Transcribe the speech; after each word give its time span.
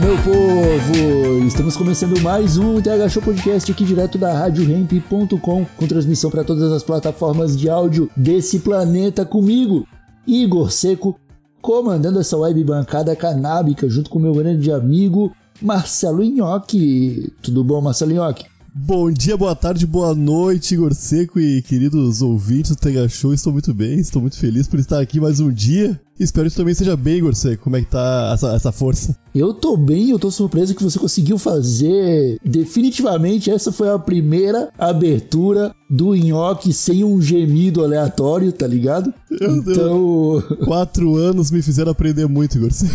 Meu 0.00 0.16
povo! 0.24 1.46
Estamos 1.46 1.76
começando 1.76 2.20
mais 2.20 2.56
um 2.56 2.80
TH 2.80 3.08
Show 3.10 3.22
Podcast 3.22 3.70
aqui 3.70 3.84
direto 3.84 4.18
da 4.18 4.32
RadioRamp.com 4.32 5.64
com 5.64 5.86
transmissão 5.86 6.32
para 6.32 6.42
todas 6.42 6.72
as 6.72 6.82
plataformas 6.82 7.56
de 7.56 7.68
áudio 7.68 8.10
desse 8.16 8.58
planeta 8.58 9.24
comigo, 9.24 9.86
Igor 10.26 10.72
Seco, 10.72 11.16
comandando 11.62 12.18
essa 12.18 12.36
web 12.36 12.64
bancada 12.64 13.14
canábica 13.14 13.88
junto 13.88 14.10
com 14.10 14.18
meu 14.18 14.34
grande 14.34 14.72
amigo 14.72 15.32
Marcelo 15.62 16.24
Nhoque. 16.24 17.32
Tudo 17.40 17.62
bom, 17.62 17.80
Marcelo 17.80 18.12
Nhoque? 18.12 18.46
Bom 18.76 19.08
dia, 19.08 19.36
boa 19.36 19.54
tarde, 19.54 19.86
boa 19.86 20.16
noite, 20.16 20.74
Igor 20.74 20.92
Seco 20.92 21.38
e 21.38 21.62
queridos 21.62 22.20
ouvintes 22.20 22.72
do 22.72 22.76
Tega 22.76 23.08
Show. 23.08 23.32
Estou 23.32 23.52
muito 23.52 23.72
bem, 23.72 24.00
estou 24.00 24.20
muito 24.20 24.36
feliz 24.36 24.66
por 24.66 24.80
estar 24.80 24.98
aqui 24.98 25.20
mais 25.20 25.38
um 25.38 25.52
dia. 25.52 26.00
Espero 26.18 26.48
que 26.48 26.56
também 26.56 26.74
seja 26.74 26.96
bem, 26.96 27.18
Igor 27.18 27.34
Seco. 27.34 27.64
Como 27.64 27.76
é 27.76 27.80
que 27.80 27.86
tá 27.86 28.30
essa, 28.32 28.54
essa 28.54 28.72
força? 28.72 29.16
Eu 29.34 29.52
tô 29.52 29.76
bem, 29.76 30.10
eu 30.10 30.18
tô 30.18 30.30
surpreso 30.30 30.74
que 30.74 30.82
você 30.82 30.98
conseguiu 30.98 31.38
fazer. 31.38 32.38
Definitivamente, 32.44 33.50
essa 33.50 33.72
foi 33.72 33.90
a 33.90 33.98
primeira 33.98 34.70
abertura 34.78 35.74
do 35.90 36.14
nhoque 36.14 36.72
sem 36.72 37.02
um 37.02 37.20
gemido 37.20 37.82
aleatório, 37.82 38.52
tá 38.52 38.66
ligado? 38.66 39.12
Meu 39.28 39.56
então. 39.56 40.42
Quatro 40.64 41.16
anos 41.16 41.50
me 41.50 41.62
fizeram 41.62 41.90
aprender 41.90 42.26
muito, 42.26 42.58
Igor 42.58 42.72
Seco. 42.72 42.94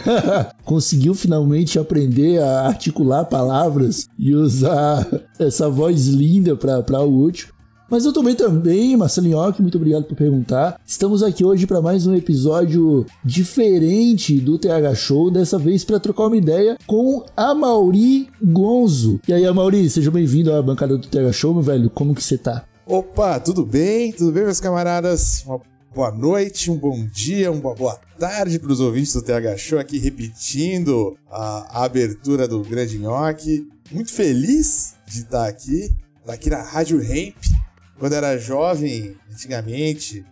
conseguiu 0.64 1.14
finalmente 1.14 1.78
aprender 1.78 2.40
a 2.40 2.66
articular 2.66 3.24
palavras 3.26 4.08
e 4.18 4.34
usar 4.34 5.06
essa 5.38 5.68
voz 5.68 6.06
linda 6.06 6.56
pra, 6.56 6.82
pra 6.82 7.00
o 7.00 7.22
útil. 7.22 7.53
Mas 7.94 8.04
eu 8.04 8.12
também, 8.12 8.96
Marcelo 8.96 9.28
Nhoque, 9.28 9.62
muito 9.62 9.76
obrigado 9.76 10.02
por 10.02 10.16
perguntar. 10.16 10.80
Estamos 10.84 11.22
aqui 11.22 11.44
hoje 11.44 11.64
para 11.64 11.80
mais 11.80 12.08
um 12.08 12.14
episódio 12.16 13.06
diferente 13.24 14.40
do 14.40 14.58
TH 14.58 14.96
Show, 14.96 15.30
dessa 15.30 15.60
vez 15.60 15.84
para 15.84 16.00
trocar 16.00 16.26
uma 16.26 16.36
ideia 16.36 16.76
com 16.88 17.24
a 17.36 17.54
Mauri 17.54 18.28
Gonzo. 18.42 19.20
E 19.28 19.32
aí, 19.32 19.48
Mauri, 19.48 19.88
seja 19.88 20.10
bem-vindo 20.10 20.52
à 20.52 20.60
bancada 20.60 20.98
do 20.98 21.06
TH 21.06 21.32
Show, 21.32 21.54
meu 21.54 21.62
velho. 21.62 21.88
Como 21.88 22.16
que 22.16 22.24
você 22.24 22.36
tá? 22.36 22.64
Opa, 22.84 23.38
tudo 23.38 23.64
bem? 23.64 24.10
Tudo 24.10 24.32
bem, 24.32 24.42
meus 24.42 24.58
camaradas? 24.58 25.44
Uma 25.46 25.60
boa 25.94 26.10
noite, 26.10 26.72
um 26.72 26.76
bom 26.76 27.06
dia, 27.06 27.52
uma 27.52 27.76
boa 27.76 27.96
tarde 28.18 28.58
para 28.58 28.72
os 28.72 28.80
ouvintes 28.80 29.12
do 29.12 29.22
TH 29.22 29.56
Show 29.56 29.78
aqui 29.78 29.98
repetindo 29.98 31.16
a, 31.30 31.84
abertura 31.84 32.48
do 32.48 32.60
Grande 32.64 32.98
Nhoque. 32.98 33.68
Muito 33.92 34.12
feliz 34.12 34.94
de 35.06 35.20
estar 35.20 35.46
aqui, 35.46 35.94
estar 36.22 36.32
aqui 36.32 36.50
na 36.50 36.60
Rádio 36.60 36.98
Ramp, 36.98 37.36
quando 37.98 38.14
era 38.14 38.38
jovem, 38.38 39.16
antigamente, 39.32 40.24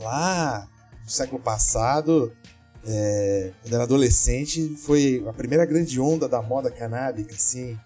lá 0.00 0.68
no 1.04 1.10
século 1.10 1.40
passado, 1.40 2.32
é, 2.86 3.50
quando 3.62 3.74
era 3.74 3.82
adolescente, 3.82 4.76
foi 4.76 5.24
a 5.28 5.32
primeira 5.32 5.64
grande 5.64 6.00
onda 6.00 6.28
da 6.28 6.40
moda 6.40 6.70
canábica, 6.70 7.34
assim. 7.34 7.78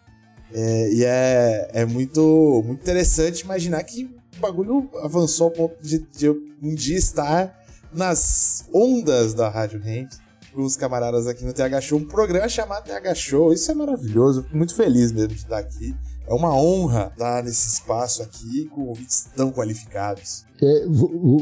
É, 0.53 0.93
e 0.93 1.05
é, 1.05 1.71
é 1.73 1.85
muito, 1.85 2.63
muito 2.67 2.83
interessante 2.83 3.41
imaginar 3.41 3.83
que 3.85 4.05
o 4.37 4.41
bagulho 4.41 4.91
avançou 5.03 5.47
ao 5.47 5.51
ponto 5.51 5.77
de, 5.83 5.99
de 5.99 6.29
um 6.29 6.75
dia 6.75 6.97
estar 6.97 7.59
nas 7.93 8.67
ondas 8.73 9.35
da 9.35 9.49
Rádio 9.49 9.81
Ramp 9.81 10.11
com 10.53 10.63
os 10.63 10.77
camaradas 10.77 11.27
aqui 11.27 11.45
no 11.45 11.53
TH 11.53 11.81
Show, 11.81 11.99
um 11.99 12.05
programa 12.05 12.49
chamado 12.49 12.85
TH 12.85 13.15
Show. 13.15 13.53
Isso 13.53 13.71
é 13.71 13.75
maravilhoso, 13.75 14.43
fico 14.43 14.57
muito 14.57 14.75
feliz 14.75 15.11
mesmo 15.11 15.29
de 15.29 15.37
estar 15.37 15.59
aqui. 15.59 15.95
É 16.27 16.33
uma 16.35 16.55
honra 16.55 17.11
estar 17.13 17.43
nesse 17.43 17.75
espaço 17.75 18.23
aqui 18.23 18.67
com 18.67 18.89
ouvintes 18.89 19.29
tão 19.37 19.51
qualificados. 19.51 20.45
É, 20.63 20.87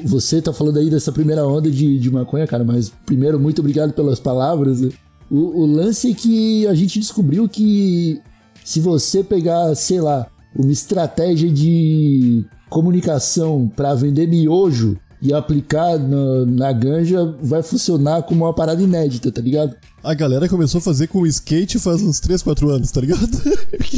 você 0.04 0.40
tá 0.40 0.52
falando 0.52 0.78
aí 0.78 0.88
dessa 0.88 1.12
primeira 1.12 1.46
onda 1.46 1.70
de, 1.70 1.98
de 1.98 2.10
maconha, 2.10 2.46
cara, 2.46 2.64
mas 2.64 2.90
primeiro, 3.04 3.38
muito 3.38 3.60
obrigado 3.60 3.92
pelas 3.92 4.18
palavras. 4.18 4.80
Né? 4.80 4.90
O, 5.30 5.62
o 5.62 5.66
lance 5.66 6.10
é 6.10 6.14
que 6.14 6.66
a 6.66 6.74
gente 6.74 6.98
descobriu 6.98 7.48
que 7.48 8.20
se 8.64 8.80
você 8.80 9.22
pegar, 9.22 9.74
sei 9.74 10.00
lá, 10.00 10.26
uma 10.56 10.72
estratégia 10.72 11.50
de 11.50 12.44
comunicação 12.68 13.70
para 13.74 13.94
vender 13.94 14.26
miojo 14.26 14.98
e 15.22 15.32
aplicar 15.32 15.98
na, 15.98 16.46
na 16.46 16.72
ganja, 16.72 17.24
vai 17.42 17.62
funcionar 17.62 18.22
como 18.22 18.44
uma 18.44 18.54
parada 18.54 18.82
inédita, 18.82 19.30
tá 19.30 19.40
ligado? 19.40 19.76
A 20.02 20.14
galera 20.14 20.48
começou 20.48 20.78
a 20.78 20.82
fazer 20.82 21.08
com 21.08 21.26
skate 21.26 21.78
faz 21.78 22.02
uns 22.02 22.20
3, 22.20 22.42
4 22.42 22.70
anos, 22.70 22.90
tá 22.90 23.00
ligado? 23.00 23.28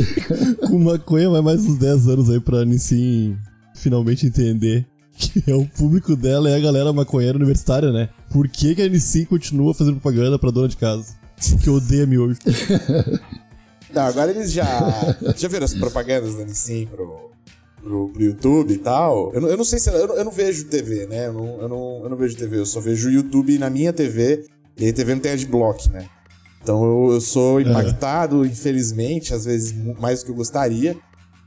com 0.68 0.78
maconha 0.78 1.30
vai 1.30 1.40
mais 1.40 1.64
uns 1.64 1.78
10 1.78 2.08
anos 2.08 2.30
aí 2.30 2.40
pra 2.40 2.64
Nissin 2.64 3.36
finalmente 3.74 4.26
entender 4.26 4.86
que 5.16 5.50
é 5.50 5.54
o 5.54 5.66
público 5.66 6.16
dela 6.16 6.50
é 6.50 6.56
a 6.56 6.60
galera 6.60 6.92
maconheira 6.92 7.36
universitária, 7.36 7.92
né? 7.92 8.08
Por 8.30 8.48
que, 8.48 8.74
que 8.74 8.82
a 8.82 8.88
Nissin 8.88 9.24
continua 9.24 9.74
fazendo 9.74 10.00
propaganda 10.00 10.38
pra 10.38 10.50
dona 10.50 10.68
de 10.68 10.76
casa? 10.76 11.14
Que 11.62 11.70
odeia 11.70 12.06
miojo. 12.06 12.38
Não, 13.92 14.02
agora 14.02 14.30
eles 14.30 14.52
já. 14.52 14.64
Já 15.36 15.48
viram 15.48 15.64
as 15.64 15.74
propagandas 15.74 16.34
da 16.36 16.44
Nissin 16.44 16.86
pro, 16.86 17.30
pro, 17.82 18.08
pro 18.08 18.22
YouTube 18.22 18.72
e 18.72 18.78
tal? 18.78 19.32
Eu 19.34 19.40
não, 19.40 19.48
eu 19.48 19.56
não 19.56 19.64
sei 19.64 19.78
se. 19.78 19.90
Eu 19.90 20.08
não, 20.08 20.14
eu 20.16 20.24
não 20.24 20.32
vejo 20.32 20.66
TV, 20.66 21.06
né? 21.06 21.26
Eu 21.26 21.32
não, 21.32 21.60
eu, 21.60 21.68
não, 21.68 22.00
eu 22.04 22.10
não 22.10 22.16
vejo 22.16 22.36
TV, 22.36 22.58
eu 22.58 22.66
só 22.66 22.80
vejo 22.80 23.10
YouTube 23.10 23.58
na 23.58 23.68
minha 23.68 23.92
TV. 23.92 24.44
E 24.76 24.88
a 24.88 24.92
TV 24.92 25.14
não 25.14 25.20
tem 25.20 25.32
adblock, 25.32 25.90
né? 25.90 26.08
Então 26.62 26.82
eu, 26.84 27.14
eu 27.14 27.20
sou 27.20 27.60
impactado, 27.60 28.46
infelizmente, 28.46 29.34
às 29.34 29.44
vezes 29.44 29.74
mais 29.98 30.20
do 30.20 30.26
que 30.26 30.30
eu 30.30 30.36
gostaria. 30.36 30.96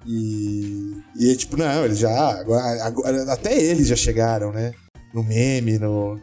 E, 0.05 0.97
e 1.17 1.31
é 1.31 1.35
tipo, 1.35 1.57
não, 1.57 1.85
eles 1.85 1.97
já. 1.97 2.39
Agora, 2.39 2.83
agora, 2.83 3.31
até 3.31 3.57
eles 3.57 3.87
já 3.87 3.95
chegaram, 3.95 4.51
né? 4.51 4.73
No 5.13 5.23
meme, 5.23 5.79
no. 5.79 6.19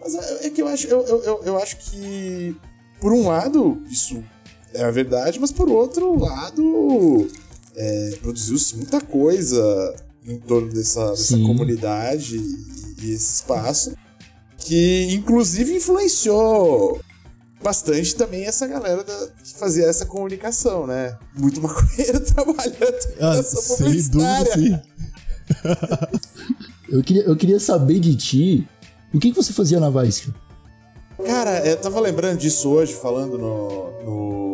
Mas 0.00 0.14
é, 0.14 0.46
é 0.46 0.50
que 0.50 0.62
eu 0.62 0.68
acho, 0.68 0.86
eu, 0.86 1.04
eu, 1.04 1.42
eu 1.44 1.58
acho 1.58 1.78
que, 1.78 2.54
por 3.00 3.12
um 3.12 3.26
lado, 3.26 3.82
isso 3.90 4.22
é 4.72 4.84
a 4.84 4.90
verdade, 4.90 5.40
mas 5.40 5.50
por 5.50 5.68
outro 5.68 6.16
lado, 6.18 7.26
é, 7.76 8.18
produziu-se 8.22 8.76
muita 8.76 9.00
coisa 9.00 9.94
em 10.24 10.38
torno 10.38 10.72
dessa, 10.72 11.10
dessa 11.10 11.38
comunidade 11.38 12.36
e, 12.36 13.04
e 13.06 13.12
esse 13.12 13.34
espaço 13.34 13.94
que 14.58 15.08
inclusive 15.12 15.76
influenciou 15.76 17.00
bastante 17.62 18.14
também 18.14 18.44
essa 18.44 18.66
galera 18.66 19.04
da, 19.04 19.28
que 19.42 19.54
fazia 19.54 19.86
essa 19.86 20.06
comunicação, 20.06 20.86
né? 20.86 21.16
Muito 21.36 21.60
maconheiro 21.60 22.20
trabalhando 22.34 22.98
ah, 23.20 23.36
nessa 23.36 23.56
sem 23.56 24.02
dúvida, 24.08 24.54
sim. 24.54 24.80
eu, 26.88 27.02
queria, 27.02 27.22
eu 27.22 27.36
queria 27.36 27.60
saber 27.60 28.00
de 28.00 28.16
ti, 28.16 28.68
o 29.12 29.18
que, 29.18 29.30
que 29.30 29.36
você 29.36 29.52
fazia 29.52 29.80
na 29.80 29.90
Vice? 29.90 30.32
Cara, 31.24 31.66
eu 31.66 31.76
tava 31.76 31.98
lembrando 32.00 32.38
disso 32.38 32.68
hoje, 32.68 32.92
falando 32.92 33.38
no, 33.38 34.04
no, 34.04 34.45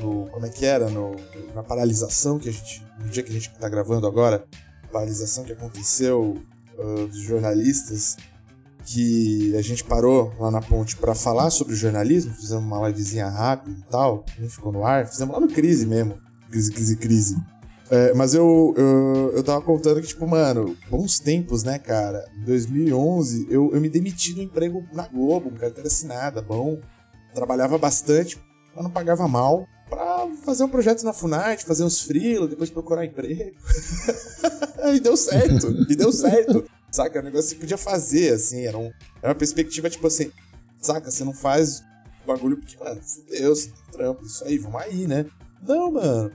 no 0.00 0.28
como 0.30 0.46
é 0.46 0.48
que 0.48 0.64
era, 0.64 0.88
no, 0.88 1.14
na 1.54 1.62
paralisação 1.62 2.38
que 2.38 2.48
a 2.48 2.52
gente, 2.52 2.84
no 2.98 3.08
dia 3.08 3.22
que 3.22 3.30
a 3.30 3.34
gente 3.34 3.50
tá 3.50 3.68
gravando 3.68 4.06
agora, 4.06 4.44
paralisação 4.90 5.44
que 5.44 5.52
aconteceu 5.52 6.36
uh, 6.78 7.06
dos 7.06 7.20
jornalistas, 7.20 8.16
que 8.84 9.54
a 9.56 9.62
gente 9.62 9.84
parou 9.84 10.32
lá 10.38 10.50
na 10.50 10.60
ponte 10.60 10.96
para 10.96 11.14
falar 11.14 11.50
sobre 11.50 11.74
jornalismo, 11.74 12.32
fizemos 12.34 12.64
uma 12.64 12.88
livezinha 12.88 13.28
rápida 13.28 13.78
e 13.78 13.90
tal, 13.90 14.24
nem 14.38 14.48
ficou 14.48 14.72
no 14.72 14.84
ar, 14.84 15.06
fizemos 15.06 15.34
lá 15.34 15.40
no 15.40 15.48
Crise 15.48 15.86
mesmo, 15.86 16.18
Crise, 16.50 16.72
Crise, 16.72 16.96
Crise. 16.96 17.36
É, 17.90 18.14
mas 18.14 18.34
eu, 18.34 18.72
eu, 18.76 19.32
eu 19.34 19.42
tava 19.42 19.60
contando 19.60 20.00
que, 20.00 20.06
tipo, 20.06 20.24
mano, 20.24 20.76
bons 20.88 21.18
tempos, 21.18 21.64
né, 21.64 21.76
cara? 21.76 22.24
Em 22.36 22.44
2011, 22.44 23.48
eu, 23.50 23.70
eu 23.72 23.80
me 23.80 23.88
demiti 23.88 24.32
do 24.32 24.40
emprego 24.40 24.84
na 24.92 25.08
Globo, 25.08 25.50
carteira 25.50 25.88
assinada, 25.88 26.40
bom. 26.40 26.78
Trabalhava 27.34 27.76
bastante, 27.78 28.40
mas 28.74 28.84
não 28.84 28.90
pagava 28.92 29.26
mal. 29.26 29.66
Fazer 30.44 30.64
um 30.64 30.68
projeto 30.68 31.02
na 31.02 31.12
Funarte, 31.12 31.64
fazer 31.64 31.84
uns 31.84 32.00
freela, 32.02 32.48
depois 32.48 32.70
procurar 32.70 33.04
emprego. 33.04 33.56
e 34.94 35.00
deu 35.00 35.16
certo, 35.16 35.86
e 35.88 35.96
deu 35.96 36.12
certo. 36.12 36.64
Saca? 36.90 37.18
É 37.18 37.22
um 37.22 37.24
negócio 37.24 37.48
que 37.48 37.54
você 37.54 37.60
podia 37.60 37.78
fazer, 37.78 38.34
assim. 38.34 38.66
Era, 38.66 38.78
um, 38.78 38.90
era 39.22 39.28
uma 39.28 39.34
perspectiva, 39.34 39.88
tipo 39.88 40.06
assim, 40.06 40.32
saca? 40.80 41.10
Você 41.10 41.24
não 41.24 41.32
faz 41.32 41.82
bagulho 42.26 42.56
porque, 42.56 42.76
mano, 42.82 43.00
fudeu, 43.02 43.54
você 43.54 43.68
tem 43.68 43.92
trampo, 43.92 44.24
isso 44.24 44.44
aí, 44.44 44.58
vamos 44.58 44.80
aí, 44.80 45.06
né? 45.06 45.26
Não, 45.66 45.92
mano, 45.92 46.32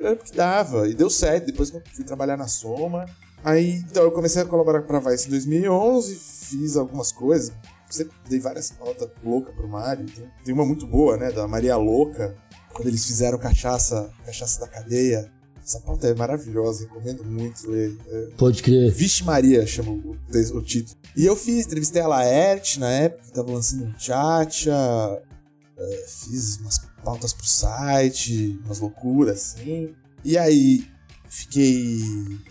era 0.00 0.16
porque 0.16 0.32
dava. 0.32 0.88
E 0.88 0.94
deu 0.94 1.10
certo. 1.10 1.46
Depois 1.46 1.70
eu 1.70 1.82
fui 1.92 2.04
trabalhar 2.04 2.36
na 2.36 2.48
Soma, 2.48 3.06
Aí, 3.42 3.76
então, 3.90 4.02
eu 4.02 4.12
comecei 4.12 4.42
a 4.42 4.44
colaborar 4.44 4.82
pra 4.82 4.98
Vice 5.00 5.26
em 5.26 5.30
2011, 5.30 6.14
fiz 6.14 6.76
algumas 6.76 7.10
coisas, 7.10 7.52
sempre 7.88 8.14
dei 8.28 8.38
várias 8.38 8.70
pautas 8.70 9.08
loucas 9.24 9.54
pro 9.54 9.66
Mário. 9.66 10.04
Tem 10.44 10.52
uma 10.52 10.66
muito 10.66 10.86
boa, 10.86 11.16
né, 11.16 11.32
da 11.32 11.48
Maria 11.48 11.76
Louca, 11.76 12.36
quando 12.72 12.88
eles 12.88 13.04
fizeram 13.04 13.38
cachaça, 13.38 14.10
cachaça 14.24 14.60
da 14.60 14.68
cadeia. 14.68 15.30
Essa 15.62 15.78
pauta 15.80 16.08
é 16.08 16.14
maravilhosa, 16.14 16.84
recomendo 16.84 17.24
muito 17.24 17.70
ler. 17.70 17.96
É, 18.08 18.28
Pode 18.36 18.62
crer. 18.62 18.90
Vixe 18.90 19.22
Maria 19.22 19.66
chama 19.66 19.92
o, 19.92 20.16
o 20.54 20.62
título. 20.62 20.98
E 21.16 21.24
eu 21.24 21.36
fiz, 21.36 21.66
entrevistei 21.66 22.02
a 22.02 22.08
Laerte 22.08 22.80
na 22.80 22.90
época, 22.90 23.24
que 23.24 23.32
tava 23.32 23.52
lançando 23.52 23.84
um 23.84 23.98
chat, 23.98 24.68
é, 24.68 26.04
fiz 26.08 26.56
umas 26.56 26.78
pautas 27.04 27.32
pro 27.32 27.46
site, 27.46 28.58
umas 28.64 28.80
loucuras 28.80 29.54
assim. 29.54 29.94
E 30.24 30.36
aí, 30.36 30.84
fiquei. 31.30 32.00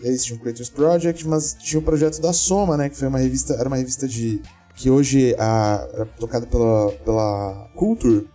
Eles 0.02 0.24
tinham 0.24 0.38
o 0.38 0.40
Creators 0.40 0.70
Project, 0.70 1.28
mas 1.28 1.54
tinha 1.54 1.78
o 1.78 1.82
projeto 1.82 2.20
da 2.20 2.32
Soma, 2.32 2.76
né? 2.76 2.88
Que 2.88 2.96
foi 2.96 3.08
uma 3.08 3.18
revista. 3.18 3.54
Era 3.54 3.68
uma 3.68 3.76
revista 3.76 4.08
de. 4.08 4.40
que 4.74 4.90
hoje 4.90 5.36
a, 5.38 5.88
era 5.92 6.06
tocada 6.06 6.46
pela, 6.46 6.90
pela 7.04 7.70
Culture, 7.76 8.28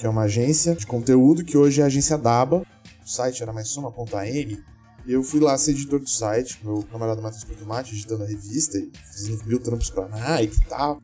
que 0.00 0.06
é 0.06 0.08
uma 0.08 0.22
agência 0.22 0.74
de 0.74 0.86
conteúdo, 0.86 1.44
que 1.44 1.58
hoje 1.58 1.82
é 1.82 1.84
a 1.84 1.86
agência 1.86 2.16
DABA. 2.16 2.66
O 3.04 3.08
site 3.08 3.42
era 3.42 3.52
mais 3.52 3.68
soma.am. 3.68 4.58
E 5.06 5.12
eu 5.12 5.22
fui 5.22 5.40
lá 5.40 5.58
ser 5.58 5.72
editor 5.72 6.00
do 6.00 6.08
site, 6.08 6.58
meu 6.64 6.82
camarada 6.90 7.20
Matheus 7.20 7.44
Portomate, 7.44 7.94
editando 7.94 8.24
a 8.24 8.26
revista 8.26 8.78
e 8.78 8.90
fazendo 9.12 9.44
mil 9.44 9.60
trampos 9.60 9.90
pra 9.90 10.08
Nike 10.08 10.56
e 10.56 10.68
tal. 10.68 11.02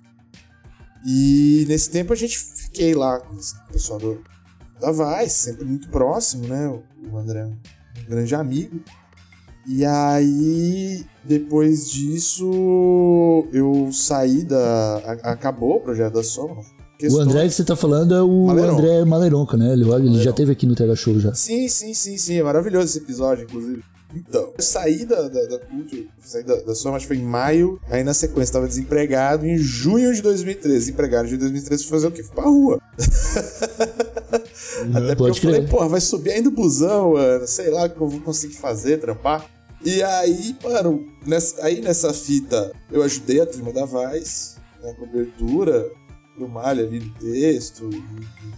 E 1.07 1.67
nesse 1.69 1.91
tempo 1.91 2.15
a 2.15 2.17
gente 2.17 2.39
fiquei 2.39 2.95
lá 2.95 3.21
com 3.21 3.35
o 3.35 3.73
pessoal 3.73 3.99
do, 3.99 4.25
da 4.81 4.91
Vice, 4.91 5.51
sempre 5.51 5.67
muito 5.67 5.91
próximo, 5.91 6.49
né? 6.49 6.67
O 7.13 7.19
André 7.19 7.45
um 7.45 7.57
grande 8.09 8.35
amigo. 8.35 8.81
E 9.67 9.85
aí, 9.85 11.05
depois 11.23 11.91
disso, 11.91 13.47
eu 13.53 13.91
saí 13.93 14.43
da. 14.43 14.97
acabou 15.23 15.77
o 15.77 15.81
projeto 15.81 16.15
da 16.15 16.25
Soma. 16.25 16.76
O 17.11 17.19
André 17.19 17.47
que 17.47 17.51
você 17.51 17.65
tá 17.65 17.77
falando 17.77 18.15
é 18.15 18.23
o. 18.23 18.51
André 18.51 19.05
Maleronca, 19.05 19.57
né? 19.57 19.73
Ele, 19.73 19.89
ele 19.91 20.23
já 20.23 20.33
teve 20.33 20.53
aqui 20.53 20.67
no 20.67 20.75
TH 20.75 20.97
Show 20.97 21.21
já. 21.21 21.35
Sim, 21.35 21.69
sim, 21.69 21.93
sim, 21.93 22.17
sim. 22.17 22.39
É 22.39 22.43
maravilhoso 22.43 22.87
esse 22.87 22.99
episódio, 22.99 23.45
inclusive. 23.45 23.83
Então, 24.15 24.53
eu 24.57 24.63
saí 24.63 25.05
da, 25.05 25.29
da, 25.29 25.45
da 25.45 25.61
saí 26.23 26.43
da, 26.43 26.57
da 26.57 26.75
Soma, 26.75 26.97
acho 26.97 27.07
que 27.07 27.15
foi 27.15 27.23
em 27.23 27.27
maio. 27.27 27.79
Aí 27.91 28.03
na 28.03 28.15
sequência 28.15 28.55
tava 28.55 28.67
desempregado. 28.67 29.47
Em 29.47 29.59
junho 29.59 30.15
de 30.15 30.23
2013, 30.23 30.93
empregado 30.93 31.29
de 31.29 31.37
2013, 31.37 31.83
fui 31.83 31.91
fazer 31.91 32.07
o 32.07 32.11
quê? 32.11 32.23
Fui 32.23 32.35
pra 32.35 32.45
rua. 32.45 32.81
Até 34.95 35.15
porque 35.15 35.31
eu 35.31 35.35
falei, 35.35 35.61
crer. 35.61 35.69
porra, 35.71 35.89
vai 35.89 36.01
subir 36.01 36.31
ainda 36.31 36.49
o 36.49 36.53
busão, 36.53 37.13
mano. 37.13 37.47
Sei 37.47 37.71
lá 37.71 37.85
o 37.85 37.91
que 37.91 38.01
eu 38.01 38.09
vou 38.09 38.21
conseguir 38.21 38.55
fazer, 38.55 38.99
trampar. 38.99 39.45
E 39.85 40.03
aí, 40.03 40.57
mano, 40.63 41.07
nessa, 41.27 41.63
aí 41.65 41.81
nessa 41.83 42.13
fita, 42.15 42.73
eu 42.91 43.03
ajudei 43.03 43.41
a 43.41 43.47
turma 43.47 43.73
da 43.73 43.85
Vice, 43.85 44.57
na 44.83 44.95
cobertura, 44.95 45.91
pro 46.37 46.49
Malha 46.49 46.85
ali 46.85 47.01
no 47.01 47.11
texto, 47.15 47.91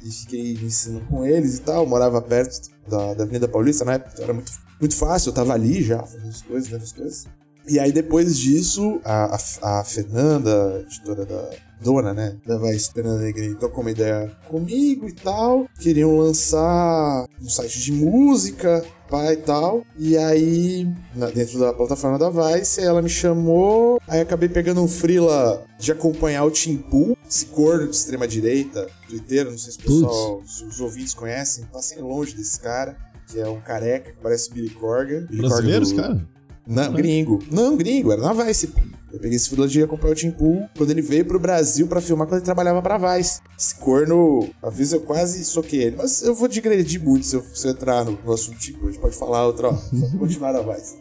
e, 0.02 0.10
fiquei 0.10 0.54
me 0.54 0.64
ensinando 0.64 1.06
com 1.06 1.24
eles 1.24 1.58
e 1.58 1.62
tal. 1.62 1.84
Eu 1.84 1.88
morava 1.88 2.20
perto 2.20 2.70
da, 2.88 3.14
da 3.14 3.22
Avenida 3.22 3.48
Paulista, 3.48 3.84
na 3.84 3.94
época 3.94 4.10
então 4.12 4.24
era 4.24 4.34
muito, 4.34 4.52
muito 4.80 4.96
fácil, 4.96 5.30
eu 5.30 5.34
tava 5.34 5.54
ali 5.54 5.82
já, 5.82 6.02
fazendo 6.02 6.28
as 6.28 6.42
coisas, 6.42 6.68
vendo 6.68 6.82
as 6.82 6.92
coisas. 6.92 7.26
E 7.68 7.78
aí, 7.78 7.92
depois 7.92 8.38
disso, 8.38 8.98
a, 9.04 9.36
a, 9.62 9.80
a 9.80 9.84
Fernanda, 9.84 10.82
editora 10.86 11.26
da 11.26 11.50
dona, 11.82 12.14
né, 12.14 12.36
da 12.46 12.56
Vice 12.56 12.90
Fernanda 12.92 13.22
Negrini, 13.22 13.54
trocou 13.54 13.82
uma 13.82 13.90
ideia 13.90 14.32
comigo 14.48 15.06
e 15.06 15.12
tal. 15.12 15.66
Queriam 15.78 16.16
lançar 16.16 17.26
um 17.40 17.48
site 17.48 17.80
de 17.80 17.92
música, 17.92 18.82
pá 19.08 19.32
e 19.32 19.36
tal. 19.36 19.84
E 19.98 20.16
aí, 20.16 20.86
dentro 21.34 21.58
da 21.58 21.72
plataforma 21.72 22.18
da 22.18 22.30
Vice, 22.30 22.80
ela 22.80 23.00
me 23.02 23.08
chamou. 23.08 24.00
Aí 24.06 24.20
acabei 24.20 24.48
pegando 24.48 24.82
um 24.82 24.88
freela 24.88 25.64
de 25.78 25.90
acompanhar 25.92 26.44
o 26.44 26.50
Tim 26.50 26.76
Pool, 26.76 27.16
esse 27.28 27.46
corno 27.46 27.88
de 27.88 27.96
extrema-direita, 27.96 28.88
twitteiro, 29.08 29.50
não 29.50 29.58
sei 29.58 29.72
se 29.72 29.78
o 29.78 29.82
pessoal, 29.82 30.42
se 30.46 30.64
os 30.64 30.80
ouvintes 30.80 31.14
conhecem, 31.14 31.64
passem 31.72 32.00
longe 32.00 32.34
desse 32.34 32.60
cara. 32.60 32.96
Que 33.30 33.38
é 33.38 33.46
um 33.48 33.60
careca 33.60 34.10
que 34.12 34.16
parece 34.22 34.50
Billy 34.50 34.70
Corgan. 34.70 35.26
Billy 35.26 35.42
Corgan 35.42 35.48
Brasileiros, 35.48 35.90
do- 35.92 35.96
cara? 35.96 36.26
não, 36.66 36.92
gringo. 36.94 37.38
Não, 37.50 37.76
gringo, 37.76 38.10
era 38.10 38.22
na 38.22 38.32
Vice. 38.32 38.68
pô. 38.68 38.80
Eu 39.12 39.18
peguei 39.18 39.36
esse 39.36 39.48
fila 39.48 39.66
de 39.66 39.82
acompanhar 39.82 40.12
o 40.12 40.16
Tim 40.16 40.30
Pool 40.30 40.68
quando 40.76 40.90
ele 40.90 41.00
veio 41.02 41.24
pro 41.24 41.38
Brasil 41.38 41.86
pra 41.86 42.00
filmar 42.00 42.26
quando 42.26 42.38
ele 42.38 42.44
trabalhava 42.44 42.82
pra 42.82 42.98
Vice. 43.16 43.40
Esse 43.58 43.74
corno, 43.76 44.48
às 44.62 44.74
vezes 44.74 44.92
eu 44.92 45.00
quase 45.00 45.44
soquei 45.44 45.82
ele, 45.84 45.96
mas 45.96 46.22
eu 46.22 46.34
vou 46.34 46.46
digredir 46.48 47.02
muito 47.02 47.24
se 47.26 47.34
eu, 47.36 47.42
se 47.54 47.66
eu 47.66 47.72
entrar 47.72 48.04
no, 48.04 48.18
no 48.24 48.32
assunto 48.32 48.58
tipo, 48.58 48.86
a 48.86 48.90
gente 48.90 49.00
pode 49.00 49.16
falar 49.16 49.46
outra 49.46 49.68
hora, 49.68 49.78
só 50.10 50.18
continuar 50.18 50.52
na 50.52 50.60
Vice. 50.60 50.96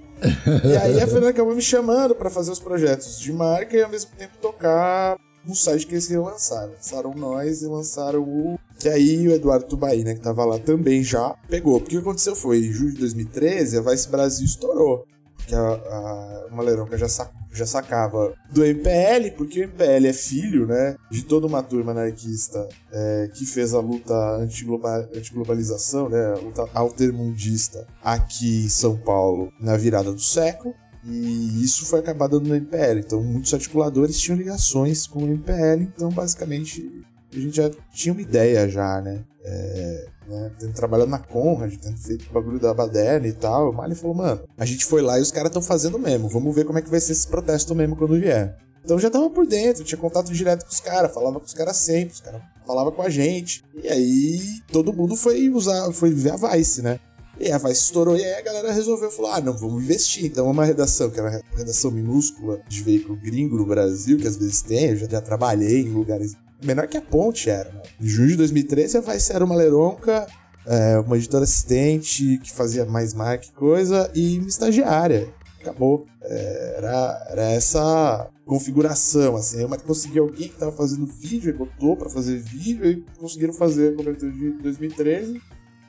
e 0.66 0.78
aí 0.78 1.00
a 1.02 1.06
Fernanda 1.08 1.30
acabou 1.30 1.54
me 1.54 1.62
chamando 1.62 2.16
pra 2.16 2.30
fazer 2.30 2.50
os 2.52 2.60
projetos 2.60 3.20
de 3.20 3.32
marca 3.34 3.76
e 3.76 3.84
ao 3.84 3.90
mesmo 3.90 4.10
tempo 4.18 4.34
tocar 4.42 5.18
um 5.48 5.54
site 5.54 5.86
que 5.86 5.94
eles 5.94 6.08
queriam 6.08 6.24
lançar. 6.26 6.66
Lançaram 6.66 7.14
nós 7.14 7.62
e 7.62 7.68
lançaram 7.68 8.22
o. 8.22 8.60
Que 8.80 8.90
aí 8.90 9.28
o 9.28 9.32
Eduardo 9.32 9.66
Tubaí, 9.66 10.04
né, 10.04 10.14
que 10.16 10.20
tava 10.22 10.44
lá 10.44 10.60
também 10.60 11.04
já, 11.04 11.36
pegou. 11.48 11.80
Porque 11.80 11.96
o 11.98 12.02
que 12.02 12.06
aconteceu 12.08 12.36
foi, 12.36 12.60
em 12.66 12.72
julho 12.74 12.92
de 12.94 13.00
2013, 13.00 13.78
a 13.78 13.82
Vice 13.82 14.10
Brasil 14.10 14.46
estourou. 14.46 15.06
Porque 15.38 15.56
a, 15.56 15.60
a 15.60 16.48
Maleronca 16.52 16.98
já, 16.98 17.08
sa- 17.08 17.32
já 17.58 17.66
sacava 17.66 18.34
do 18.52 18.64
MPL, 18.64 19.32
porque 19.36 19.60
o 19.60 19.64
MPL 19.64 20.08
é 20.08 20.14
filho, 20.14 20.66
né, 20.68 20.96
de 21.12 21.24
toda 21.24 21.48
uma 21.48 21.62
turma 21.64 21.92
anarquista 21.92 22.68
é, 22.92 23.30
que 23.34 23.46
fez 23.46 23.74
a 23.74 23.80
luta 23.80 24.14
antigloba- 24.38 25.10
antiglobalização, 25.16 26.10
né, 26.10 26.34
a 26.34 26.40
luta 26.40 26.66
altermundista 26.74 27.88
aqui 28.04 28.66
em 28.66 28.70
São 28.70 28.98
Paulo 28.98 29.52
na 29.60 29.76
virada 29.78 30.12
do 30.12 30.22
século. 30.22 30.74
E 31.10 31.64
isso 31.64 31.86
foi 31.86 32.00
acabar 32.00 32.28
dando 32.28 32.50
no 32.50 32.56
MPL. 32.56 33.00
Então, 33.00 33.24
muitos 33.24 33.54
articuladores 33.54 34.20
tinham 34.20 34.38
ligações 34.38 35.08
com 35.08 35.24
o 35.24 35.28
MPL. 35.28 35.84
Então, 35.84 36.10
basicamente, 36.10 37.06
a 37.34 37.40
gente 37.40 37.56
já 37.56 37.72
tinha 37.94 38.12
uma 38.12 38.22
ideia 38.22 38.68
já, 38.68 39.02
né? 39.02 39.24
É, 39.50 40.06
né, 40.28 40.52
tendo 40.60 40.74
trabalhado 40.74 41.10
na 41.10 41.20
Conrad, 41.20 41.74
tendo 41.78 41.98
feito 41.98 42.28
o 42.30 42.34
bagulho 42.34 42.60
da 42.60 42.74
Baderna 42.74 43.28
e 43.28 43.34
tal. 43.34 43.70
O 43.70 43.74
Mali 43.74 43.96
falou, 43.96 44.16
mano, 44.16 44.42
a 44.58 44.66
gente 44.66 44.86
foi 44.86 45.02
lá 45.02 45.18
e 45.18 45.22
os 45.22 45.32
caras 45.32 45.50
estão 45.50 45.62
fazendo 45.62 45.98
mesmo. 45.98 46.28
Vamos 46.28 46.54
ver 46.54 46.66
como 46.66 46.78
é 46.80 46.82
que 46.82 46.90
vai 46.90 47.00
ser 47.00 47.14
esse 47.14 47.28
protesto 47.28 47.74
mesmo 47.74 47.96
quando 47.96 48.20
vier. 48.20 48.58
Então 48.84 49.00
já 49.00 49.10
tava 49.10 49.30
por 49.30 49.46
dentro, 49.46 49.84
tinha 49.84 50.00
contato 50.00 50.32
direto 50.32 50.64
com 50.64 50.72
os 50.72 50.80
caras, 50.80 51.14
falava 51.14 51.40
com 51.40 51.46
os 51.46 51.54
caras 51.54 51.76
sempre, 51.78 52.14
os 52.14 52.22
caras 52.22 52.42
falavam 52.66 52.92
com 52.92 53.02
a 53.02 53.10
gente. 53.10 53.64
E 53.82 53.88
aí 53.88 54.40
todo 54.72 54.94
mundo 54.94 55.16
foi 55.16 55.50
usar, 55.50 55.92
foi 55.92 56.12
ver 56.12 56.32
a 56.32 56.36
Vice, 56.38 56.82
né? 56.82 57.00
E 57.40 57.52
a 57.52 57.58
Vice 57.58 57.84
estourou, 57.84 58.18
e 58.18 58.24
aí 58.24 58.36
a 58.36 58.42
galera 58.42 58.72
resolveu 58.72 59.12
falar: 59.12 59.36
ah, 59.36 59.42
não, 59.42 59.54
vamos 59.54 59.84
investir. 59.84 60.26
Então, 60.26 60.50
uma 60.50 60.66
redação, 60.66 61.10
que 61.10 61.20
era 61.20 61.30
uma 61.30 61.42
redação 61.58 61.92
minúscula 61.92 62.60
de 62.68 62.82
veículo 62.82 63.18
gringo 63.18 63.58
no 63.58 63.66
Brasil, 63.66 64.18
que 64.18 64.28
às 64.28 64.38
vezes 64.38 64.62
tem, 64.62 64.92
eu 64.92 64.98
já, 64.98 65.08
já 65.08 65.22
trabalhei 65.22 65.82
em 65.82 65.90
lugares 65.90 66.36
menor 66.64 66.88
que 66.88 66.98
a 66.98 67.02
ponte 67.02 67.50
era. 67.50 67.70
Né? 67.72 67.82
Em 68.02 68.08
junho 68.08 68.30
de 68.30 68.36
2013, 68.38 68.98
a 68.98 69.02
Vice 69.02 69.32
era 69.32 69.44
uma 69.44 69.56
leronca, 69.56 70.28
é, 70.66 71.00
uma 71.00 71.18
editora 71.18 71.44
assistente 71.44 72.40
que 72.40 72.52
fazia 72.52 72.86
mais 72.86 73.14
marca 73.14 73.46
e 73.46 73.52
coisa, 73.52 74.12
e 74.14 74.40
uma 74.40 74.48
estagiária. 74.48 75.34
Acabou. 75.62 76.06
É, 76.22 76.76
era, 76.78 77.28
era 77.32 77.52
essa 77.52 78.30
configuração, 78.46 79.36
assim. 79.36 79.62
Eu 79.62 79.70
consegui 79.80 80.20
alguém 80.20 80.48
que 80.48 80.58
tava 80.58 80.72
fazendo 80.72 81.06
vídeo, 81.06 81.50
e 81.50 81.54
botou 81.54 81.96
pra 81.96 82.10
fazer 82.10 82.38
vídeo, 82.40 82.86
e 82.86 83.06
conseguiram 83.20 83.54
fazer 83.54 83.94
a 83.94 83.96
cobertura 83.96 84.32
de 84.32 84.52
2013. 84.62 85.42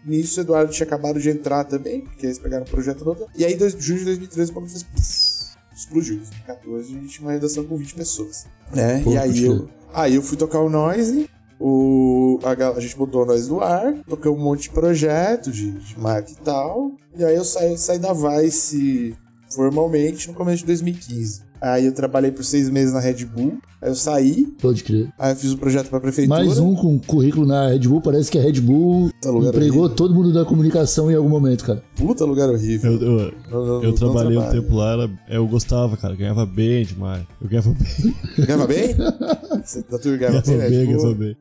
Nisso, 0.04 0.40
o 0.40 0.42
Eduardo 0.42 0.72
tinha 0.72 0.87
acabado 0.87 1.20
de 1.20 1.28
entrar 1.28 1.64
também, 1.64 2.02
porque 2.02 2.26
eles 2.26 2.38
pegaram 2.38 2.64
o 2.64 2.68
projeto 2.68 3.04
novo. 3.04 3.26
E 3.37 3.44
aí, 3.44 3.54
em 3.54 3.80
junho 3.80 3.98
de 3.98 4.04
2013, 4.04 4.50
o 4.50 4.54
bagulho 4.54 4.70
fez. 4.70 4.84
puf, 4.84 5.38
explodiu. 5.75 6.14
Em 6.14 6.18
2014, 6.18 6.96
a 6.96 7.00
gente 7.00 7.08
tinha 7.08 7.26
uma 7.26 7.32
redação 7.32 7.64
com 7.64 7.76
20 7.76 7.94
pessoas. 7.94 8.46
Né? 8.72 9.02
Pô, 9.02 9.12
e 9.12 9.18
aí 9.18 9.44
eu. 9.44 9.68
Aí 9.92 10.14
eu 10.14 10.23
fui 10.23 10.37
tocar 10.37 10.61
o 10.61 10.71
Noise. 10.71 11.28
O, 11.61 12.38
a, 12.45 12.68
a 12.76 12.80
gente 12.80 12.97
botou 12.97 13.23
o 13.23 13.26
Noise 13.26 13.50
no 13.50 13.61
ar, 13.61 13.92
tocamos 14.09 14.38
um 14.38 14.42
monte 14.42 14.62
de 14.62 14.71
projeto 14.71 15.50
de, 15.50 15.73
de 15.73 15.99
marca 15.99 16.30
e 16.30 16.37
tal. 16.37 16.92
E 17.16 17.25
aí 17.25 17.35
eu 17.35 17.45
saí, 17.45 17.76
saí 17.76 17.99
da 17.99 18.12
Vice 18.12 19.16
formalmente 19.50 20.28
no 20.28 20.35
começo 20.35 20.59
de 20.59 20.66
2015. 20.66 21.48
Aí 21.60 21.86
eu 21.86 21.92
trabalhei 21.92 22.30
por 22.30 22.44
seis 22.44 22.70
meses 22.70 22.92
na 22.94 23.00
Red 23.00 23.24
Bull. 23.24 23.58
Aí 23.82 23.90
eu 23.90 23.94
saí, 23.94 24.46
Pode 24.60 24.82
crer. 24.84 25.12
aí 25.18 25.32
eu 25.32 25.36
fiz 25.36 25.52
o 25.52 25.58
projeto 25.58 25.88
pra 25.88 26.00
prefeitura. 26.00 26.38
Mais 26.44 26.58
um 26.58 26.74
com 26.74 26.98
currículo 26.98 27.46
na 27.46 27.68
Red 27.68 27.80
Bull. 27.80 28.00
Parece 28.00 28.30
que 28.30 28.38
a 28.38 28.42
Red 28.42 28.60
Bull 28.60 29.10
Puta 29.10 29.30
lugar 29.30 29.48
empregou 29.50 29.78
horrível. 29.80 29.96
todo 29.96 30.14
mundo 30.14 30.32
da 30.32 30.44
comunicação 30.44 31.10
em 31.10 31.14
algum 31.14 31.28
momento, 31.28 31.64
cara. 31.64 31.82
Puta 31.96 32.24
lugar 32.24 32.48
horrível. 32.48 32.92
Eu, 32.92 33.00
eu, 33.00 33.34
Não- 33.50 33.66
não- 33.66 33.82
eu 33.84 33.92
trabalhei 33.92 34.36
um 34.38 34.50
tempo 34.50 34.74
lá, 34.74 34.92
era- 34.92 35.10
eu 35.28 35.46
gostava, 35.46 35.96
cara, 35.96 36.14
ganhava 36.16 36.44
bem 36.46 36.84
demais. 36.84 37.22
Eu 37.40 37.48
ganhava 37.48 37.70
bem, 37.74 38.14
Ganhava 38.46 38.66
bem? 38.66 38.94
Você 39.64 39.82
da 39.88 39.98
tua 39.98 40.16
ganhava 40.16 40.40
ganhava 40.40 40.68
bem, 40.68 40.70
bem, 40.70 40.86
ganhava 40.96 41.14
bem. 41.14 41.36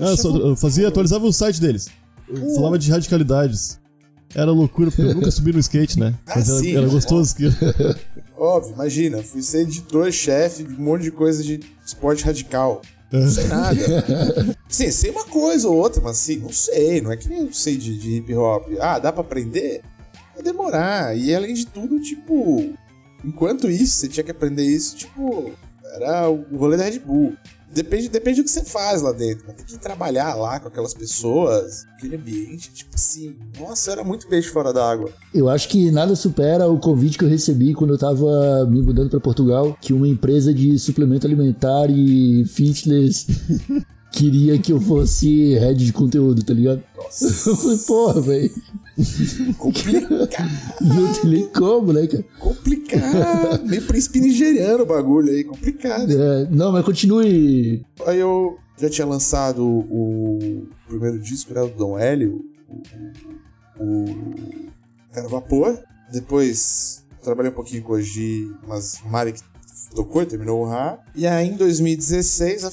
Ah, 0.00 0.16
só- 0.16 0.36
eu 0.36 0.54
fazia, 0.56 0.86
atualizava 0.88 1.24
o 1.26 1.32
site 1.32 1.60
deles. 1.60 1.88
Eu 2.28 2.54
falava 2.54 2.78
de 2.78 2.88
radicalidades. 2.90 3.79
Era 4.34 4.50
loucura, 4.52 4.90
porque 4.90 5.02
eu 5.02 5.14
nunca 5.14 5.30
subi 5.30 5.52
no 5.52 5.58
skate, 5.58 5.98
né? 5.98 6.14
Ah, 6.26 6.34
Mas 6.36 6.48
era, 6.48 6.58
sim, 6.60 6.76
era 6.76 6.88
gostoso. 6.88 7.34
Que... 7.34 7.46
Óbvio, 8.36 8.74
imagina, 8.74 9.22
fui 9.22 9.42
ser 9.42 9.62
editor-chefe 9.62 10.64
de 10.64 10.74
um 10.74 10.80
monte 10.80 11.02
de 11.02 11.10
coisa 11.10 11.42
de 11.42 11.60
esporte 11.84 12.24
radical. 12.24 12.80
Não 13.12 13.28
sei 13.28 13.46
nada. 13.48 14.56
Sim, 14.68 14.90
sei 14.92 15.10
uma 15.10 15.24
coisa 15.24 15.68
ou 15.68 15.76
outra, 15.76 16.00
mas 16.00 16.12
assim, 16.12 16.36
não 16.36 16.52
sei. 16.52 17.00
Não 17.00 17.10
é 17.10 17.16
que 17.16 17.28
nem 17.28 17.40
eu 17.40 17.52
sei 17.52 17.76
de, 17.76 17.98
de 17.98 18.16
hip 18.18 18.32
hop. 18.34 18.68
Ah, 18.80 18.98
dá 19.00 19.12
pra 19.12 19.22
aprender? 19.22 19.82
Vai 20.32 20.44
demorar. 20.44 21.16
E 21.16 21.34
além 21.34 21.52
de 21.52 21.66
tudo, 21.66 22.00
tipo. 22.00 22.72
Enquanto 23.24 23.68
isso, 23.68 23.96
você 23.96 24.08
tinha 24.08 24.24
que 24.24 24.30
aprender 24.30 24.64
isso, 24.64 24.96
tipo, 24.96 25.52
era 25.96 26.30
o 26.30 26.56
rolê 26.56 26.76
da 26.76 26.84
Red 26.84 27.00
Bull. 27.00 27.34
Depende, 27.72 28.08
depende 28.08 28.42
do 28.42 28.44
que 28.44 28.50
você 28.50 28.64
faz 28.64 29.00
lá 29.00 29.12
dentro. 29.12 29.44
Mas 29.46 29.56
tem 29.56 29.64
que 29.64 29.78
trabalhar 29.78 30.34
lá 30.34 30.58
com 30.58 30.68
aquelas 30.68 30.92
pessoas, 30.92 31.84
aquele 31.96 32.16
ambiente, 32.16 32.72
tipo 32.72 32.94
assim. 32.94 33.36
Nossa, 33.58 33.92
era 33.92 34.02
muito 34.02 34.26
peixe 34.26 34.48
fora 34.48 34.72
d'água. 34.72 35.10
Eu 35.32 35.48
acho 35.48 35.68
que 35.68 35.90
nada 35.90 36.16
supera 36.16 36.68
o 36.68 36.78
convite 36.78 37.16
que 37.16 37.24
eu 37.24 37.28
recebi 37.28 37.72
quando 37.72 37.94
eu 37.94 37.98
tava 37.98 38.66
me 38.68 38.82
mudando 38.82 39.08
pra 39.08 39.20
Portugal, 39.20 39.76
que 39.80 39.92
uma 39.92 40.08
empresa 40.08 40.52
de 40.52 40.78
suplemento 40.78 41.26
alimentar 41.26 41.86
e 41.88 42.44
fitness 42.46 43.26
queria 44.10 44.58
que 44.58 44.72
eu 44.72 44.80
fosse 44.80 45.54
head 45.54 45.84
de 45.84 45.92
conteúdo, 45.92 46.42
tá 46.42 46.52
ligado? 46.52 46.82
Nossa. 46.96 47.26
Eu 47.50 47.56
falei, 47.56 47.78
porra, 47.78 48.20
velho. 48.20 48.50
Complicado, 49.58 50.58
Não 50.80 51.12
tem 51.12 51.30
nem 51.30 51.48
como, 51.48 51.92
né, 51.92 52.06
cara? 52.06 52.24
complicado. 52.38 53.64
Meio 53.66 53.82
príncipe 53.86 54.20
nigeriano 54.20 54.82
o 54.82 54.86
bagulho 54.86 55.32
aí, 55.32 55.44
complicado. 55.44 56.10
É, 56.10 56.48
não, 56.50 56.72
mas 56.72 56.84
continue. 56.84 57.84
Aí 58.06 58.18
eu 58.18 58.56
já 58.78 58.88
tinha 58.88 59.06
lançado 59.06 59.64
o 59.64 60.66
primeiro 60.88 61.18
disco, 61.18 61.52
né, 61.52 61.60
do 61.62 61.68
Dom 61.76 61.98
Hélio, 61.98 62.44
o, 62.68 63.84
o, 63.84 64.04
o 64.04 64.06
Cara 65.12 65.28
Vapor. 65.28 65.78
Depois 66.12 67.04
trabalhei 67.22 67.50
um 67.52 67.54
pouquinho 67.54 67.82
com 67.82 67.92
o 67.92 67.96
Oji, 67.96 68.50
mas 68.66 69.00
o 69.04 69.08
Mari 69.08 69.32
que 69.32 69.40
tocou 69.94 70.22
e 70.22 70.26
terminou 70.26 70.62
o 70.62 70.68
Rá. 70.68 70.98
E 71.14 71.26
aí 71.26 71.48
em 71.48 71.56
2016 71.56 72.64
a, 72.64 72.70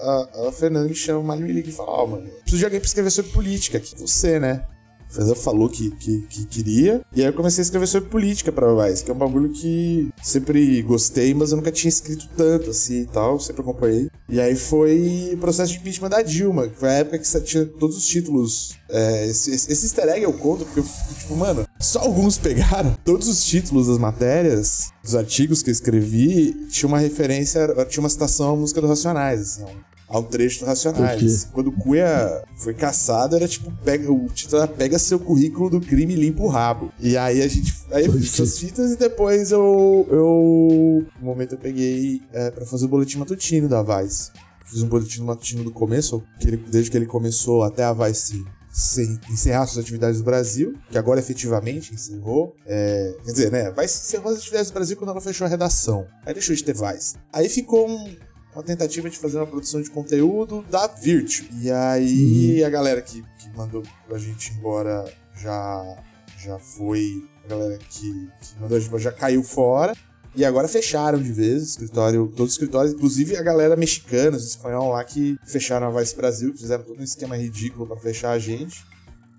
a, 0.00 0.48
a 0.48 0.52
Fernanda 0.52 0.88
me 0.88 0.94
chama, 0.94 1.22
Mari 1.22 1.42
me 1.42 1.52
liga 1.52 1.68
e 1.68 1.72
fala: 1.72 1.90
Ó, 1.90 2.06
mano, 2.06 2.28
preciso 2.42 2.58
de 2.58 2.64
alguém 2.64 2.80
pra 2.80 2.86
escrever 2.86 3.10
sobre 3.10 3.32
política 3.32 3.78
aqui. 3.78 3.94
Você, 4.00 4.38
né? 4.38 4.64
Fernanda 5.12 5.34
falou 5.34 5.68
que, 5.68 5.90
que, 5.90 6.22
que 6.22 6.46
queria. 6.46 7.02
E 7.14 7.20
aí 7.20 7.26
eu 7.26 7.32
comecei 7.32 7.60
a 7.60 7.64
escrever 7.64 7.86
sobre 7.86 8.08
política 8.08 8.50
pra 8.50 8.72
Vice, 8.74 9.04
que 9.04 9.10
é 9.10 9.14
um 9.14 9.18
bagulho 9.18 9.50
que 9.50 10.08
sempre 10.22 10.80
gostei, 10.82 11.34
mas 11.34 11.50
eu 11.50 11.56
nunca 11.56 11.70
tinha 11.70 11.88
escrito 11.88 12.28
tanto 12.36 12.70
assim 12.70 13.02
e 13.02 13.06
tal, 13.06 13.38
sempre 13.38 13.62
acompanhei. 13.62 14.08
E 14.28 14.40
aí 14.40 14.56
foi 14.56 15.30
o 15.34 15.38
processo 15.38 15.72
de 15.72 15.78
impeachment 15.78 16.08
da 16.08 16.22
Dilma, 16.22 16.68
que 16.68 16.76
foi 16.76 16.88
a 16.88 16.92
época 16.92 17.18
que 17.18 17.40
tinha 17.42 17.66
todos 17.66 17.96
os 17.96 18.06
títulos. 18.06 18.74
É, 18.88 19.26
esse, 19.26 19.50
esse 19.50 19.72
esse 19.72 19.86
easter 19.86 20.08
egg 20.08 20.22
eu 20.22 20.32
conto, 20.32 20.64
porque 20.64 20.80
eu 20.80 20.84
fico 20.84 21.14
tipo, 21.14 21.36
mano, 21.36 21.66
só 21.78 22.00
alguns 22.00 22.38
pegaram. 22.38 22.96
Todos 23.04 23.26
os 23.26 23.44
títulos 23.44 23.88
das 23.88 23.98
matérias, 23.98 24.90
dos 25.02 25.14
artigos 25.14 25.62
que 25.62 25.70
eu 25.70 25.72
escrevi, 25.72 26.52
tinha 26.70 26.88
uma 26.88 26.98
referência, 26.98 27.68
tinha 27.88 28.02
uma 28.02 28.08
citação 28.08 28.52
à 28.52 28.56
música 28.56 28.80
do 28.80 28.86
Racionais, 28.86 29.40
assim, 29.40 29.64
a 30.12 30.18
um 30.18 30.22
trecho 30.22 30.60
do? 30.60 30.66
Racionais. 30.66 31.48
Quando 31.52 31.68
o 31.68 31.72
Cunha 31.72 32.42
foi 32.56 32.74
caçado, 32.74 33.34
era 33.36 33.48
tipo, 33.48 33.72
pega, 33.84 34.12
o 34.12 34.26
título 34.28 34.62
era 34.62 34.68
Pega 34.70 34.98
seu 34.98 35.18
currículo 35.18 35.70
do 35.70 35.80
crime 35.80 36.12
e 36.14 36.16
limpa 36.16 36.42
o 36.42 36.48
rabo. 36.48 36.92
E 37.00 37.16
aí 37.16 37.42
a 37.42 37.48
gente. 37.48 37.74
Aí 37.90 38.06
eu 38.06 38.12
fiz 38.12 38.32
essas 38.34 38.58
fitas 38.58 38.92
e 38.92 38.96
depois 38.96 39.50
eu. 39.50 40.06
eu 40.10 41.06
no 41.20 41.26
momento 41.26 41.52
eu 41.54 41.58
peguei 41.58 42.22
é, 42.32 42.50
pra 42.50 42.64
fazer 42.66 42.84
o 42.84 42.88
boletim 42.88 43.18
matutino 43.18 43.68
da 43.68 43.82
Vice. 43.82 44.30
Fiz 44.66 44.82
um 44.82 44.88
boletim 44.88 45.22
matutino 45.22 45.64
do 45.64 45.70
começo, 45.70 46.22
que 46.40 46.48
ele- 46.48 46.56
desde 46.56 46.90
que 46.90 46.96
ele 46.96 47.06
começou 47.06 47.62
até 47.62 47.84
a 47.84 47.92
Vice 47.92 48.42
se- 48.72 49.18
encerrar 49.30 49.66
suas 49.66 49.84
atividades 49.84 50.18
no 50.20 50.24
Brasil, 50.24 50.74
que 50.90 50.96
agora 50.96 51.20
efetivamente 51.20 51.92
encerrou. 51.94 52.54
É, 52.66 53.14
quer 53.24 53.32
dizer, 53.32 53.52
né? 53.52 53.70
Vice 53.70 53.98
encerrou 54.06 54.32
as 54.32 54.38
atividades 54.38 54.70
do 54.70 54.74
Brasil 54.74 54.96
quando 54.96 55.10
ela 55.10 55.20
fechou 55.20 55.46
a 55.46 55.50
redação. 55.50 56.06
Aí 56.24 56.32
deixou 56.32 56.54
de 56.56 56.64
ter 56.64 56.74
Vice. 56.74 57.16
Aí 57.32 57.48
ficou 57.50 57.86
um, 57.86 58.16
uma 58.54 58.62
tentativa 58.62 59.08
de 59.08 59.18
fazer 59.18 59.38
uma 59.38 59.46
produção 59.46 59.80
de 59.80 59.90
conteúdo 59.90 60.64
da 60.70 60.86
Virtue. 60.86 61.48
E 61.60 61.70
aí 61.70 62.62
a 62.64 62.70
galera 62.70 63.00
que, 63.00 63.22
que 63.38 63.48
mandou 63.56 63.82
a 64.10 64.18
gente 64.18 64.52
embora 64.52 65.04
já, 65.36 65.96
já 66.38 66.58
foi. 66.58 67.26
A 67.44 67.48
galera 67.48 67.78
que, 67.78 68.28
que 68.40 68.60
mandou 68.60 68.76
a 68.76 68.80
gente 68.80 68.88
embora 68.88 69.02
já 69.02 69.12
caiu 69.12 69.42
fora. 69.42 69.94
E 70.34 70.44
agora 70.46 70.66
fecharam 70.66 71.20
de 71.20 71.30
vez 71.30 71.62
o 71.62 71.66
escritório, 71.66 72.26
todos 72.28 72.52
os 72.52 72.54
escritórios, 72.54 72.94
inclusive 72.94 73.36
a 73.36 73.42
galera 73.42 73.76
mexicana, 73.76 74.34
os 74.34 74.46
espanhol 74.46 74.90
lá 74.92 75.04
que 75.04 75.36
fecharam 75.44 75.88
a 75.88 76.00
Vice 76.00 76.16
Brasil, 76.16 76.54
que 76.54 76.60
fizeram 76.60 76.82
todo 76.84 76.98
um 76.98 77.04
esquema 77.04 77.36
ridículo 77.36 77.86
pra 77.86 77.96
fechar 77.96 78.30
a 78.30 78.38
gente. 78.38 78.82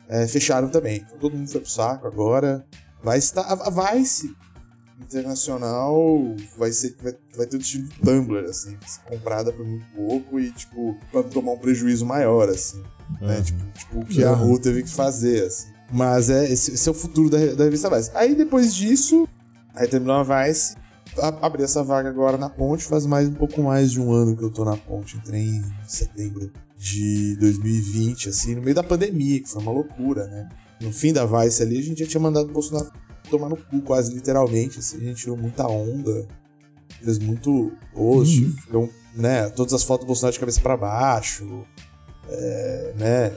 é, 0.07 0.27
fecharam 0.27 0.69
também. 0.69 0.97
Então 0.97 1.17
todo 1.17 1.35
mundo 1.35 1.49
foi 1.49 1.61
pro 1.61 1.69
saco 1.69 2.05
agora. 2.05 2.65
Vai 3.03 3.17
estar. 3.17 3.41
A 3.41 3.53
a 3.53 3.95
Vice 3.95 4.35
internacional 5.01 6.35
vai 6.57 6.71
ser 6.71 6.95
vai, 7.01 7.13
vai 7.35 7.45
ter 7.47 7.57
o 7.57 7.59
estilo 7.59 7.87
Tumblr, 8.03 8.45
assim, 8.49 8.77
comprada 9.07 9.51
por 9.51 9.65
muito 9.65 9.85
pouco 9.95 10.39
e, 10.39 10.51
tipo, 10.51 10.95
pra 11.11 11.23
tomar 11.23 11.53
um 11.53 11.57
prejuízo 11.57 12.05
maior, 12.05 12.49
assim. 12.49 12.81
Né? 13.21 13.35
Aham. 13.35 13.41
Tipo, 13.43 13.63
tipo, 13.77 13.99
o 13.99 14.05
que 14.05 14.23
a 14.23 14.31
Ru 14.33 14.59
teve 14.59 14.83
que 14.83 14.89
fazer, 14.89 15.45
assim. 15.45 15.67
Mas 15.91 16.29
é, 16.29 16.51
esse, 16.51 16.73
esse 16.73 16.87
é 16.87 16.91
o 16.91 16.95
futuro 16.95 17.29
da, 17.29 17.37
da 17.53 17.63
revista 17.65 17.89
Vice. 17.89 18.09
Aí 18.15 18.33
depois 18.35 18.73
disso, 18.73 19.27
aí 19.75 19.87
terminou 19.87 20.15
a 20.15 20.23
Vice, 20.47 20.75
a- 21.19 21.45
abri 21.45 21.63
essa 21.63 21.83
vaga 21.83 22.09
agora 22.09 22.37
na 22.37 22.49
ponte, 22.49 22.83
faz 22.85 23.05
mais 23.05 23.27
um 23.27 23.33
pouco 23.33 23.61
mais 23.61 23.91
de 23.91 24.01
um 24.01 24.11
ano 24.11 24.35
que 24.35 24.43
eu 24.43 24.49
tô 24.49 24.65
na 24.65 24.75
ponte, 24.77 25.17
entrei 25.17 25.41
em 25.41 25.63
setembro 25.87 26.51
de 26.77 27.35
2020, 27.39 28.29
assim, 28.29 28.55
no 28.55 28.61
meio 28.61 28.75
da 28.75 28.83
pandemia, 28.83 29.39
que 29.41 29.47
foi 29.49 29.61
uma 29.61 29.71
loucura, 29.71 30.25
né? 30.27 30.49
No 30.81 30.91
fim 30.91 31.13
da 31.13 31.25
Vice 31.25 31.61
ali, 31.61 31.77
a 31.77 31.81
gente 31.83 31.99
já 32.03 32.07
tinha 32.07 32.19
mandado 32.19 32.49
o 32.49 32.51
Bolsonaro 32.51 32.91
tomar 33.37 33.49
no 33.49 33.57
cu, 33.57 33.81
quase 33.81 34.13
literalmente, 34.13 34.79
assim, 34.79 34.97
a 34.97 34.99
gente 35.01 35.21
tirou 35.21 35.35
muita 35.35 35.67
onda, 35.67 36.27
fez 37.01 37.17
muito 37.17 37.71
post, 37.93 38.45
ficam, 38.61 38.89
né, 39.15 39.49
todas 39.49 39.73
as 39.73 39.83
fotos 39.83 40.05
do 40.05 40.07
Bolsonaro 40.07 40.33
de 40.33 40.39
cabeça 40.39 40.61
pra 40.61 40.77
baixo, 40.77 41.65
é, 42.29 42.93
né, 42.97 43.31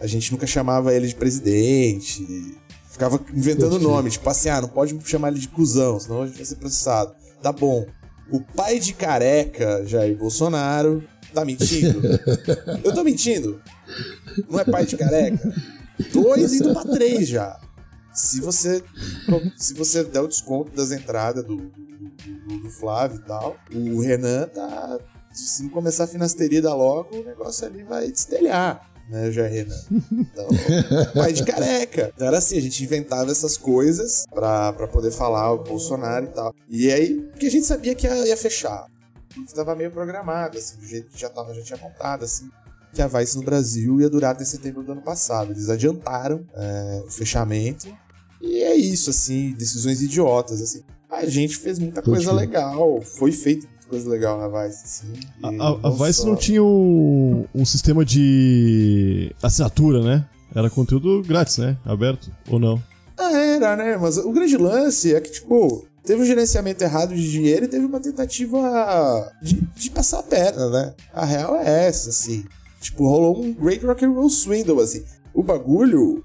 a 0.00 0.06
gente 0.06 0.32
nunca 0.32 0.46
chamava 0.46 0.92
ele 0.92 1.06
de 1.06 1.14
presidente, 1.14 2.56
ficava 2.90 3.20
inventando 3.32 3.78
nome, 3.78 4.10
tipo 4.10 4.28
assim, 4.28 4.48
ah, 4.48 4.60
não 4.60 4.68
pode 4.68 4.98
chamar 5.04 5.28
ele 5.28 5.38
de 5.38 5.48
cuzão, 5.48 6.00
senão 6.00 6.22
a 6.22 6.26
gente 6.26 6.36
vai 6.36 6.44
ser 6.44 6.56
processado. 6.56 7.14
Tá 7.40 7.52
bom. 7.52 7.86
O 8.30 8.40
pai 8.40 8.78
de 8.78 8.92
careca, 8.92 9.86
Jair 9.86 10.16
Bolsonaro, 10.16 11.02
tá 11.32 11.44
mentindo? 11.44 12.00
Eu 12.84 12.92
tô 12.92 13.04
mentindo? 13.04 13.60
Não 14.50 14.58
é 14.58 14.64
pai 14.64 14.84
de 14.84 14.96
careca? 14.96 15.54
Dois 16.12 16.52
indo 16.52 16.72
pra 16.72 16.84
três 16.84 17.28
já. 17.28 17.58
Se 18.18 18.40
você, 18.40 18.82
se 19.56 19.74
você 19.74 20.02
der 20.04 20.20
o 20.20 20.26
desconto 20.28 20.72
das 20.74 20.90
entradas 20.90 21.44
do, 21.44 21.56
do, 21.56 21.68
do- 21.68 22.58
do 22.62 22.70
Flávio 22.70 23.18
e 23.18 23.26
tal, 23.26 23.56
o 23.74 24.00
Renan 24.00 24.48
tá. 24.48 24.98
Se 25.32 25.62
não 25.62 25.70
começar 25.70 26.04
a 26.04 26.06
finasteria 26.08 26.60
logo, 26.74 27.14
o 27.16 27.22
negócio 27.24 27.64
ali 27.66 27.84
vai 27.84 28.10
destelhar, 28.10 28.90
né, 29.08 29.30
já 29.30 29.46
Renan? 29.46 29.76
Então, 30.10 30.48
pai 31.14 31.32
de 31.32 31.44
careca. 31.44 32.10
Então 32.14 32.26
era 32.26 32.38
assim, 32.38 32.58
a 32.58 32.60
gente 32.60 32.82
inventava 32.82 33.30
essas 33.30 33.56
coisas 33.56 34.24
pra, 34.34 34.72
pra 34.72 34.88
poder 34.88 35.12
falar 35.12 35.52
o 35.52 35.62
Bolsonaro 35.62 36.24
e 36.24 36.28
tal. 36.30 36.52
E 36.68 36.90
aí, 36.90 37.20
porque 37.30 37.46
a 37.46 37.50
gente 37.50 37.66
sabia 37.66 37.94
que 37.94 38.06
ia, 38.06 38.26
ia 38.26 38.36
fechar. 38.36 38.86
Porque 39.32 39.54
tava 39.54 39.76
meio 39.76 39.92
programado, 39.92 40.58
assim, 40.58 40.76
do 40.78 40.86
jeito 40.86 41.08
que 41.10 41.20
já, 41.20 41.28
tava, 41.28 41.54
já 41.54 41.62
tinha 41.62 41.78
montado, 41.78 42.24
assim 42.24 42.50
que 42.90 43.02
a 43.02 43.06
Vice 43.06 43.36
no 43.36 43.44
Brasil 43.44 44.00
ia 44.00 44.08
durar 44.08 44.32
até 44.32 44.44
setembro 44.46 44.82
do 44.82 44.90
ano 44.92 45.02
passado. 45.02 45.52
Eles 45.52 45.68
adiantaram 45.68 46.44
é, 46.54 47.02
o 47.06 47.10
fechamento. 47.10 47.86
E 48.40 48.62
é 48.62 48.74
isso, 48.76 49.10
assim, 49.10 49.52
decisões 49.52 50.00
idiotas, 50.02 50.60
assim. 50.60 50.82
A 51.10 51.24
gente 51.26 51.56
fez 51.56 51.78
muita 51.78 52.02
Pode 52.02 52.16
coisa 52.16 52.32
legal, 52.32 53.00
foi 53.02 53.32
feita 53.32 53.66
muita 53.66 53.88
coisa 53.88 54.08
legal 54.10 54.38
na 54.38 54.48
Vice, 54.48 54.82
assim. 54.84 55.12
A, 55.42 55.48
a- 55.48 55.80
a 55.88 55.90
Vice 55.90 56.20
só- 56.20 56.26
não 56.26 56.36
tinha 56.36 56.62
um, 56.62 57.46
um 57.54 57.64
sistema 57.64 58.04
de 58.04 59.34
assinatura, 59.42 60.02
né? 60.02 60.26
Era 60.54 60.68
conteúdo 60.70 61.22
grátis, 61.26 61.58
né? 61.58 61.76
Aberto 61.84 62.30
ou 62.50 62.58
não? 62.58 62.82
Ah, 63.16 63.32
era, 63.32 63.76
né? 63.76 63.96
Mas 63.96 64.16
o 64.18 64.30
grande 64.30 64.56
lance 64.56 65.14
é 65.14 65.20
que, 65.20 65.30
tipo, 65.30 65.84
teve 66.04 66.22
um 66.22 66.26
gerenciamento 66.26 66.84
errado 66.84 67.14
de 67.14 67.30
dinheiro 67.30 67.64
e 67.64 67.68
teve 67.68 67.84
uma 67.84 68.00
tentativa 68.00 69.32
de, 69.42 69.60
de 69.76 69.90
passar 69.90 70.20
a 70.20 70.22
perna, 70.22 70.70
né? 70.70 70.94
A 71.12 71.24
real 71.24 71.56
é 71.56 71.86
essa, 71.86 72.10
assim. 72.10 72.44
Tipo, 72.80 73.08
rolou 73.08 73.42
um 73.42 73.52
Great 73.52 73.84
Rock 73.84 74.04
and 74.04 74.12
Roll 74.12 74.30
Swindle, 74.30 74.80
assim. 74.80 75.02
O 75.34 75.42
bagulho 75.42 76.24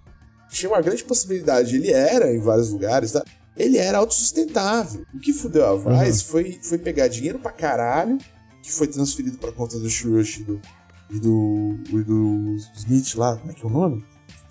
tinha 0.54 0.70
uma 0.70 0.82
grande 0.82 1.04
possibilidade. 1.04 1.76
Ele 1.76 1.92
era, 1.92 2.34
em 2.34 2.40
vários 2.40 2.70
lugares, 2.70 3.12
tá? 3.12 3.24
Ele 3.58 3.78
era 3.78 3.98
autossustentável. 3.98 5.06
O 5.14 5.20
que 5.20 5.34
fudeu 5.34 5.66
a 5.66 5.76
Vice 6.04 6.24
foi, 6.26 6.60
foi 6.62 6.78
pegar 6.78 7.08
dinheiro 7.08 7.40
pra 7.40 7.52
caralho, 7.52 8.18
que 8.62 8.72
foi 8.72 8.88
transferido 8.88 9.38
pra 9.38 9.52
conta 9.52 9.78
do 9.78 9.90
Shurush 9.90 10.42
e 10.42 10.44
do, 10.44 10.62
e 11.10 11.20
do, 11.20 11.76
e 11.90 12.04
do 12.04 12.56
Smith 12.76 13.16
lá. 13.16 13.36
Como 13.36 13.52
é 13.52 13.54
que 13.54 13.64
é 13.64 13.68
o 13.68 13.72
nome? 13.72 14.04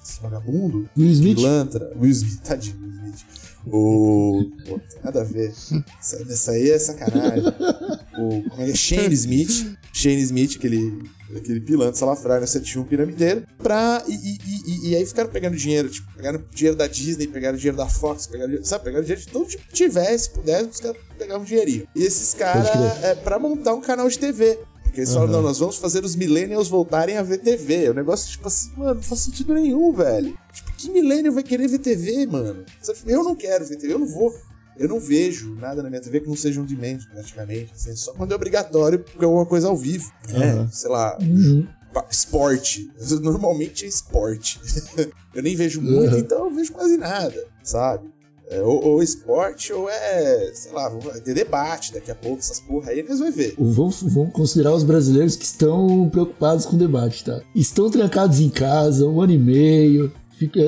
Esse 0.04 0.21
vagabundo? 0.21 0.88
Will 0.97 1.11
Smith? 1.12 1.37
Pilantra. 1.37 1.92
Will 1.97 2.11
Smith, 2.11 2.40
tadinho, 2.42 2.76
Will 2.80 3.14
Smith. 3.14 3.42
O. 3.66 4.50
Pô, 4.66 4.80
nada 5.04 5.21
a 5.21 5.25
ver. 5.25 5.50
Isso, 6.00 6.23
isso 6.28 6.50
aí 6.50 6.71
é 6.71 6.78
sacanagem. 6.78 7.44
O. 8.23 8.43
Como 8.50 8.62
é 8.62 8.67
que 8.67 8.73
é? 8.73 8.75
Shane 8.75 9.14
Smith. 9.14 9.79
Shane 9.93 10.21
Smith, 10.23 10.57
aquele. 10.57 11.11
Aquele 11.35 11.61
pilantra 11.61 11.95
salafrário, 11.95 12.47
você 12.47 12.61
tinha 12.61 12.83
um 12.83 12.87
piramideiro. 12.87 13.47
Pra. 13.59 14.05
E, 14.07 14.12
e, 14.12 14.38
e, 14.67 14.91
e 14.91 14.97
aí 14.97 15.07
ficaram 15.07 15.31
pegando 15.31 15.57
dinheiro. 15.57 15.88
Tipo, 15.88 16.12
pegaram 16.14 16.45
dinheiro 16.50 16.76
da 16.76 16.87
Disney, 16.87 17.26
pegaram 17.26 17.57
dinheiro 17.57 17.76
da 17.76 17.88
Fox, 17.88 18.26
pegaram. 18.26 18.62
Sabe, 18.62 18.85
pegaram 18.85 19.02
dinheiro 19.02 19.23
de 19.23 19.29
todo 19.29 19.49
tipo 19.49 19.67
que 19.67 19.73
tivesse, 19.73 20.31
pudesse, 20.31 20.69
os 20.69 20.81
caras 20.81 20.97
pegavam 21.19 21.43
um 21.43 21.47
dinheirinho. 21.47 21.88
E 21.95 22.02
esses 22.02 22.35
caras. 22.35 22.69
É 23.02 23.14
pra 23.14 23.38
montar 23.38 23.75
um 23.75 23.81
canal 23.81 24.09
de 24.09 24.19
TV. 24.19 24.59
Porque 24.93 25.00
eles 25.00 25.14
falam, 25.14 25.29
não, 25.29 25.41
nós 25.41 25.59
vamos 25.59 25.79
fazer 25.79 26.05
os 26.05 26.14
millennials 26.14 26.69
voltarem 26.69 27.17
a 27.17 27.23
ver 27.23 27.38
TV. 27.38 27.87
É 27.87 27.91
um 27.91 27.95
negócio, 27.95 28.31
tipo 28.31 28.47
assim, 28.47 28.71
mano, 28.76 28.97
não 28.97 29.02
faz 29.02 29.23
sentido 29.23 29.55
nenhum, 29.55 29.91
velho. 29.91 30.37
Tipo, 30.52 30.73
que 30.76 30.91
millennial 30.91 31.33
vai 31.33 31.43
querer 31.43 31.67
ver 31.67 31.79
TV, 31.79 32.26
mano? 32.26 32.62
Eu 33.07 33.25
não 33.25 33.35
quero 33.35 33.64
ver 33.64 33.76
TV, 33.76 33.95
eu 33.95 33.99
não 33.99 34.07
vou 34.07 34.38
Eu 34.79 34.88
não 34.88 34.99
vejo 34.99 35.55
nada 35.57 35.83
na 35.83 35.88
minha 35.91 36.00
TV 36.00 36.21
que 36.21 36.29
não 36.29 36.37
seja 36.37 36.61
um 36.61 36.64
demand, 36.64 36.99
praticamente. 37.12 37.73
Assim, 37.75 37.95
só 37.95 38.12
quando 38.12 38.33
é 38.33 38.35
obrigatório, 38.35 38.99
porque 38.99 39.23
é 39.23 39.26
alguma 39.26 39.47
coisa 39.47 39.69
ao 39.69 39.76
vivo. 39.76 40.11
Né? 40.29 40.52
Aham. 40.52 40.69
Sei 40.71 40.91
lá, 40.91 41.19
Uhum. 41.21 41.67
esporte. 42.11 42.91
Normalmente 43.21 43.85
é 43.85 43.88
esporte. 43.88 44.61
eu 45.35 45.43
nem 45.43 45.55
vejo 45.57 45.81
muito, 45.81 46.14
Uhum. 46.14 46.19
então 46.19 46.47
eu 46.49 46.55
vejo 46.55 46.73
quase 46.73 46.97
nada, 46.97 47.45
sabe? 47.62 48.11
É, 48.50 48.61
ou, 48.61 48.85
ou 48.85 49.02
esporte, 49.02 49.73
ou 49.73 49.88
é, 49.88 50.50
sei 50.52 50.73
lá, 50.73 50.88
vai 50.91 51.21
ter 51.21 51.33
debate 51.33 51.93
daqui 51.95 52.11
a 52.11 52.14
pouco, 52.14 52.38
essas 52.38 52.61
porra 52.61 52.91
aí, 52.91 53.02
nós 53.02 53.19
vamos 53.19 53.35
ver. 53.35 53.55
Vamos, 53.59 54.02
vamos 54.02 54.33
considerar 54.35 54.75
os 54.75 54.83
brasileiros 54.85 55.37
que 55.37 55.45
estão 55.45 56.09
preocupados 56.11 56.67
com 56.67 56.76
o 56.76 56.79
debate, 56.79 57.25
tá? 57.25 57.41
Estão 57.55 57.91
trancados 57.91 58.41
em 58.41 58.50
casa 58.50 59.07
um 59.07 59.23
ano 59.23 59.33
e 59.33 59.38
meio, 59.38 60.12
fica, 60.38 60.61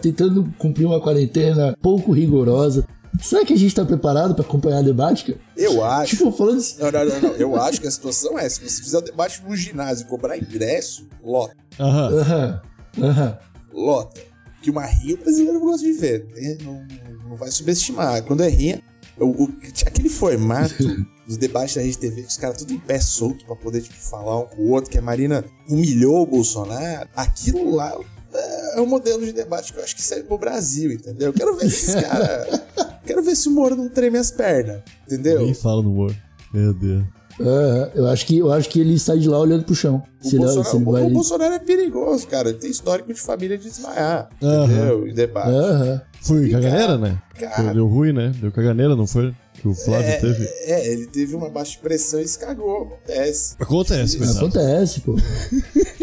tentando 0.00 0.52
cumprir 0.58 0.86
uma 0.86 1.00
quarentena 1.00 1.76
pouco 1.80 2.10
rigorosa. 2.10 2.84
Será 3.22 3.44
que 3.44 3.52
a 3.52 3.56
gente 3.56 3.74
tá 3.74 3.84
preparado 3.84 4.34
pra 4.34 4.44
acompanhar 4.44 4.82
debate, 4.82 5.24
cara? 5.24 5.38
Eu 5.56 5.84
acho. 5.84 6.16
Tipo, 6.16 6.30
falando 6.32 6.58
assim, 6.58 6.76
Não, 6.80 6.90
não, 6.90 7.04
não, 7.04 7.20
não. 7.20 7.30
Eu 7.36 7.56
acho 7.60 7.80
que 7.80 7.86
a 7.86 7.90
situação 7.90 8.38
é: 8.38 8.48
se 8.48 8.60
você 8.60 8.82
fizer 8.82 8.98
o 8.98 9.02
debate 9.02 9.42
no 9.46 9.54
ginásio 9.56 10.04
e 10.04 10.08
cobrar 10.08 10.38
ingresso, 10.38 11.06
lota, 11.22 11.54
Aham. 11.78 12.08
aham, 12.20 12.60
aham. 13.02 13.38
lota. 13.72 14.20
Que 14.62 14.70
uma 14.70 14.84
rinha 14.84 15.14
o 15.14 15.18
brasileiro 15.18 15.58
gosta 15.60 15.86
de 15.86 15.92
ver. 15.92 16.26
né? 16.34 16.58
Não, 16.62 16.86
não 17.30 17.36
vai 17.36 17.50
subestimar. 17.50 18.22
Quando 18.24 18.42
é 18.42 18.48
rinha, 18.48 18.82
o, 19.18 19.44
o- 19.44 19.52
aquele 19.86 20.08
formato 20.10 20.74
dos 21.26 21.36
debates 21.38 21.74
da 21.76 21.80
Rede 21.82 21.96
TV, 21.98 22.22
que 22.22 22.28
os 22.28 22.36
caras 22.36 22.58
tudo 22.58 22.72
em 22.74 22.78
pé 22.78 23.00
solto 23.00 23.44
pra 23.46 23.56
poder 23.56 23.80
tipo, 23.82 23.94
falar 23.94 24.38
um 24.40 24.46
com 24.46 24.62
o 24.62 24.70
outro, 24.70 24.90
que 24.90 24.98
a 24.98 25.02
Marina 25.02 25.44
humilhou 25.68 26.22
o 26.22 26.26
Bolsonaro, 26.26 27.08
aquilo 27.16 27.74
lá 27.74 27.96
é, 28.34 28.78
é 28.78 28.80
um 28.80 28.86
modelo 28.86 29.24
de 29.24 29.32
debate 29.32 29.72
que 29.72 29.78
eu 29.78 29.84
acho 29.84 29.94
que 29.96 30.02
serve 30.02 30.24
pro 30.24 30.38
Brasil, 30.38 30.92
entendeu? 30.92 31.28
Eu 31.28 31.32
quero 31.32 31.56
ver 31.56 31.66
esses 31.66 31.94
caras. 31.94 32.60
quero 33.06 33.22
ver 33.22 33.34
se 33.36 33.48
o 33.48 33.52
Moro 33.52 33.74
não 33.76 33.88
treme 33.88 34.18
as 34.18 34.30
pernas, 34.30 34.80
entendeu? 35.06 35.40
Nem 35.42 35.54
fala 35.54 35.82
no 35.82 35.90
humor. 35.90 36.14
Meu 36.52 36.72
Deus. 36.74 37.04
aham. 37.40 37.90
Eu, 37.94 38.06
acho 38.08 38.26
que, 38.26 38.38
eu 38.38 38.52
acho 38.52 38.68
que 38.68 38.80
ele 38.80 38.98
sai 38.98 39.18
de 39.18 39.28
lá 39.28 39.38
olhando 39.38 39.64
pro 39.64 39.74
chão. 39.74 40.02
O 40.22 40.28
Se 40.28 40.36
ele, 40.36 40.44
Bolsonaro, 40.44 40.70
se 40.70 40.76
ele 40.76 40.84
o- 40.84 40.92
vai... 40.92 41.02
o 41.04 41.10
Bolsonaro 41.10 41.54
é 41.54 41.58
perigoso, 41.58 42.26
cara. 42.26 42.48
Ele 42.50 42.58
tem 42.58 42.70
histórico 42.70 43.12
de 43.12 43.20
família 43.20 43.56
de 43.56 43.64
desmaiar. 43.68 44.28
Aham. 44.42 44.64
Entendeu? 44.64 45.08
Em 45.08 45.14
debate. 45.14 45.48
Aham. 45.50 46.02
Foi 46.22 46.46
E, 46.46 46.50
caganeira, 46.50 46.98
né? 46.98 47.18
cara- 47.38 47.72
deu 47.72 47.86
ruim, 47.86 48.12
né? 48.12 48.32
Deu 48.40 48.52
caganeira, 48.52 48.94
não 48.94 49.06
foi? 49.06 49.34
Que 49.54 49.68
o 49.68 49.74
Flávio 49.74 50.06
É, 50.08 50.16
teve. 50.16 50.44
é, 50.44 50.92
ele 50.92 51.06
teve 51.06 51.34
uma 51.36 51.48
baixa 51.50 51.78
pressão 51.82 52.18
e 52.20 52.26
se 52.26 52.38
cagou. 52.38 52.84
Acontece. 53.04 53.54
Acontece, 53.58 54.16
coitado. 54.18 54.38
Acontece, 54.38 55.00
pô. 55.00 55.16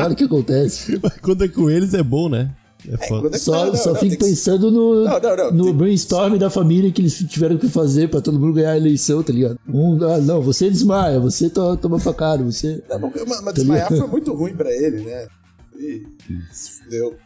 claro 0.00 0.16
que 0.16 0.24
acontece. 0.24 0.98
Mas 1.02 1.12
quando 1.20 1.44
é 1.44 1.48
com 1.48 1.70
eles 1.70 1.94
é 1.94 2.02
bom, 2.02 2.28
né? 2.28 2.50
É 2.88 2.92
É, 2.92 2.94
é- 3.34 3.38
Só, 3.38 3.66
não, 3.66 3.76
só 3.76 3.92
não, 3.92 4.00
fico 4.00 4.16
que- 4.16 4.24
pensando 4.24 4.70
no, 4.70 5.04
Não, 5.04 5.20
não, 5.20 5.36
não, 5.36 5.52
no 5.52 5.64
tem- 5.66 5.74
brainstorm 5.74 6.38
da 6.38 6.48
família 6.48 6.90
que 6.90 7.02
eles 7.02 7.18
tiveram 7.28 7.58
que 7.58 7.68
fazer 7.68 8.08
pra 8.08 8.22
todo 8.22 8.40
mundo 8.40 8.54
ganhar 8.54 8.70
a 8.72 8.76
eleição, 8.78 9.22
tá 9.22 9.32
ligado? 9.32 9.58
Um, 9.68 10.02
ah, 10.04 10.16
não, 10.18 10.40
você 10.40 10.70
desmaia, 10.70 11.20
você 11.20 11.50
to, 11.50 11.76
toma 11.76 11.98
facada, 11.98 12.42
você. 12.42 12.82
Não, 12.88 12.98
mas- 13.00 13.12
mas, 13.28 13.40
mas 13.42 13.54
desmaiar 13.54 13.88
foi 13.88 14.06
muito 14.06 14.32
ruim 14.34 14.54
pra 14.54 14.72
ele, 14.72 15.02
né? 15.04 15.26
E 15.78 16.02
se 16.52 16.70
fudeu. 16.82 17.16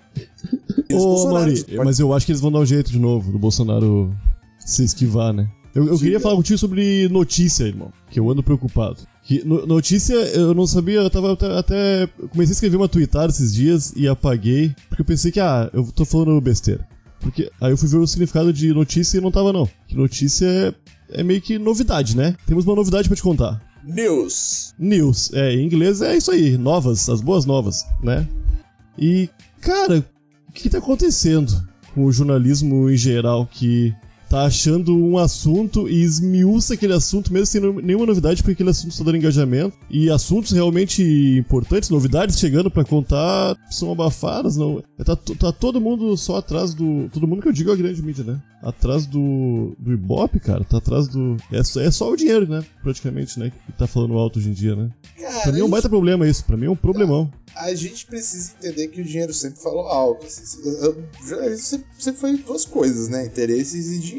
Ô, 0.92 1.28
Mauri, 1.32 1.64
mas 1.84 1.98
eu 1.98 2.12
acho 2.12 2.26
que 2.26 2.32
eles 2.32 2.40
vão 2.40 2.50
dar 2.52 2.58
um 2.60 2.66
jeito 2.66 2.90
de 2.90 2.98
novo 2.98 3.30
do 3.32 3.38
Bolsonaro 3.38 4.12
se 4.58 4.84
esquivar, 4.84 5.32
né? 5.32 5.48
Eu, 5.74 5.86
eu 5.88 5.98
queria 5.98 6.20
falar 6.20 6.36
contigo 6.36 6.58
sobre 6.58 7.08
notícia, 7.08 7.64
irmão, 7.64 7.92
que 8.10 8.18
eu 8.20 8.30
ando 8.30 8.42
preocupado. 8.42 8.98
Que, 9.24 9.42
no- 9.44 9.66
notícia, 9.66 10.14
eu 10.14 10.52
não 10.54 10.66
sabia, 10.66 11.00
eu 11.00 11.08
tava 11.10 11.32
até, 11.32 11.46
até- 11.58 12.06
Comecei 12.28 12.52
a 12.52 12.56
escrever 12.56 12.76
uma 12.76 12.88
tweetada 12.88 13.28
esses 13.32 13.54
dias 13.54 13.92
e 13.96 14.06
apaguei, 14.06 14.74
porque 14.88 15.00
eu 15.02 15.06
pensei 15.06 15.32
que, 15.32 15.40
ah, 15.40 15.70
eu 15.72 15.84
tô 15.92 16.04
falando 16.04 16.38
besteira. 16.40 16.86
Porque 17.20 17.50
aí 17.58 17.72
eu 17.72 17.76
fui 17.78 17.88
ver 17.88 17.96
o 17.96 18.06
significado 18.06 18.52
de 18.52 18.72
notícia 18.74 19.16
e 19.16 19.20
não 19.22 19.30
tava, 19.30 19.50
não. 19.50 19.66
Que 19.88 19.96
notícia 19.96 20.46
é, 20.46 20.74
é 21.20 21.22
meio 21.22 21.40
que 21.40 21.58
novidade, 21.58 22.14
né? 22.14 22.36
Temos 22.46 22.66
uma 22.66 22.76
novidade 22.76 23.08
pra 23.08 23.16
te 23.16 23.22
contar. 23.22 23.62
News. 23.82 24.74
News. 24.78 25.32
É, 25.32 25.54
em 25.54 25.64
inglês 25.64 26.02
é 26.02 26.14
isso 26.16 26.30
aí, 26.30 26.58
novas, 26.58 27.08
as 27.08 27.22
boas 27.22 27.46
novas, 27.46 27.82
né? 28.02 28.28
E, 28.98 29.30
cara, 29.62 30.04
o 30.48 30.52
que 30.52 30.68
tá 30.68 30.78
acontecendo 30.78 31.50
com 31.94 32.04
o 32.04 32.12
jornalismo 32.12 32.90
em 32.90 32.96
geral 32.96 33.46
que 33.50 33.94
tá 34.28 34.44
achando 34.44 34.96
um 34.96 35.16
assunto 35.18 35.88
e 35.88 36.02
esmiuça 36.02 36.74
aquele 36.74 36.92
assunto 36.92 37.32
mesmo 37.32 37.46
sem 37.46 37.60
nenhuma 37.82 38.06
novidade, 38.06 38.42
porque 38.42 38.52
aquele 38.52 38.70
assunto 38.70 38.96
tá 38.96 39.04
dando 39.04 39.16
engajamento. 39.18 39.76
E 39.90 40.10
assuntos 40.10 40.50
realmente 40.52 41.02
importantes, 41.38 41.90
novidades 41.90 42.38
chegando 42.38 42.70
pra 42.70 42.84
contar, 42.84 43.56
são 43.70 43.92
abafadas, 43.92 44.56
não. 44.56 44.82
Tá, 45.04 45.14
to- 45.16 45.36
tá 45.36 45.52
todo 45.52 45.80
mundo 45.80 46.16
só 46.16 46.36
atrás 46.38 46.74
do. 46.74 47.08
Todo 47.12 47.26
mundo 47.28 47.42
que 47.42 47.48
eu 47.48 47.52
digo 47.52 47.70
é 47.70 47.74
a 47.74 47.76
grande 47.76 48.02
mídia, 48.02 48.24
né? 48.24 48.40
Atrás 48.62 49.06
do. 49.06 49.76
do 49.78 49.92
Ibope, 49.92 50.40
cara. 50.40 50.64
Tá 50.64 50.78
atrás 50.78 51.06
do. 51.08 51.36
É 51.52 51.62
só, 51.62 51.80
é 51.80 51.90
só 51.90 52.10
o 52.10 52.16
dinheiro, 52.16 52.48
né? 52.48 52.64
Praticamente, 52.82 53.38
né? 53.38 53.52
Que 53.66 53.72
tá 53.72 53.86
falando 53.86 54.14
alto 54.14 54.38
hoje 54.38 54.48
em 54.48 54.52
dia, 54.52 54.74
né? 54.74 54.90
Cara, 55.20 55.40
Pra 55.42 55.52
mim 55.52 55.60
é 55.60 55.64
um 55.64 55.68
baita 55.70 55.88
problema 55.88 56.26
isso. 56.26 56.44
Pra 56.44 56.56
mim 56.56 56.66
é 56.66 56.70
um 56.70 56.76
problemão. 56.76 57.30
a 57.54 57.74
gente 57.74 58.06
precisa 58.06 58.52
entender 58.58 58.88
que 58.88 59.00
o 59.00 59.04
dinheiro 59.04 59.32
sempre 59.34 59.60
falou 59.62 59.82
alto. 59.86 60.26
Assim, 60.26 60.46
jornalismo 61.26 61.64
sempre, 61.64 61.86
sempre 61.98 62.20
foi 62.20 62.36
duas 62.38 62.64
coisas, 62.64 63.08
né? 63.08 63.26
Interesses 63.26 63.92
e 63.92 63.98
dinheiro, 63.98 64.13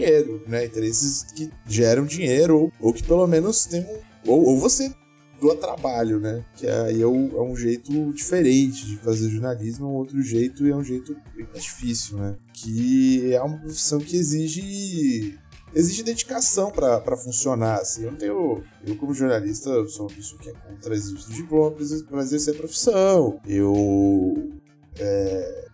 né? 0.47 0.65
Interesses 0.65 1.23
que 1.35 1.49
geram 1.67 2.05
dinheiro 2.05 2.57
ou, 2.59 2.71
ou 2.79 2.93
que 2.93 3.03
pelo 3.03 3.25
menos 3.27 3.65
tem 3.65 3.81
um... 3.81 3.99
Ou, 4.31 4.43
ou 4.45 4.59
você 4.59 4.93
doa 5.39 5.55
trabalho, 5.55 6.19
né? 6.19 6.43
Que 6.55 6.67
aí 6.67 7.01
é, 7.01 7.05
o- 7.05 7.37
é 7.37 7.41
um 7.41 7.55
jeito 7.55 8.11
diferente 8.13 8.85
de 8.85 8.97
fazer 8.97 9.29
jornalismo, 9.29 9.85
é 9.85 9.89
um 9.89 9.93
outro 9.93 10.21
jeito 10.21 10.65
e 10.65 10.71
é 10.71 10.75
um 10.75 10.83
jeito 10.83 11.15
bem 11.35 11.47
mais 11.51 11.63
difícil, 11.63 12.17
né? 12.17 12.35
Que 12.53 13.33
é 13.33 13.41
uma 13.41 13.57
profissão 13.57 13.99
que 13.99 14.15
exige 14.17 15.37
exige 15.73 16.03
dedicação 16.03 16.71
pra 16.71 17.17
funcionar, 17.17 17.79
assim. 17.81 18.03
Eu 18.05 18.15
tenho... 18.15 18.63
Eu, 18.87 18.95
como 18.95 19.13
jornalista, 19.13 19.85
sou 19.87 20.07
uma 20.07 20.15
pessoa 20.15 20.41
que 20.41 20.49
é 20.49 20.53
contra 20.53 20.97
de 20.97 21.33
diploma 21.33 21.75
pra 22.09 22.21
exercer 22.21 22.53
a 22.55 22.57
profissão. 22.57 23.39
Eu... 23.45 24.53
é, 24.97 25.64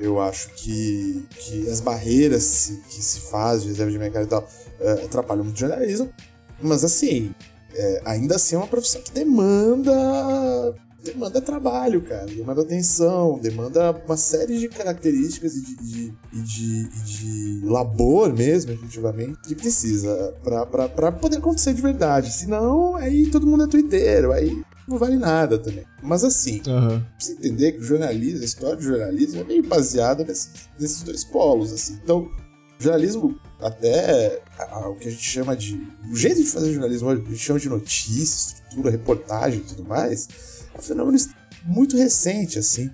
eu 0.00 0.20
acho 0.20 0.50
que, 0.54 1.24
que 1.30 1.68
as 1.68 1.80
barreiras 1.80 2.72
que 2.88 3.02
se 3.02 3.20
faz 3.20 3.62
de 3.62 3.68
reserva 3.68 3.92
de 3.92 3.98
mercado 3.98 4.24
e 4.24 4.28
tal 4.28 4.48
é, 4.80 4.92
atrapalham 5.04 5.44
muito 5.44 5.56
o 5.56 5.60
jornalismo. 5.60 6.10
Mas, 6.60 6.82
assim, 6.84 7.34
é, 7.74 8.02
ainda 8.04 8.36
assim 8.36 8.54
é 8.56 8.58
uma 8.58 8.66
profissão 8.66 9.00
que 9.02 9.12
demanda... 9.12 9.92
Demanda 11.02 11.40
trabalho, 11.40 12.02
cara. 12.02 12.26
Demanda 12.26 12.60
atenção, 12.60 13.38
demanda 13.38 13.90
uma 14.04 14.18
série 14.18 14.58
de 14.58 14.68
características 14.68 15.54
e 15.56 15.62
de, 15.62 15.74
de, 15.76 16.12
de, 16.42 16.88
e 16.94 17.02
de 17.02 17.60
labor 17.64 18.36
mesmo, 18.36 18.70
efetivamente, 18.70 19.38
que 19.46 19.54
precisa 19.54 20.34
pra 20.42 21.10
poder 21.10 21.38
acontecer 21.38 21.72
de 21.72 21.80
verdade. 21.80 22.30
Senão, 22.30 22.96
aí 22.96 23.30
todo 23.30 23.46
mundo 23.46 23.64
é 23.64 23.66
twitteiro, 23.66 24.30
aí 24.30 24.62
não 24.90 24.98
vale 24.98 25.16
nada 25.16 25.58
também. 25.58 25.84
Mas 26.02 26.24
assim, 26.24 26.60
Aham. 26.66 27.06
precisa 27.16 27.38
entender 27.38 27.72
que 27.72 27.78
o 27.78 27.82
jornalismo, 27.82 28.40
a 28.42 28.44
história 28.44 28.76
do 28.76 28.82
jornalismo 28.82 29.40
é 29.40 29.44
meio 29.44 29.62
baseada 29.62 30.24
nesses, 30.24 30.50
nesses 30.78 31.02
dois 31.02 31.22
polos, 31.24 31.72
assim. 31.72 31.98
Então, 32.02 32.28
jornalismo, 32.78 33.38
até 33.60 34.42
o 34.86 34.94
que 34.96 35.08
a 35.08 35.10
gente 35.10 35.22
chama 35.22 35.56
de... 35.56 35.80
O 36.10 36.16
jeito 36.16 36.42
de 36.42 36.48
fazer 36.48 36.72
jornalismo 36.72 37.08
a 37.10 37.14
gente 37.16 37.38
chama 37.38 37.60
de 37.60 37.68
notícia, 37.68 38.54
estrutura, 38.56 38.90
reportagem 38.90 39.60
e 39.60 39.62
tudo 39.62 39.84
mais, 39.84 40.28
é 40.74 40.78
um 40.78 40.82
fenômeno 40.82 41.18
muito 41.64 41.96
recente, 41.96 42.58
assim. 42.58 42.90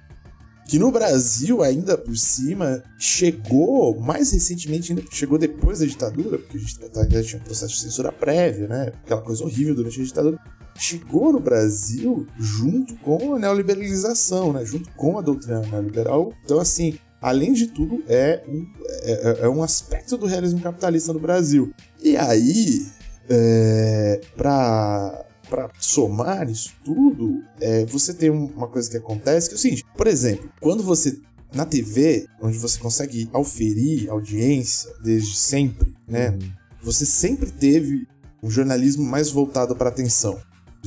Que 0.69 0.81
no 0.81 0.91
Brasil, 0.91 1.63
ainda 1.63 1.97
por 1.97 2.17
cima, 2.17 2.83
chegou, 2.99 3.99
mais 4.01 4.33
recentemente 4.33 4.91
ainda, 4.91 5.01
porque 5.03 5.17
chegou 5.17 5.39
depois 5.39 5.79
da 5.79 5.87
ditadura, 5.87 6.39
porque 6.39 6.57
a 6.59 6.61
gente 6.61 6.79
tá- 6.81 7.01
ainda 7.03 7.23
tinha 7.23 7.41
um 7.41 7.45
processo 7.45 7.75
de 7.75 7.81
censura 7.83 8.11
prévia, 8.11 8.67
né? 8.67 8.93
Aquela 9.05 9.23
coisa 9.23 9.45
horrível 9.45 9.77
durante 9.77 10.01
a 10.01 10.05
ditadura 10.05 10.39
chegou 10.79 11.33
no 11.33 11.41
Brasil 11.41 12.27
junto 12.39 12.95
com 12.97 13.35
a 13.35 13.39
neoliberalização, 13.39 14.53
né? 14.53 14.65
Junto 14.65 14.91
com 14.93 15.19
a 15.19 15.23
doutrina 15.23 15.61
neoliberal. 15.61 16.33
Então, 16.45 16.59
assim, 16.59 16.99
além 17.21 17.53
de 17.53 17.69
tudo, 17.69 18.03
é 18.09 18.43
um, 18.49 18.67
é, 19.03 19.39
é 19.43 19.49
um 19.49 19.63
aspecto 19.63 20.17
do 20.17 20.27
realismo 20.27 20.61
capitalista 20.61 21.13
no 21.13 21.21
Brasil. 21.21 21.73
E 22.03 22.17
aí, 22.17 22.87
é, 23.29 24.21
para 24.37 25.23
para 25.49 25.71
somar 25.79 26.51
isso 26.51 26.73
tudo, 26.85 27.41
é, 27.61 27.87
você 27.87 28.13
tem 28.13 28.31
um- 28.31 28.47
uma 28.47 28.67
coisa 28.67 28.91
que 28.91 28.97
acontece 28.97 29.49
que 29.49 29.55
é 29.55 29.57
o 29.57 29.61
seguinte, 29.61 29.85
por 29.97 30.09
exemplo, 30.09 30.51
quando 30.61 30.83
você 30.83 31.17
na 31.55 31.65
TV, 31.65 32.27
onde 32.43 32.59
você 32.59 32.77
consegue 32.81 33.31
auferir 33.33 34.11
audiência 34.11 34.91
desde 35.05 35.37
sempre, 35.37 35.95
né? 36.09 36.37
Você 36.83 37.07
sempre 37.07 37.49
teve 37.53 38.09
um 38.43 38.51
jornalismo 38.51 39.05
mais 39.05 39.31
voltado 39.31 39.77
para 39.77 39.89
atenção 39.89 40.37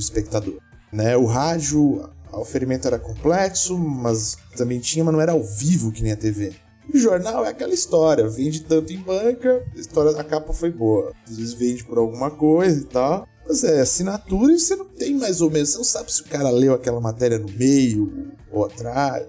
do 0.00 0.04
espectador. 0.04 0.58
Né? 0.92 1.16
O 1.16 1.26
rádio, 1.26 2.10
o 2.32 2.40
oferimento 2.40 2.86
era 2.86 2.98
complexo, 2.98 3.78
mas 3.78 4.36
também 4.56 4.80
tinha, 4.80 5.04
mas 5.04 5.12
não 5.12 5.20
era 5.20 5.32
ao 5.32 5.42
vivo 5.42 5.92
que 5.92 6.02
nem 6.02 6.12
a 6.12 6.16
TV. 6.16 6.52
O 6.92 6.98
jornal 6.98 7.44
é 7.44 7.50
aquela 7.50 7.72
história, 7.72 8.28
vende 8.28 8.62
tanto 8.62 8.92
em 8.92 8.98
banca, 8.98 9.64
a 9.76 9.78
história 9.78 10.12
da 10.12 10.24
capa 10.24 10.52
foi 10.52 10.72
boa. 10.72 11.12
Às 11.28 11.36
vezes 11.36 11.52
vende 11.52 11.84
por 11.84 11.98
alguma 11.98 12.30
coisa 12.30 12.80
e 12.80 12.84
tal. 12.84 13.26
Mas 13.46 13.62
é 13.62 13.80
assinatura 13.80 14.52
e 14.52 14.58
você 14.58 14.74
não 14.74 14.86
tem 14.86 15.16
mais 15.16 15.40
ou 15.40 15.50
menos, 15.50 15.70
você 15.70 15.78
não 15.78 15.84
sabe 15.84 16.12
se 16.12 16.22
o 16.22 16.24
cara 16.24 16.50
leu 16.50 16.72
aquela 16.74 17.00
matéria 17.00 17.38
no 17.38 17.48
meio 17.50 18.32
ou 18.50 18.64
atrás. 18.64 19.26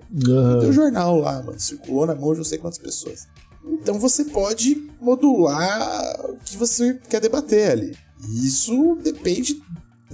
Tem 0.59 0.69
o 0.69 0.73
jornal 0.73 1.17
lá, 1.19 1.41
mano, 1.43 1.59
circulou 1.59 2.05
na 2.05 2.15
mão 2.15 2.31
de 2.31 2.39
não 2.39 2.45
sei 2.45 2.57
quantas 2.57 2.79
pessoas. 2.79 3.27
Então 3.63 3.99
você 3.99 4.25
pode 4.25 4.89
modular 4.99 6.31
o 6.31 6.37
que 6.37 6.57
você 6.57 6.99
quer 7.09 7.19
debater 7.19 7.71
ali. 7.71 7.95
Isso 8.43 8.97
depende 9.03 9.61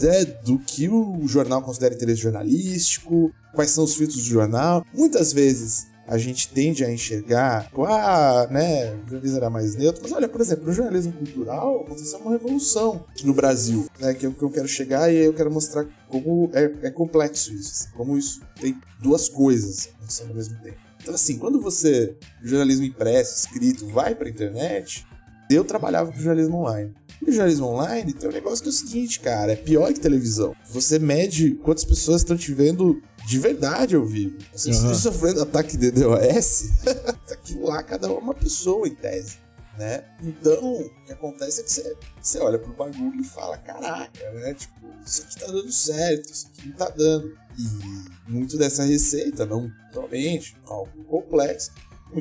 né, 0.02 0.26
do 0.26 0.60
que 0.60 0.90
o 0.90 1.28
jornal 1.28 1.62
considera 1.62 1.96
interesse 1.96 2.22
jornalístico, 2.22 3.32
quais 3.54 3.72
são 3.72 3.84
os 3.84 3.96
filtros 3.96 4.24
do 4.24 4.30
jornal. 4.30 4.86
Muitas 4.94 5.34
vezes 5.34 5.88
a 6.08 6.18
gente 6.18 6.50
tende 6.50 6.86
a 6.86 6.92
enxergar, 6.92 7.70
ah, 7.86 8.48
né, 8.50 8.94
o 8.94 9.10
jornalismo 9.10 9.38
era 9.38 9.50
mais 9.50 9.76
neutro, 9.76 10.02
mas 10.02 10.14
olha, 10.14 10.30
por 10.30 10.40
exemplo, 10.40 10.66
no 10.66 10.72
jornalismo 10.72 11.12
cultural 11.12 11.82
aconteceu 11.82 12.20
uma 12.20 12.32
revolução 12.32 13.04
no 13.26 13.34
Brasil, 13.34 13.88
né, 14.00 14.14
que 14.14 14.26
é 14.26 14.30
o 14.30 14.34
que 14.34 14.42
eu 14.42 14.50
quero 14.50 14.68
chegar 14.70 15.12
e 15.12 15.18
eu 15.18 15.34
quero 15.34 15.52
mostrar 15.52 15.86
como 16.08 16.50
é, 16.54 16.88
é 16.88 16.92
complexo 16.92 17.54
isso, 17.54 17.74
assim, 17.74 17.90
como 17.98 18.18
isso 18.18 18.42
tem 18.60 18.80
duas 19.02 19.28
coisas 19.28 19.90
acontecendo 19.98 20.30
ao 20.30 20.36
mesmo 20.36 20.58
tempo. 20.62 20.78
Então, 21.02 21.14
assim, 21.14 21.38
quando 21.38 21.60
você, 21.60 22.16
jornalismo 22.42 22.86
impresso, 22.86 23.46
escrito, 23.46 23.88
vai 23.88 24.16
pra 24.16 24.30
internet, 24.30 25.06
eu 25.50 25.64
trabalhava 25.64 26.12
com 26.12 26.20
jornalismo 26.20 26.58
online. 26.58 26.94
E 27.22 27.30
o 27.30 27.34
jornalismo 27.34 27.68
online 27.68 28.14
tem 28.14 28.30
um 28.30 28.34
negócio 28.34 28.62
que 28.64 28.70
é 28.70 28.72
o 28.72 28.74
seguinte, 28.74 29.20
cara, 29.20 29.54
é 29.54 29.56
pior 29.56 29.92
que 29.94 30.00
televisão. 30.00 30.56
Você 30.72 31.00
mede 31.00 31.52
quantas 31.56 31.84
pessoas 31.84 32.22
estão 32.22 32.38
te 32.38 32.54
vendo 32.54 33.02
de 33.26 33.40
verdade 33.40 33.96
ao 33.96 34.06
vivo. 34.06 34.38
Você 34.54 34.72
uhum. 34.72 34.94
sofrendo 34.94 35.42
ataque 35.42 35.76
de 35.76 35.92
DDoS, 35.92 36.70
aquilo 37.32 37.68
lá, 37.68 37.84
cada 37.84 38.12
uma 38.12 38.34
pessoa 38.34 38.88
em 38.88 38.96
tese. 38.96 39.38
Né? 39.78 40.04
Então, 40.24 40.74
o 40.74 41.06
que 41.06 41.14
acontece 41.14 41.62
é 41.62 41.64
que 41.64 41.72
você, 41.72 41.96
você 42.20 42.40
olha 42.40 42.58
pro 42.58 42.74
bagulho 42.74 43.22
e 43.22 43.24
fala, 43.24 43.58
caraca, 43.60 44.32
né? 44.32 44.56
Tipo, 44.56 44.88
isso 45.06 45.22
aqui 45.22 45.40
tá 45.40 45.46
dando 45.46 45.72
certo, 45.72 46.34
isso 46.34 46.48
aqui 46.48 46.70
não 46.70 46.76
tá 46.76 46.90
dando. 46.90 47.38
E 47.60 48.32
muito 48.32 48.58
dessa 48.58 48.84
receita, 48.84 49.46
não 49.46 49.72
totalmente, 49.94 50.58
algo 50.66 51.04
complexo, 51.04 51.72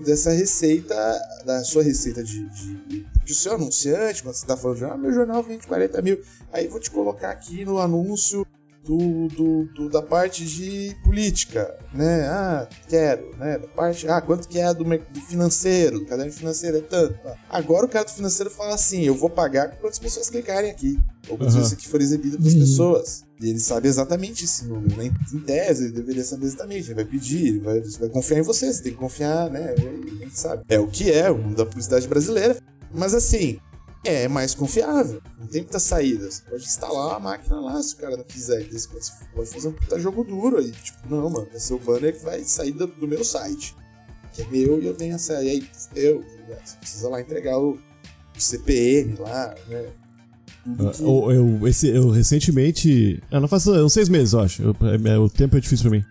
dessa 0.05 0.31
receita, 0.31 0.95
da 1.45 1.63
sua 1.65 1.83
receita 1.83 2.23
de, 2.23 2.49
de, 2.49 3.07
de 3.25 3.35
seu 3.35 3.55
anunciante, 3.55 4.23
quando 4.23 4.35
você 4.35 4.47
tá 4.47 4.57
falando, 4.57 4.85
ah, 4.85 4.97
meu 4.97 5.13
jornal 5.13 5.43
vende 5.43 5.67
40 5.67 6.03
mil, 6.03 6.21
aí 6.53 6.67
vou 6.69 6.81
te 6.81 6.91
colocar 6.91 7.31
aqui 7.31 7.65
no 7.65 7.79
anúncio 7.79 8.47
do, 8.87 9.29
do, 9.29 9.65
do, 9.75 9.91
da 9.91 10.01
parte 10.01 10.45
de 10.45 10.97
política, 11.03 11.77
né? 11.93 12.27
Ah, 12.29 12.69
quero, 12.89 13.37
né? 13.37 13.59
Da 13.59 13.67
parte, 13.67 14.09
ah, 14.09 14.21
quanto 14.21 14.49
que 14.49 14.61
é 14.61 14.73
do, 14.73 14.85
do 14.85 15.21
financeiro, 15.23 15.99
do 15.99 16.07
caderno 16.07 16.33
financeiro 16.33 16.77
é 16.77 16.81
tanto. 16.81 17.15
Tá. 17.21 17.37
Agora 17.51 17.87
o 17.87 17.89
cara 17.89 18.05
do 18.05 18.13
financeiro 18.13 18.49
fala 18.49 18.75
assim, 18.75 19.03
eu 19.03 19.15
vou 19.15 19.29
pagar 19.29 19.77
quantas 19.81 19.99
pessoas 19.99 20.31
clicarem 20.31 20.71
aqui, 20.71 20.99
ou 21.29 21.37
quantas 21.37 21.55
uhum. 21.55 21.61
vezes 21.61 21.75
aqui 21.75 21.89
for 21.89 22.01
exibido 22.01 22.39
para 22.39 22.47
as 22.47 22.55
uhum. 22.55 22.61
pessoas. 22.61 23.25
E 23.41 23.51
ele 23.51 23.59
sabe 23.59 23.89
exatamente 23.89 24.45
esse 24.45 24.65
número, 24.65 24.97
né? 24.97 25.11
Em 25.35 25.41
tese, 25.41 25.85
ele 25.85 25.93
deveria 25.93 26.25
saber 26.25 26.47
exatamente, 26.47 26.87
ele 26.87 26.95
vai 26.95 27.05
pedir, 27.05 27.49
ele 27.49 27.61
vai, 27.61 27.81
vai 27.81 28.09
confiar 28.09 28.39
em 28.39 28.43
você, 28.43 28.73
você 28.73 28.83
tem 28.83 28.93
que 28.93 28.99
confiar, 28.99 29.51
né? 29.51 29.75
A 29.75 30.25
gente 30.25 30.39
sabe. 30.39 30.63
É 30.69 30.79
o 30.79 30.87
que 30.87 31.11
é 31.11 31.31
o 31.31 31.37
mundo 31.37 31.57
da 31.57 31.67
publicidade 31.67 32.07
brasileira. 32.07 32.57
Mas 32.95 33.15
assim, 33.15 33.59
é 34.07 34.29
mais 34.29 34.55
confiável. 34.55 35.21
Não 35.39 35.47
tem 35.47 35.63
muitas 35.63 35.83
saídas. 35.83 36.35
Você 36.37 36.51
pode 36.51 36.65
instalar 36.65 37.17
a 37.17 37.21
máquina 37.21 37.61
lá 37.61 37.83
se 37.83 37.95
o 37.95 37.99
cara 37.99 38.17
não 38.17 38.25
quiser. 38.25 38.67
Você 38.71 38.89
pode 39.35 39.51
fazer 39.51 39.69
um 39.69 39.73
puta 39.73 39.99
jogo 39.99 40.25
duro 40.25 40.59
aí. 40.59 40.71
Tipo, 40.71 40.99
não, 41.09 41.29
mano, 41.29 41.49
esse 41.55 41.73
é 41.73 41.77
o 41.77 41.79
banner 41.79 42.17
que 42.17 42.25
vai 42.25 42.43
sair 42.45 42.73
do, 42.73 42.87
do 42.87 43.07
meu 43.07 43.25
site. 43.25 43.75
Que 44.33 44.43
é 44.43 44.47
meu 44.47 44.83
e 44.83 44.87
eu 44.87 44.95
tenho 44.95 45.15
acesso. 45.15 45.43
E 45.43 45.51
aí, 45.51 45.69
eu, 45.95 46.25
você 46.65 46.77
precisa 46.79 47.09
lá 47.09 47.21
entregar 47.21 47.59
o, 47.59 47.73
o 47.73 48.41
CPM 48.41 49.17
lá, 49.19 49.55
né? 49.69 49.87
Que... 50.95 51.03
Eu, 51.03 51.31
eu, 51.31 51.69
esse, 51.69 51.89
eu 51.89 52.11
recentemente. 52.11 53.23
Eu 53.31 53.41
não 53.41 53.49
faço. 53.49 53.73
Uns 53.73 53.93
seis 53.93 54.09
meses, 54.09 54.33
eu 54.33 54.41
acho. 54.41 54.63
Eu, 54.63 54.77
é, 55.11 55.19
o 55.19 55.29
tempo 55.29 55.57
é 55.57 55.61
difícil 55.61 55.89
pra 55.89 55.99
mim. 55.99 56.05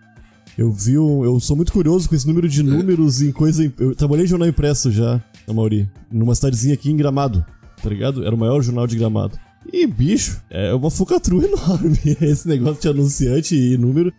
Eu 0.56 0.72
vi 0.72 0.98
um, 0.98 1.22
Eu 1.22 1.38
sou 1.38 1.54
muito 1.54 1.70
curioso 1.70 2.08
com 2.08 2.14
esse 2.14 2.26
número 2.26 2.48
de 2.48 2.62
números 2.62 3.20
em 3.20 3.30
coisa. 3.30 3.70
Eu 3.78 3.94
trabalhei 3.94 4.24
em 4.24 4.28
jornal 4.28 4.48
impresso 4.48 4.90
já, 4.90 5.22
na 5.46 5.52
Mauri. 5.52 5.90
Numa 6.10 6.34
cidadezinha 6.34 6.72
aqui 6.72 6.90
em 6.90 6.96
Gramado 6.96 7.44
tá 7.86 7.90
ligado? 7.90 8.26
Era 8.26 8.34
o 8.34 8.38
maior 8.38 8.60
jornal 8.60 8.86
de 8.86 8.96
gramado. 8.96 9.38
E, 9.72 9.86
bicho, 9.86 10.42
é 10.50 10.74
uma 10.74 10.90
focatrua 10.90 11.44
enorme 11.46 11.98
esse 12.20 12.48
negócio 12.48 12.82
de 12.82 12.88
anunciante 12.88 13.54
e 13.54 13.78
número. 13.78 14.12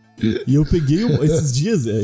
E 0.48 0.56
eu 0.56 0.66
peguei 0.66 1.04
um, 1.04 1.22
esses 1.24 1.54
dias, 1.54 1.86
é, 1.86 2.02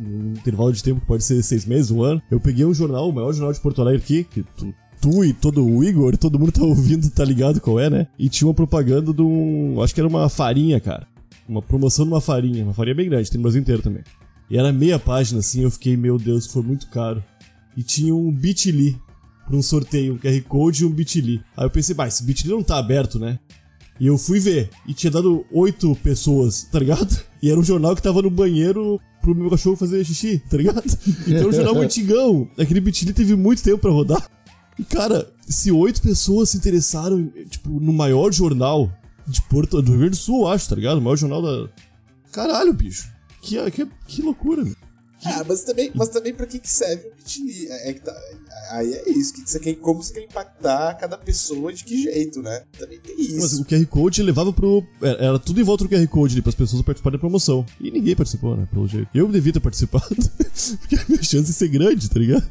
um 0.00 0.32
intervalo 0.32 0.72
de 0.72 0.82
tempo 0.82 1.00
que 1.00 1.06
pode 1.06 1.24
ser 1.24 1.42
seis 1.42 1.66
meses, 1.66 1.90
um 1.90 2.02
ano, 2.02 2.22
eu 2.30 2.40
peguei 2.40 2.64
um 2.64 2.72
jornal, 2.72 3.08
o 3.08 3.12
maior 3.12 3.32
jornal 3.32 3.52
de 3.52 3.60
Porto 3.60 3.82
Alegre 3.82 4.00
aqui, 4.02 4.24
que 4.24 4.42
tu, 4.56 4.72
tu 5.00 5.24
e 5.24 5.34
todo 5.34 5.66
o 5.66 5.84
Igor, 5.84 6.16
todo 6.16 6.38
mundo 6.38 6.52
tá 6.52 6.62
ouvindo, 6.62 7.10
tá 7.10 7.24
ligado 7.24 7.60
qual 7.60 7.78
é, 7.78 7.90
né? 7.90 8.06
E 8.18 8.28
tinha 8.28 8.48
uma 8.48 8.54
propaganda 8.54 9.12
de 9.12 9.20
um. 9.20 9.82
Acho 9.82 9.94
que 9.94 10.00
era 10.00 10.08
uma 10.08 10.28
farinha, 10.28 10.80
cara. 10.80 11.06
Uma 11.46 11.60
promoção 11.60 12.06
de 12.06 12.12
uma 12.12 12.20
farinha. 12.20 12.64
Uma 12.64 12.72
farinha 12.72 12.94
bem 12.94 13.10
grande, 13.10 13.30
tem 13.30 13.38
no 13.38 13.42
Brasil 13.42 13.60
inteiro 13.60 13.82
também. 13.82 14.02
E 14.48 14.56
era 14.56 14.72
meia 14.72 14.98
página 14.98 15.40
assim, 15.40 15.62
eu 15.62 15.70
fiquei, 15.70 15.96
meu 15.96 16.18
Deus, 16.18 16.46
foi 16.46 16.62
muito 16.62 16.86
caro. 16.86 17.22
E 17.76 17.82
tinha 17.82 18.14
um 18.14 18.32
Bitly 18.32 18.96
pra 19.50 19.58
um 19.58 19.62
sorteio, 19.62 20.14
um 20.14 20.18
QR 20.18 20.40
Code 20.42 20.84
e 20.84 20.86
um 20.86 20.90
Bitly. 20.90 21.42
Aí 21.56 21.66
eu 21.66 21.70
pensei, 21.70 21.92
bah, 21.92 22.06
esse 22.06 22.22
Bitly 22.22 22.50
não 22.50 22.62
tá 22.62 22.78
aberto, 22.78 23.18
né? 23.18 23.38
E 23.98 24.06
eu 24.06 24.16
fui 24.16 24.38
ver. 24.38 24.70
E 24.86 24.94
tinha 24.94 25.10
dado 25.10 25.44
oito 25.52 25.94
pessoas, 25.96 26.62
tá 26.70 26.78
ligado? 26.78 27.20
E 27.42 27.50
era 27.50 27.58
um 27.58 27.62
jornal 27.64 27.96
que 27.96 28.02
tava 28.02 28.22
no 28.22 28.30
banheiro 28.30 29.00
pro 29.20 29.34
meu 29.34 29.50
cachorro 29.50 29.76
fazer 29.76 30.04
xixi, 30.04 30.40
tá 30.48 30.56
ligado? 30.56 30.84
Então 31.26 31.48
um 31.48 31.52
jornal 31.52 31.76
antigão. 31.78 32.48
Aquele 32.56 32.80
Bitly 32.80 33.12
teve 33.12 33.34
muito 33.34 33.62
tempo 33.62 33.78
para 33.78 33.90
rodar. 33.90 34.30
E 34.78 34.84
cara, 34.84 35.30
se 35.46 35.72
oito 35.72 36.00
pessoas 36.00 36.50
se 36.50 36.56
interessaram, 36.56 37.30
tipo, 37.48 37.68
no 37.68 37.92
maior 37.92 38.32
jornal 38.32 38.90
de 39.26 39.42
Porto 39.42 39.82
do 39.82 39.90
Rio 39.90 40.00
Grande 40.00 40.16
do 40.16 40.16
Sul, 40.16 40.46
acho, 40.46 40.68
tá 40.68 40.76
ligado? 40.76 40.98
O 40.98 41.02
maior 41.02 41.16
jornal 41.16 41.42
da. 41.42 41.68
Caralho, 42.30 42.72
bicho. 42.72 43.10
Que, 43.42 43.70
que, 43.70 43.88
que 44.06 44.22
loucura, 44.22 44.64
meu. 44.64 44.76
Ah, 45.24 45.44
mas 45.46 45.64
também, 45.64 45.90
mas 45.94 46.08
também 46.08 46.32
pra 46.32 46.46
que, 46.46 46.58
que 46.58 46.70
serve 46.70 47.08
o 47.08 47.14
Bitly? 47.14 47.68
É, 47.68 47.90
é 47.90 47.92
que 47.92 48.00
tá, 48.00 48.16
aí 48.70 48.92
é 48.92 49.10
isso, 49.10 49.34
que 49.34 49.40
você 49.42 49.60
quer, 49.60 49.74
como 49.74 50.02
você 50.02 50.14
quer 50.14 50.24
impactar 50.24 50.94
cada 50.94 51.18
pessoa 51.18 51.72
de 51.72 51.84
que 51.84 52.02
jeito, 52.04 52.42
né? 52.42 52.62
Também 52.78 52.98
tem 53.00 53.20
isso. 53.20 53.40
Mas 53.40 53.52
o 53.60 53.64
QR 53.64 53.86
Code 53.86 54.22
levava 54.22 54.52
pro. 54.52 54.82
Era 55.02 55.38
tudo 55.38 55.60
em 55.60 55.64
volta 55.64 55.84
do 55.84 55.90
QR 55.90 56.06
Code 56.08 56.34
ali, 56.34 56.42
pras 56.42 56.54
pessoas 56.54 56.82
participarem 56.82 57.18
da 57.18 57.20
promoção. 57.20 57.66
E 57.80 57.90
ninguém 57.90 58.16
participou, 58.16 58.56
né? 58.56 58.66
Pelo 58.72 58.88
jeito. 58.88 59.08
Eu 59.14 59.28
devia 59.28 59.52
ter 59.52 59.60
participado, 59.60 60.08
porque 60.80 60.96
a 60.96 61.04
minha 61.08 61.22
chance 61.22 61.46
de 61.46 61.52
ser 61.52 61.68
grande, 61.68 62.08
tá 62.08 62.18
ligado? 62.18 62.50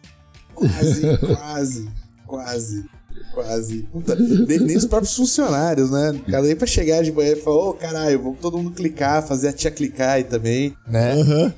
Quase, 0.54 1.18
quase, 1.18 1.90
quase. 2.28 2.99
Quase. 3.40 3.88
Puta, 3.92 4.16
nem, 4.16 4.60
nem, 4.60 4.76
os 4.76 4.86
próprios 4.86 5.16
funcionários, 5.16 5.90
né? 5.90 6.20
Cada 6.30 6.46
aí 6.46 6.56
pra 6.56 6.68
chegar 6.68 7.02
de 7.02 7.12
manhã 7.12 7.32
e 7.32 7.36
falar, 7.38 7.56
ô 7.56 7.70
oh, 7.70 7.74
caralho, 7.74 8.22
vamos 8.22 8.40
todo 8.40 8.58
mundo 8.58 8.72
clicar, 8.72 9.26
fazer 9.26 9.48
a 9.48 9.54
tia 9.54 9.72
clicar 9.72 10.16
aí 10.16 10.26
também, 10.26 10.76
né? 10.86 11.16
Uhum, 11.16 11.44
uhum. 11.46 11.54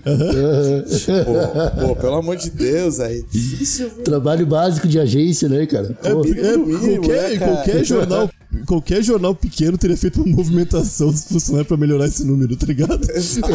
Pô, 1.25 1.87
pô, 1.87 1.95
pelo 1.95 2.15
amor 2.17 2.35
de 2.35 2.51
Deus, 2.51 2.99
aí. 2.99 3.23
Difícil, 3.31 3.89
Trabalho 4.03 4.45
básico 4.45 4.87
de 4.87 4.99
agência, 4.99 5.49
né, 5.49 5.65
cara? 5.65 5.97
É, 6.03 6.09
é, 6.09 6.57
mínimo, 6.57 6.97
qualquer, 6.97 7.31
né, 7.31 7.37
cara? 7.37 7.51
qualquer 7.55 7.83
jornal. 7.85 8.29
Qualquer 8.67 9.01
jornal 9.01 9.33
pequeno 9.33 9.77
teria 9.77 9.97
feito 9.97 10.21
uma 10.21 10.35
movimentação 10.35 11.09
dos 11.09 11.23
funcionários 11.23 11.67
pra 11.67 11.77
melhorar 11.77 12.05
esse 12.05 12.23
número, 12.23 12.55
tá 12.55 12.67
ligado? 12.67 13.09
Exato. 13.09 13.53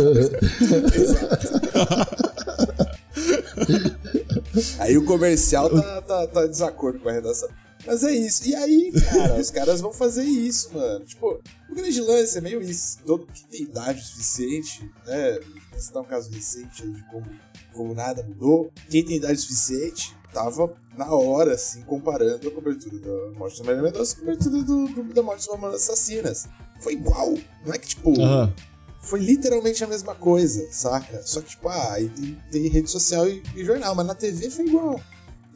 Exato. 0.94 1.48
Aí 4.78 4.96
o 4.96 5.04
comercial 5.04 5.68
tá, 5.70 6.02
tá, 6.02 6.26
tá 6.26 6.46
em 6.46 6.50
desacordo 6.50 6.98
com 6.98 7.08
a 7.08 7.12
redação. 7.12 7.48
Mas 7.86 8.02
é 8.02 8.10
isso. 8.10 8.48
E 8.48 8.54
aí, 8.54 8.92
cara, 8.92 9.40
os 9.40 9.50
caras 9.50 9.80
vão 9.80 9.92
fazer 9.92 10.24
isso, 10.24 10.74
mano. 10.74 11.04
Tipo, 11.04 11.40
o 11.70 11.74
grande 11.74 12.00
lance 12.00 12.36
é 12.36 12.40
meio 12.40 12.60
isso. 12.60 12.98
Todo 13.06 13.26
que 13.26 13.46
tem 13.46 13.62
idade 13.62 14.02
suficiente, 14.04 14.90
né? 15.06 15.38
Citar 15.78 16.02
um 16.02 16.06
caso 16.06 16.30
recente 16.30 16.82
aí 16.82 16.90
de 16.90 17.02
como, 17.04 17.26
como 17.72 17.94
nada 17.94 18.22
mudou. 18.22 18.72
Quem 18.90 19.04
tem 19.04 19.16
idade 19.16 19.38
suficiente 19.38 20.16
tava 20.32 20.74
na 20.96 21.10
hora, 21.14 21.54
assim, 21.54 21.82
comparando 21.82 22.48
a 22.48 22.50
cobertura 22.50 22.98
da 22.98 23.38
morte 23.38 23.58
da 23.58 23.64
Maria 23.64 23.82
Mendonça 23.82 24.16
com 24.16 24.22
a 24.22 24.24
cobertura 24.24 24.62
do, 24.62 24.88
do, 24.88 25.14
da 25.14 25.22
morte 25.22 25.46
dos 25.46 25.74
Assassinas. 25.74 26.48
Foi 26.80 26.94
igual. 26.94 27.34
Não 27.64 27.72
é 27.72 27.78
que, 27.78 27.88
tipo. 27.88 28.10
Uhum. 28.10 28.52
Foi 29.00 29.20
literalmente 29.20 29.84
a 29.84 29.86
mesma 29.86 30.16
coisa, 30.16 30.66
saca? 30.72 31.22
Só 31.22 31.40
que, 31.40 31.50
tipo, 31.50 31.68
ah, 31.68 31.94
tem, 31.94 32.42
tem 32.50 32.68
rede 32.68 32.90
social 32.90 33.28
e, 33.28 33.40
e 33.54 33.64
jornal, 33.64 33.94
mas 33.94 34.06
na 34.06 34.14
TV 34.14 34.50
foi 34.50 34.66
igual. 34.66 35.00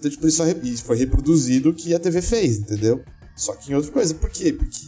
Então, 0.01 0.11
tipo, 0.11 0.27
isso 0.27 0.43
foi 0.85 0.97
reproduzido 0.97 1.69
o 1.69 1.75
que 1.75 1.95
a 1.95 1.99
TV 1.99 2.23
fez, 2.23 2.57
entendeu? 2.57 3.05
Só 3.37 3.55
que 3.55 3.71
em 3.71 3.75
outra 3.75 3.93
coisa. 3.93 4.15
Por 4.15 4.31
quê? 4.31 4.51
Porque 4.51 4.87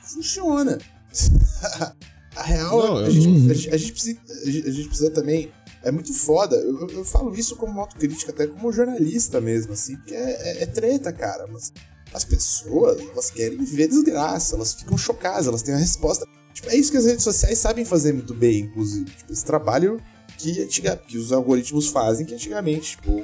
funciona. 0.00 0.78
a 2.36 2.42
real, 2.44 2.78
Não, 2.78 2.96
a, 2.98 3.10
gente, 3.10 3.50
a, 3.50 3.54
gente, 3.54 3.70
a, 3.74 3.76
gente 3.76 3.92
precisa, 3.92 4.20
a 4.44 4.70
gente 4.70 4.88
precisa 4.88 5.10
também. 5.10 5.50
É 5.82 5.90
muito 5.90 6.14
foda. 6.14 6.54
Eu, 6.54 6.82
eu, 6.82 6.90
eu 6.90 7.04
falo 7.04 7.34
isso 7.34 7.56
como 7.56 7.80
autocrítica, 7.80 8.30
até 8.30 8.46
como 8.46 8.72
jornalista 8.72 9.40
mesmo, 9.40 9.72
assim, 9.72 9.96
porque 9.96 10.14
é, 10.14 10.60
é, 10.60 10.62
é 10.62 10.66
treta, 10.66 11.12
cara. 11.12 11.48
Mas 11.52 11.72
as 12.14 12.24
pessoas, 12.24 13.00
elas 13.00 13.30
querem 13.32 13.58
ver 13.64 13.88
desgraça, 13.88 14.54
elas 14.54 14.74
ficam 14.74 14.96
chocadas, 14.96 15.48
elas 15.48 15.62
têm 15.62 15.74
a 15.74 15.78
resposta. 15.78 16.24
Tipo, 16.54 16.70
é 16.70 16.76
isso 16.76 16.92
que 16.92 16.96
as 16.96 17.06
redes 17.06 17.24
sociais 17.24 17.58
sabem 17.58 17.84
fazer 17.84 18.12
muito 18.12 18.34
bem, 18.34 18.60
inclusive. 18.60 19.10
Tipo, 19.10 19.32
esse 19.32 19.44
trabalho 19.44 20.00
que, 20.36 20.62
antiga, 20.62 20.96
que 20.96 21.18
os 21.18 21.32
algoritmos 21.32 21.88
fazem, 21.88 22.24
que 22.24 22.34
antigamente, 22.34 22.92
tipo, 22.92 23.20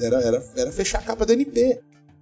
era, 0.00 0.20
era, 0.22 0.44
era 0.56 0.72
fechar 0.72 0.98
a 0.98 1.02
capa 1.02 1.24
do 1.26 1.32
NP. 1.32 1.80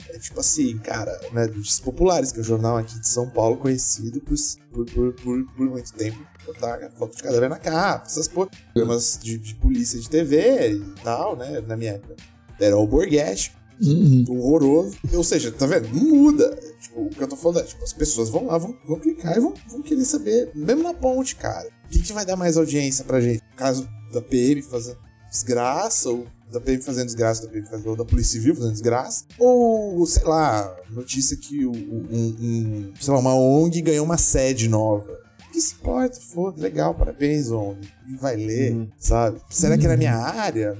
É 0.08 0.18
tipo 0.18 0.40
assim, 0.40 0.78
cara, 0.78 1.12
né, 1.32 1.46
notícias 1.46 1.78
populares, 1.80 2.32
que 2.32 2.38
é 2.38 2.40
o 2.40 2.44
jornal 2.44 2.76
aqui 2.78 2.98
de 2.98 3.06
São 3.06 3.28
Paulo 3.28 3.56
conhecido 3.58 4.20
por, 4.20 4.34
por, 4.72 4.84
por, 4.86 5.12
por, 5.14 5.44
por 5.54 5.70
muito 5.70 5.92
tempo 5.92 6.18
botar 6.46 6.90
foto 6.96 7.16
de 7.16 7.22
cadáver 7.22 7.50
na 7.50 7.58
capa, 7.58 8.06
essas 8.06 8.26
programas 8.26 9.18
de, 9.22 9.36
de 9.36 9.54
polícia 9.56 10.00
de 10.00 10.08
TV 10.08 10.72
e 10.72 10.80
tal, 11.04 11.36
né, 11.36 11.60
na 11.60 11.76
minha 11.76 11.92
época. 11.92 12.16
era 12.58 12.76
o 12.76 12.86
Borghetti, 12.86 13.54
Uhum. 13.82 14.24
horroroso. 14.28 14.94
Ou 15.14 15.24
seja, 15.24 15.50
tá 15.50 15.64
vendo? 15.64 15.88
Não 15.88 16.04
muda. 16.04 16.54
Tipo, 16.82 17.00
o 17.06 17.08
que 17.08 17.22
eu 17.22 17.26
tô 17.28 17.34
falando 17.34 17.60
é, 17.60 17.62
tipo, 17.62 17.82
as 17.82 17.94
pessoas 17.94 18.28
vão 18.28 18.44
lá, 18.46 18.58
vão, 18.58 18.76
vão 18.86 18.98
clicar 19.00 19.34
e 19.38 19.40
vão, 19.40 19.54
vão 19.70 19.80
querer 19.80 20.04
saber, 20.04 20.50
mesmo 20.54 20.82
na 20.82 20.92
ponte, 20.92 21.34
cara. 21.36 21.66
O 21.86 21.88
que, 21.88 22.02
que 22.02 22.12
vai 22.12 22.26
dar 22.26 22.36
mais 22.36 22.58
audiência 22.58 23.06
pra 23.06 23.22
gente? 23.22 23.42
No 23.50 23.56
caso 23.56 23.88
da 24.12 24.20
PM 24.20 24.60
fazendo 24.60 24.98
desgraça, 25.30 26.08
ou 26.10 26.26
da 26.52 26.60
PM 26.60 26.82
fazendo 26.82 27.06
desgraça, 27.06 27.42
da 27.42 27.48
PM 27.48 27.66
fazendo, 27.66 27.86
ou 27.90 27.96
da 27.96 28.04
Polícia 28.04 28.32
Civil 28.32 28.54
fazendo 28.54 28.72
desgraça, 28.72 29.24
ou, 29.38 30.04
sei 30.06 30.24
lá, 30.24 30.76
notícia 30.90 31.36
que 31.36 31.64
um, 31.66 31.72
um- 31.72 32.92
sei 33.00 33.12
lá, 33.14 33.20
uma 33.20 33.34
ONG 33.34 33.80
ganhou 33.82 34.04
uma 34.04 34.18
sede 34.18 34.68
nova. 34.68 35.18
Que 35.52 35.60
se 35.60 35.74
importa? 35.74 36.20
Foda, 36.20 36.60
legal, 36.62 36.94
parabéns, 36.94 37.50
ONG. 37.50 37.88
E 38.08 38.14
vai 38.16 38.36
ler, 38.36 38.88
sabe? 38.98 39.40
Será 39.50 39.76
que 39.78 39.84
é 39.86 39.88
na 39.88 39.96
minha 39.96 40.16
área? 40.16 40.76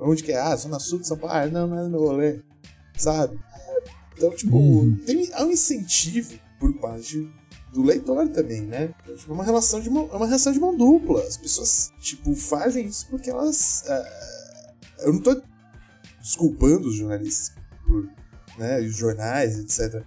Onde 0.00 0.22
que 0.22 0.32
é? 0.32 0.38
Ah, 0.40 0.54
Zona 0.56 0.78
Sul 0.80 0.98
de 1.00 1.06
São 1.06 1.16
Paulo. 1.16 1.34
Ah, 1.36 1.46
não, 1.46 1.66
não 1.66 1.78
é 1.78 1.82
no 1.82 1.90
meu 1.90 2.00
rolê. 2.00 2.40
Sabe? 2.96 3.38
Então, 4.16 4.30
tipo, 4.30 4.58
tem, 5.06 5.28
há 5.32 5.44
um 5.44 5.50
incentivo 5.50 6.34
por 6.60 6.72
parte 6.74 7.28
do 7.72 7.82
leitor 7.82 8.28
também, 8.28 8.62
né? 8.62 8.94
É 9.08 9.32
uma 9.32 9.44
relação 9.44 9.80
de 9.80 9.88
mão, 9.88 10.08
é 10.12 10.16
uma 10.16 10.26
relação 10.26 10.52
de 10.52 10.60
mão 10.60 10.76
dupla. 10.76 11.22
As 11.22 11.36
pessoas, 11.36 11.92
tipo, 11.98 12.34
fazem 12.34 12.86
isso 12.86 13.06
porque 13.08 13.30
elas. 13.30 13.84
ah, 13.88 14.72
eu 15.00 15.12
não 15.14 15.20
tô 15.20 15.40
desculpando 16.20 16.88
os 16.88 16.94
jornalistas 16.94 17.52
por, 17.84 18.08
né, 18.58 18.82
e 18.82 18.86
os 18.86 18.96
jornais, 18.96 19.58
etc. 19.58 20.02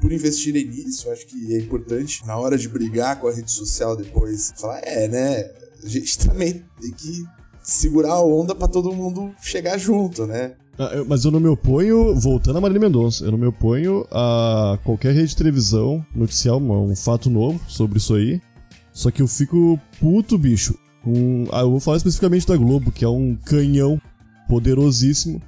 Por 0.00 0.12
investirem 0.12 0.66
nisso, 0.66 1.10
acho 1.10 1.26
que 1.26 1.54
é 1.54 1.58
importante, 1.58 2.24
na 2.24 2.36
hora 2.36 2.56
de 2.56 2.68
brigar 2.68 3.18
com 3.18 3.26
a 3.26 3.32
rede 3.32 3.50
social 3.50 3.96
depois, 3.96 4.52
falar, 4.56 4.80
é, 4.84 5.08
né? 5.08 5.50
A 5.82 5.88
gente 5.88 6.18
também 6.26 6.64
tem 6.80 6.92
que 6.92 7.24
segurar 7.62 8.12
a 8.12 8.24
onda 8.24 8.54
pra 8.54 8.68
todo 8.68 8.94
mundo 8.94 9.34
chegar 9.42 9.76
junto, 9.76 10.26
né? 10.26 10.56
Ah, 10.78 11.04
Mas 11.06 11.24
eu 11.24 11.30
não 11.30 11.40
me 11.40 11.48
oponho, 11.48 12.14
voltando 12.14 12.58
a 12.58 12.60
Marília 12.60 12.80
Mendonça, 12.80 13.24
eu 13.24 13.32
não 13.32 13.38
me 13.38 13.46
oponho 13.46 14.06
a 14.10 14.78
qualquer 14.84 15.14
rede 15.14 15.28
de 15.28 15.36
televisão 15.36 16.04
noticiar 16.14 16.56
um, 16.56 16.90
um 16.90 16.96
fato 16.96 17.28
novo 17.28 17.60
sobre 17.66 17.98
isso 17.98 18.14
aí. 18.14 18.40
Só 18.92 19.10
que 19.10 19.22
eu 19.22 19.28
fico 19.28 19.78
puto, 20.00 20.38
bicho. 20.38 20.76
Ah, 21.52 21.60
eu 21.60 21.70
vou 21.70 21.80
falar 21.80 21.96
especificamente 21.96 22.46
da 22.46 22.56
Globo, 22.56 22.92
que 22.92 23.04
é 23.04 23.08
um 23.08 23.36
canhão 23.36 24.00
poderosíssimo. 24.48 25.40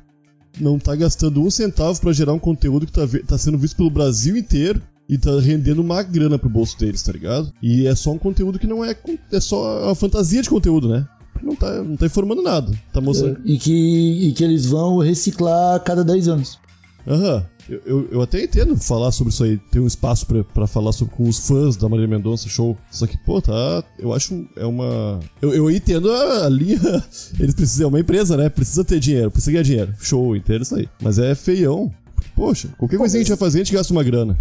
Não 0.59 0.79
tá 0.79 0.95
gastando 0.97 1.43
um 1.43 1.51
centavo 1.51 2.01
pra 2.01 2.13
gerar 2.13 2.33
um 2.33 2.39
conteúdo 2.39 2.87
que 2.87 2.93
tá, 2.93 3.03
tá 3.27 3.39
sendo 3.39 3.59
visto 3.59 3.77
pelo 3.77 3.91
Brasil 3.91 4.37
inteiro 4.37 4.81
e 5.09 5.19
tá 5.19 5.39
rendendo 5.41 5.81
uma 5.81 6.03
grana 6.03 6.39
pro 6.39 6.49
bolso 6.49 6.79
deles, 6.79 7.03
tá 7.03 7.13
ligado? 7.13 7.53
E 7.63 7.87
é 7.87 7.95
só 7.95 8.13
um 8.13 8.19
conteúdo 8.19 8.59
que 8.59 8.67
não 8.67 8.85
é. 8.85 8.97
É 9.33 9.41
só 9.41 9.85
uma 9.85 9.95
fantasia 9.95 10.43
de 10.43 10.51
conteúdo, 10.51 10.89
né? 10.89 11.07
Não 11.43 11.55
tá, 11.55 11.83
não 11.83 11.97
tá 11.97 12.07
informando 12.07 12.43
nada. 12.43 12.73
Tá 12.93 13.01
mostrando. 13.01 13.41
E 13.45 13.59
que, 13.59 14.29
e 14.29 14.33
que 14.33 14.45
eles 14.45 14.67
vão 14.67 14.99
reciclar 14.99 15.77
a 15.77 15.81
cada 15.81 16.05
10 16.05 16.29
anos. 16.29 16.59
Aham. 17.07 17.45
Eu, 17.69 17.81
eu, 17.87 18.09
eu 18.11 18.23
até 18.23 18.43
entendo 18.43 18.77
falar 18.77 19.13
sobre 19.13 19.33
isso 19.33 19.45
aí, 19.45 19.57
ter 19.57 19.79
um 19.79 19.87
espaço 19.87 20.27
pra, 20.27 20.43
pra 20.43 20.67
falar 20.67 20.91
sobre, 20.91 21.15
com 21.15 21.29
os 21.29 21.39
fãs 21.47 21.77
da 21.77 21.89
Marília 21.89 22.09
Mendonça 22.09 22.49
Show. 22.49 22.77
Só 22.91 23.07
que, 23.07 23.17
pô, 23.19 23.41
tá. 23.41 23.85
Eu 23.97 24.13
acho 24.13 24.45
é 24.57 24.67
uma. 24.67 25.21
Eu, 25.41 25.55
eu 25.55 25.71
entendo 25.71 26.11
a, 26.11 26.47
a 26.47 26.49
linha. 26.49 26.81
Eles 27.39 27.55
precisam. 27.55 27.87
É 27.87 27.89
uma 27.89 28.01
empresa, 28.01 28.37
né? 28.37 28.49
Precisa 28.49 28.85
ter 28.85 28.99
dinheiro, 28.99 29.31
precisa 29.31 29.53
ganhar 29.53 29.63
dinheiro. 29.63 29.95
Show, 30.01 30.35
entendo 30.35 30.63
isso 30.63 30.75
aí. 30.75 30.89
Mas 31.01 31.19
é 31.19 31.35
feião. 31.35 31.93
Poxa, 32.35 32.69
qualquer 32.77 32.97
coisinha 32.97 33.19
que 33.19 33.31
a 33.31 33.35
gente 33.35 33.39
vai 33.39 33.47
fazer, 33.47 33.59
a 33.59 33.65
gente 33.65 33.75
gasta 33.75 33.93
uma 33.93 34.03
grana. 34.03 34.37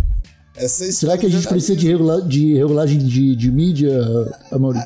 Essa 0.55 0.85
é 0.85 0.89
a 0.89 0.91
Será 0.91 1.17
que 1.17 1.25
a 1.25 1.29
gente 1.29 1.47
precisa 1.47 1.75
de, 1.75 1.88
regula 1.88 2.21
de 2.21 2.55
regulagem 2.55 2.97
de, 2.97 3.35
de 3.35 3.51
mídia, 3.51 3.91
Amaury? 4.51 4.79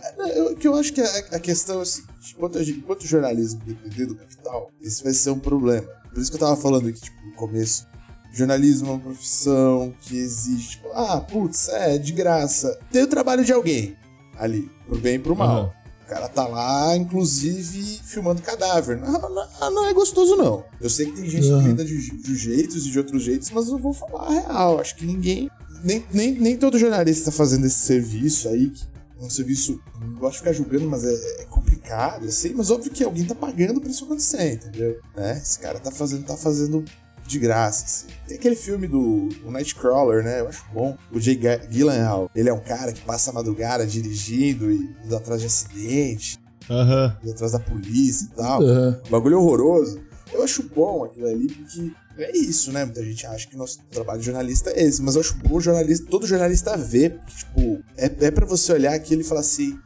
Eu, 0.68 0.72
que 0.72 0.78
eu 0.78 0.80
acho 0.80 0.94
que 0.94 1.02
a, 1.02 1.38
a 1.38 1.40
questão 1.40 1.80
é 1.80 1.82
o 1.82 1.86
seguinte: 1.86 2.36
enquanto, 2.36 2.58
a 2.58 2.62
o 2.62 3.08
jornalismo 3.08 3.62
depender 3.66 4.06
do 4.06 4.16
capital, 4.16 4.72
esse 4.82 5.04
vai 5.04 5.14
ser 5.14 5.32
um 5.32 5.40
problema. 5.40 5.88
Por 6.14 6.22
isso 6.22 6.32
que 6.32 6.38
eu 6.38 6.42
tava 6.42 6.56
falando 6.56 6.88
aqui, 6.88 7.02
tipo, 7.02 7.22
no 7.26 7.34
começo. 7.34 7.88
Jornalismo 8.32 8.88
é 8.88 8.92
uma 8.92 9.00
profissão 9.00 9.94
que 10.02 10.18
exige, 10.18 10.70
tipo, 10.72 10.90
ah, 10.94 11.22
putz, 11.22 11.70
é 11.70 11.98
de 12.00 12.12
graça. 12.12 12.80
Tem 12.92 13.04
o 13.04 13.08
trabalho 13.08 13.46
de 13.46 13.54
alguém 13.54 13.96
ali, 14.38 14.72
pro 14.88 14.98
bem 14.98 15.16
e 15.16 15.20
pro 15.20 15.36
mal. 15.36 15.58
Aham. 15.58 15.74
O 16.04 16.06
cara 16.06 16.28
tá 16.28 16.46
lá, 16.48 16.96
inclusive, 16.98 18.00
filmando 18.04 18.42
cadáver. 18.42 19.00
Não, 19.00 19.14
não, 19.14 19.72
não 19.72 19.88
é 19.88 19.94
gostoso, 19.94 20.36
não. 20.36 20.64
Eu 20.82 20.90
sei 20.90 21.06
que 21.06 21.14
tem 21.14 21.30
gente 21.30 21.50
Aham. 21.50 21.62
que 21.62 21.68
lida 21.70 21.86
de, 21.86 22.18
de 22.18 22.36
jeitos 22.36 22.86
e 22.86 22.92
de 22.92 22.98
outros 22.98 23.24
jeitos, 23.24 23.50
mas 23.52 23.68
eu 23.68 23.78
vou 23.78 23.94
falar 23.94 24.28
a 24.28 24.34
real. 24.34 24.80
Acho 24.80 24.96
que 24.96 25.06
ninguém. 25.06 25.50
Nem, 25.84 26.06
nem, 26.12 26.32
nem 26.34 26.58
todo 26.58 26.78
jornalista 26.78 27.26
tá 27.26 27.32
fazendo 27.32 27.66
esse 27.66 27.80
serviço 27.80 28.50
aí, 28.50 28.70
que 28.70 28.86
um 29.26 29.30
serviço. 29.30 29.80
Não 30.02 30.16
gosto 30.16 30.34
de 30.34 30.40
ficar 30.40 30.54
julgando, 30.54 30.90
mas 30.90 31.04
é, 31.04 31.42
é 31.42 31.46
complicado, 31.46 32.26
assim. 32.26 32.54
Mas 32.54 32.70
óbvio 32.70 32.92
que 32.92 33.04
alguém 33.04 33.26
tá 33.26 33.36
pagando 33.36 33.80
pra 33.82 33.90
isso 33.90 34.06
acontecer, 34.06 34.54
entendeu? 34.54 35.00
Né? 35.16 35.38
Esse 35.38 35.60
cara 35.60 35.80
tá 35.80 35.92
fazendo, 35.92 36.26
tá 36.26 36.38
fazendo 36.38 36.84
de 37.26 37.40
graça, 37.40 37.86
assim. 37.86 38.08
Tem 38.28 38.38
aquele 38.38 38.56
filme 38.56 38.88
do 38.88 39.30
Nightcrawler, 39.46 40.24
né? 40.24 40.42
Eu 40.42 40.50
acho 40.50 40.66
bom. 40.74 40.98
O 41.12 41.20
Jay 41.20 41.40
Gyllenhaal. 41.70 42.30
Ele 42.36 42.50
é 42.50 42.54
um 42.54 42.60
cara 42.60 42.92
que 42.92 43.02
passa 43.02 43.32
a 43.32 43.34
madrugada 43.34 43.86
dirigindo 43.86 44.72
e 44.72 44.96
indo 45.06 45.16
atrás 45.16 45.42
de 45.42 45.48
acidente, 45.48 46.38
Aham. 46.70 47.18
indo 47.24 47.32
atrás 47.32 47.52
da 47.52 47.60
polícia 47.60 48.26
e 48.26 48.36
tal. 48.36 48.62
Aham. 48.62 49.02
Bagulho 49.10 49.40
horroroso. 49.40 50.02
Eu 50.34 50.44
acho 50.44 50.64
bom 50.64 51.04
aquilo 51.06 51.28
ali, 51.28 51.48
porque 51.48 51.92
é 52.18 52.38
isso, 52.38 52.72
né? 52.72 52.86
Muita 52.86 53.04
gente 53.04 53.26
acha 53.26 53.48
que 53.48 53.56
nosso 53.58 53.80
trabalho 53.92 54.20
de 54.20 54.26
jornalista 54.26 54.70
é 54.72 54.84
esse, 54.84 55.02
mas 55.02 55.16
eu 55.16 55.22
acho 55.22 55.36
bom 55.38 55.60
jornalista, 55.60 56.06
todo 56.10 56.28
jornalista 56.28 56.78
ver, 56.78 57.18
porque, 57.18 57.34
tipo, 57.36 57.84
é, 57.98 58.06
é 58.28 58.32
para 58.32 58.46
você 58.46 58.72
olhar 58.74 58.94
aquilo 58.94 59.22
e 59.22 59.24
falar 59.24 59.42
assim: 59.42 59.80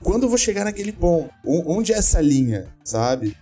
quando 0.00 0.24
eu 0.24 0.28
vou 0.28 0.38
chegar 0.38 0.64
naquele 0.64 0.92
ponto? 0.92 1.30
Onde 1.44 1.92
é 1.92 1.96
essa 1.96 2.20
linha, 2.20 2.68
sabe? 2.84 3.36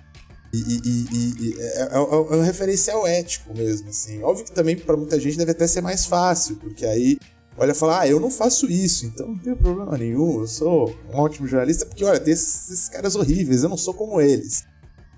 E, 0.53 0.59
e- 0.59 0.81
e- 0.85 1.07
e- 1.12 1.35
e 1.49 1.61
é, 1.61 1.83
é- 1.83 1.95
é 1.95 1.99
um 2.37 2.43
referencial 2.43 3.07
ético 3.07 3.57
mesmo, 3.57 3.88
assim. 3.88 4.21
Óbvio 4.23 4.45
que 4.45 4.53
também 4.53 4.77
pra 4.77 4.97
muita 4.97 5.19
gente 5.21 5.37
deve 5.37 5.53
até 5.53 5.66
ser 5.66 5.81
mais 5.81 6.07
fácil, 6.07 6.57
porque 6.57 6.85
aí 6.85 7.19
olha 7.57 7.71
e 7.73 7.75
fala, 7.75 8.01
ah, 8.01 8.09
eu 8.09 8.19
não 8.19 8.31
faço 8.31 8.66
isso, 8.71 9.07
então 9.07 9.29
não 9.29 9.38
tem 9.38 9.55
problema 9.55 9.97
nenhum, 9.97 10.40
eu 10.40 10.47
sou 10.49 10.97
um 11.12 11.16
ótimo 11.19 11.47
jornalista, 11.47 11.85
porque 11.87 12.05
olha, 12.05 12.19
tem 12.19 12.33
esses, 12.33 12.71
esses 12.71 12.88
caras 12.88 13.14
horríveis, 13.14 13.62
eu 13.62 13.69
não 13.69 13.77
sou 13.77 13.93
como 13.95 14.21
eles. 14.21 14.64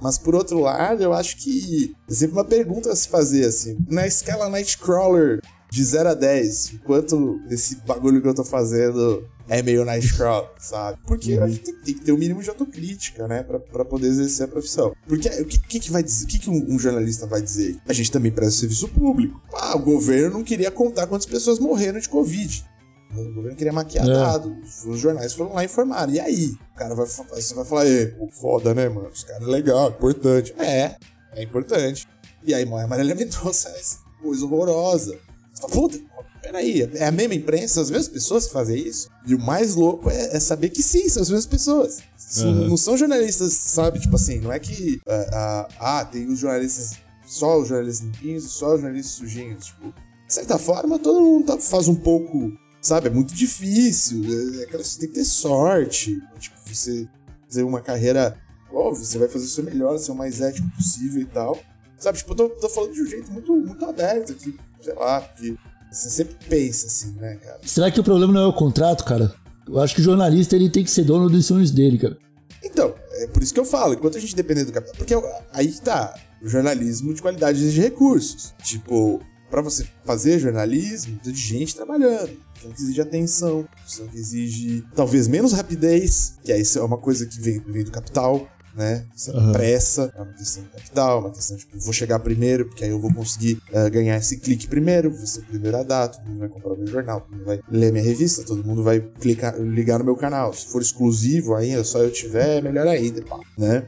Mas 0.02 0.18
por 0.18 0.34
outro 0.34 0.58
lado, 0.58 1.02
eu 1.02 1.12
acho 1.12 1.36
que 1.36 1.94
é 2.10 2.12
sempre 2.12 2.36
uma 2.36 2.44
pergunta 2.44 2.90
a 2.90 2.96
se 2.96 3.08
fazer, 3.08 3.46
assim. 3.46 3.78
Na 3.88 4.06
escala 4.06 4.48
Nightcrawler 4.48 5.40
de 5.70 5.84
0 5.84 6.10
a 6.10 6.14
10, 6.14 6.80
quanto 6.84 7.38
desse 7.48 7.76
bagulho 7.76 8.20
que 8.20 8.28
eu 8.28 8.34
tô 8.34 8.44
fazendo 8.44 9.26
é 9.48 9.62
meio 9.62 9.84
Nightcrawler, 9.84 10.50
sabe? 10.58 10.98
Porque 11.06 11.34
a 11.34 11.46
gente 11.46 11.60
tem, 11.60 11.74
tem 11.76 11.94
que 11.94 12.00
ter 12.00 12.12
o 12.12 12.18
mínimo 12.18 12.42
de 12.42 12.50
autocrítica, 12.50 13.28
né? 13.28 13.42
Pra, 13.42 13.58
pra 13.58 13.84
poder 13.84 14.08
exercer 14.08 14.44
a 14.44 14.48
profissão. 14.48 14.94
Porque 15.06 15.28
o 15.28 15.46
que, 15.46 15.58
que, 15.60 15.80
que 15.80 15.90
vai 15.90 16.02
dizer? 16.02 16.24
O 16.24 16.28
que, 16.28 16.38
que 16.38 16.50
um, 16.50 16.74
um 16.74 16.78
jornalista 16.78 17.26
vai 17.26 17.40
dizer? 17.40 17.78
A 17.86 17.92
gente 17.92 18.10
também 18.10 18.32
presta 18.32 18.60
serviço 18.60 18.88
público. 18.88 19.40
Ah, 19.54 19.76
o 19.76 19.80
governo 19.80 20.38
não 20.38 20.44
queria 20.44 20.70
contar 20.70 21.06
quantas 21.06 21.26
pessoas 21.26 21.58
morreram 21.58 22.00
de 22.00 22.08
Covid. 22.08 22.64
O 23.14 23.32
governo 23.34 23.56
queria 23.56 23.72
maquiar 23.72 24.08
É. 24.08 24.12
dado. 24.12 24.56
Os 24.86 24.98
jornais 24.98 25.32
foram 25.34 25.52
lá 25.54 25.62
e 25.62 25.66
informaram. 25.66 26.12
E 26.12 26.20
aí? 26.20 26.54
O 26.74 26.76
cara 26.76 26.94
vai, 26.94 27.06
você 27.06 27.54
vai 27.54 27.64
falar, 27.64 27.86
"Ê, 27.86 28.06
pô, 28.06 28.28
foda, 28.30 28.74
né, 28.74 28.88
mano? 28.88 29.08
Os 29.08 29.22
caras 29.24 29.42
é 29.46 29.50
legal, 29.50 29.90
importante. 29.90 30.54
É, 30.58 30.96
é 31.34 31.42
importante. 31.42 32.06
E 32.44 32.54
aí, 32.54 32.64
mãe, 32.64 32.84
a 32.84 32.86
Marília 32.86 33.14
Mendonça 33.14 33.68
é 33.74 33.78
essa 33.78 33.98
coisa 34.20 34.44
horrorosa. 34.44 35.18
Você 35.52 35.66
puta, 35.68 35.98
peraí, 36.42 36.82
é 36.94 37.06
a 37.06 37.12
mesma 37.12 37.34
imprensa, 37.34 37.74
são 37.74 37.82
as 37.82 37.90
mesmas 37.90 38.08
pessoas 38.08 38.46
que 38.46 38.52
fazem 38.52 38.76
isso? 38.78 39.08
E 39.26 39.34
o 39.34 39.38
mais 39.38 39.74
louco 39.74 40.10
é, 40.10 40.36
é 40.36 40.40
saber 40.40 40.70
que 40.70 40.82
sim, 40.82 41.08
são 41.08 41.22
as 41.22 41.28
mesmas 41.28 41.46
pessoas. 41.46 41.98
Uhum. 42.38 42.68
Não 42.68 42.76
são 42.78 42.96
jornalistas, 42.96 43.52
sabe? 43.52 44.00
Tipo 44.00 44.16
assim, 44.16 44.40
não 44.40 44.50
é 44.50 44.58
que. 44.58 45.00
ah, 45.06 45.28
ah, 45.32 45.68
ah, 46.00 46.04
tem 46.06 46.26
os 46.28 46.38
jornalistas, 46.38 46.92
só 47.26 47.60
os 47.60 47.68
jornalistas 47.68 48.06
limpinhos 48.06 48.44
e 48.44 48.48
só 48.48 48.74
os 48.74 48.80
jornalistas 48.80 49.14
sujinhos. 49.16 49.66
Tipo, 49.66 49.92
de 50.26 50.32
certa 50.34 50.56
forma, 50.58 50.98
todo 50.98 51.20
mundo 51.20 51.44
tá- 51.46 51.58
faz 51.58 51.88
um 51.88 51.94
pouco. 51.94 52.50
Sabe, 52.82 53.06
é 53.06 53.10
muito 53.10 53.32
difícil. 53.32 54.22
É, 54.58 54.64
aquela- 54.64 54.82
você 54.82 54.98
tem 54.98 55.08
que 55.08 55.14
ter 55.14 55.24
sorte. 55.24 56.20
Tipo, 56.38 56.56
você 56.66 57.08
fazer 57.48 57.62
uma 57.62 57.80
carreira. 57.80 58.36
Óbvio, 58.72 59.04
você 59.04 59.18
vai 59.18 59.28
fazer 59.28 59.44
o 59.44 59.48
seu 59.48 59.62
melhor, 59.64 59.96
ser 59.98 60.10
o 60.12 60.14
mais 60.16 60.40
ético 60.40 60.68
possível 60.70 61.22
e 61.22 61.26
tal. 61.26 61.58
Sabe, 61.98 62.18
tipo, 62.18 62.32
eu 62.32 62.36
tô, 62.36 62.48
tô 62.48 62.68
falando 62.68 62.92
de 62.92 63.02
um 63.02 63.06
jeito 63.06 63.30
muito, 63.30 63.54
muito 63.54 63.84
aberto 63.84 64.32
aqui. 64.32 64.58
Sei 64.80 64.94
lá, 64.94 65.20
porque 65.20 65.54
você 65.92 66.10
sempre 66.10 66.34
pensa 66.48 66.86
assim, 66.88 67.12
né, 67.20 67.36
cara? 67.36 67.60
Será 67.64 67.90
que 67.90 68.00
o 68.00 68.04
problema 68.04 68.32
não 68.32 68.40
é 68.40 68.46
o 68.46 68.52
contrato, 68.52 69.04
cara? 69.04 69.32
Eu 69.68 69.78
acho 69.78 69.94
que 69.94 70.00
o 70.00 70.04
jornalista 70.04 70.56
ele 70.56 70.68
tem 70.68 70.82
que 70.82 70.90
ser 70.90 71.04
dono 71.04 71.30
dos 71.30 71.46
sonhos 71.46 71.70
dele, 71.70 71.98
cara. 71.98 72.18
Então, 72.64 72.94
é 73.12 73.26
por 73.28 73.42
isso 73.42 73.54
que 73.54 73.60
eu 73.60 73.64
falo, 73.64 73.94
enquanto 73.94 74.16
a 74.16 74.20
gente 74.20 74.34
depender 74.34 74.64
do 74.64 74.72
capital. 74.72 74.96
Porque 74.96 75.14
aí 75.52 75.70
que 75.70 75.80
tá, 75.80 76.14
o 76.42 76.48
jornalismo 76.48 77.14
de 77.14 77.22
qualidade 77.22 77.60
exige 77.62 77.80
recursos. 77.80 78.52
Tipo, 78.64 79.20
pra 79.50 79.60
você 79.62 79.86
fazer 80.04 80.38
jornalismo, 80.40 81.14
precisa 81.16 81.32
de 81.36 81.40
gente 81.40 81.76
trabalhando. 81.76 82.30
Que 82.70 82.82
exige 82.82 83.00
atenção, 83.00 83.66
que 84.10 84.18
exige 84.18 84.84
talvez 84.94 85.26
menos 85.26 85.52
rapidez, 85.52 86.34
que 86.44 86.52
aí 86.52 86.60
isso 86.60 86.78
é 86.78 86.82
uma 86.82 86.98
coisa 86.98 87.26
que 87.26 87.40
vem, 87.40 87.58
vem 87.60 87.84
do 87.84 87.90
capital, 87.90 88.48
né? 88.74 89.04
Aham. 89.28 89.52
pressa, 89.52 90.12
é 90.16 90.22
uma 90.22 90.32
questão 90.32 90.62
de 90.62 90.70
capital, 90.70 91.20
uma 91.20 91.30
questão 91.30 91.56
de, 91.56 91.62
tipo, 91.64 91.78
vou 91.78 91.92
chegar 91.92 92.18
primeiro, 92.18 92.66
porque 92.66 92.84
aí 92.84 92.90
eu 92.90 92.98
vou 92.98 93.12
conseguir 93.12 93.60
eh, 93.70 93.90
ganhar 93.90 94.16
esse 94.16 94.38
clique 94.38 94.66
primeiro, 94.66 95.10
vou 95.10 95.26
ser 95.26 95.40
o 95.40 95.44
primeiro 95.44 95.76
a 95.76 95.82
dar, 95.82 96.08
todo 96.08 96.24
mundo 96.26 96.38
vai 96.38 96.48
comprar 96.48 96.72
o 96.72 96.76
meu 96.76 96.86
jornal, 96.86 97.20
todo 97.20 97.32
mundo 97.32 97.44
vai 97.44 97.60
ler 97.70 97.92
minha 97.92 98.04
revista, 98.04 98.42
todo 98.44 98.64
mundo 98.64 98.82
vai 98.82 99.00
clicar, 99.00 99.58
ligar 99.60 99.98
no 99.98 100.04
meu 100.04 100.16
canal. 100.16 100.54
Se 100.54 100.66
for 100.68 100.80
exclusivo 100.80 101.54
ainda, 101.54 101.84
só 101.84 101.98
eu 102.02 102.10
tiver, 102.10 102.62
melhor 102.62 102.86
ainda, 102.86 103.20
pá, 103.22 103.38
né? 103.58 103.86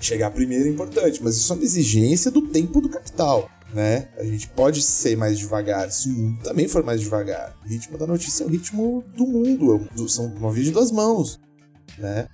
chegar 0.00 0.30
primeiro 0.30 0.66
é 0.66 0.68
importante, 0.68 1.20
mas 1.22 1.36
isso 1.36 1.52
é 1.52 1.56
uma 1.56 1.64
exigência 1.64 2.30
do 2.30 2.42
tempo 2.42 2.80
do 2.80 2.88
capital. 2.88 3.50
Né? 3.72 4.08
A 4.16 4.24
gente 4.24 4.48
pode 4.48 4.80
ser 4.80 5.16
mais 5.16 5.38
devagar 5.38 5.90
se 5.92 6.08
o 6.08 6.12
mundo 6.12 6.42
também 6.42 6.66
for 6.66 6.82
mais 6.82 7.00
devagar. 7.00 7.54
O 7.64 7.68
ritmo 7.68 7.98
da 7.98 8.06
notícia 8.06 8.44
é 8.44 8.46
o 8.46 8.50
ritmo 8.50 9.04
do 9.14 9.26
mundo, 9.26 9.88
é 9.94 10.08
são 10.08 10.26
uma 10.26 10.50
via 10.50 10.64
de 10.64 10.70
duas 10.70 10.90
mãos. 10.90 11.38
Né? 11.98 12.26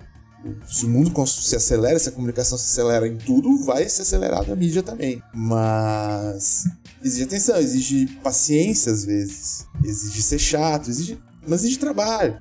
Se 0.69 0.85
o 0.85 0.89
mundo 0.89 1.27
se 1.27 1.57
acelera, 1.57 1.99
se 1.99 2.09
a 2.09 2.13
comunicação 2.13 2.59
se 2.59 2.65
acelera 2.65 3.09
em 3.09 3.17
tudo, 3.17 3.65
vai 3.65 3.89
se 3.89 4.03
acelerar 4.03 4.47
na 4.47 4.55
mídia 4.55 4.83
também. 4.83 5.23
Mas 5.35 6.65
exige 7.03 7.25
atenção, 7.25 7.57
exige 7.57 8.07
paciência 8.23 8.93
às 8.93 9.05
vezes, 9.05 9.67
exige 9.83 10.23
ser 10.23 10.39
chato, 10.39 10.91
exige, 10.91 11.19
mas 11.47 11.63
exige 11.63 11.79
trabalho. 11.79 12.39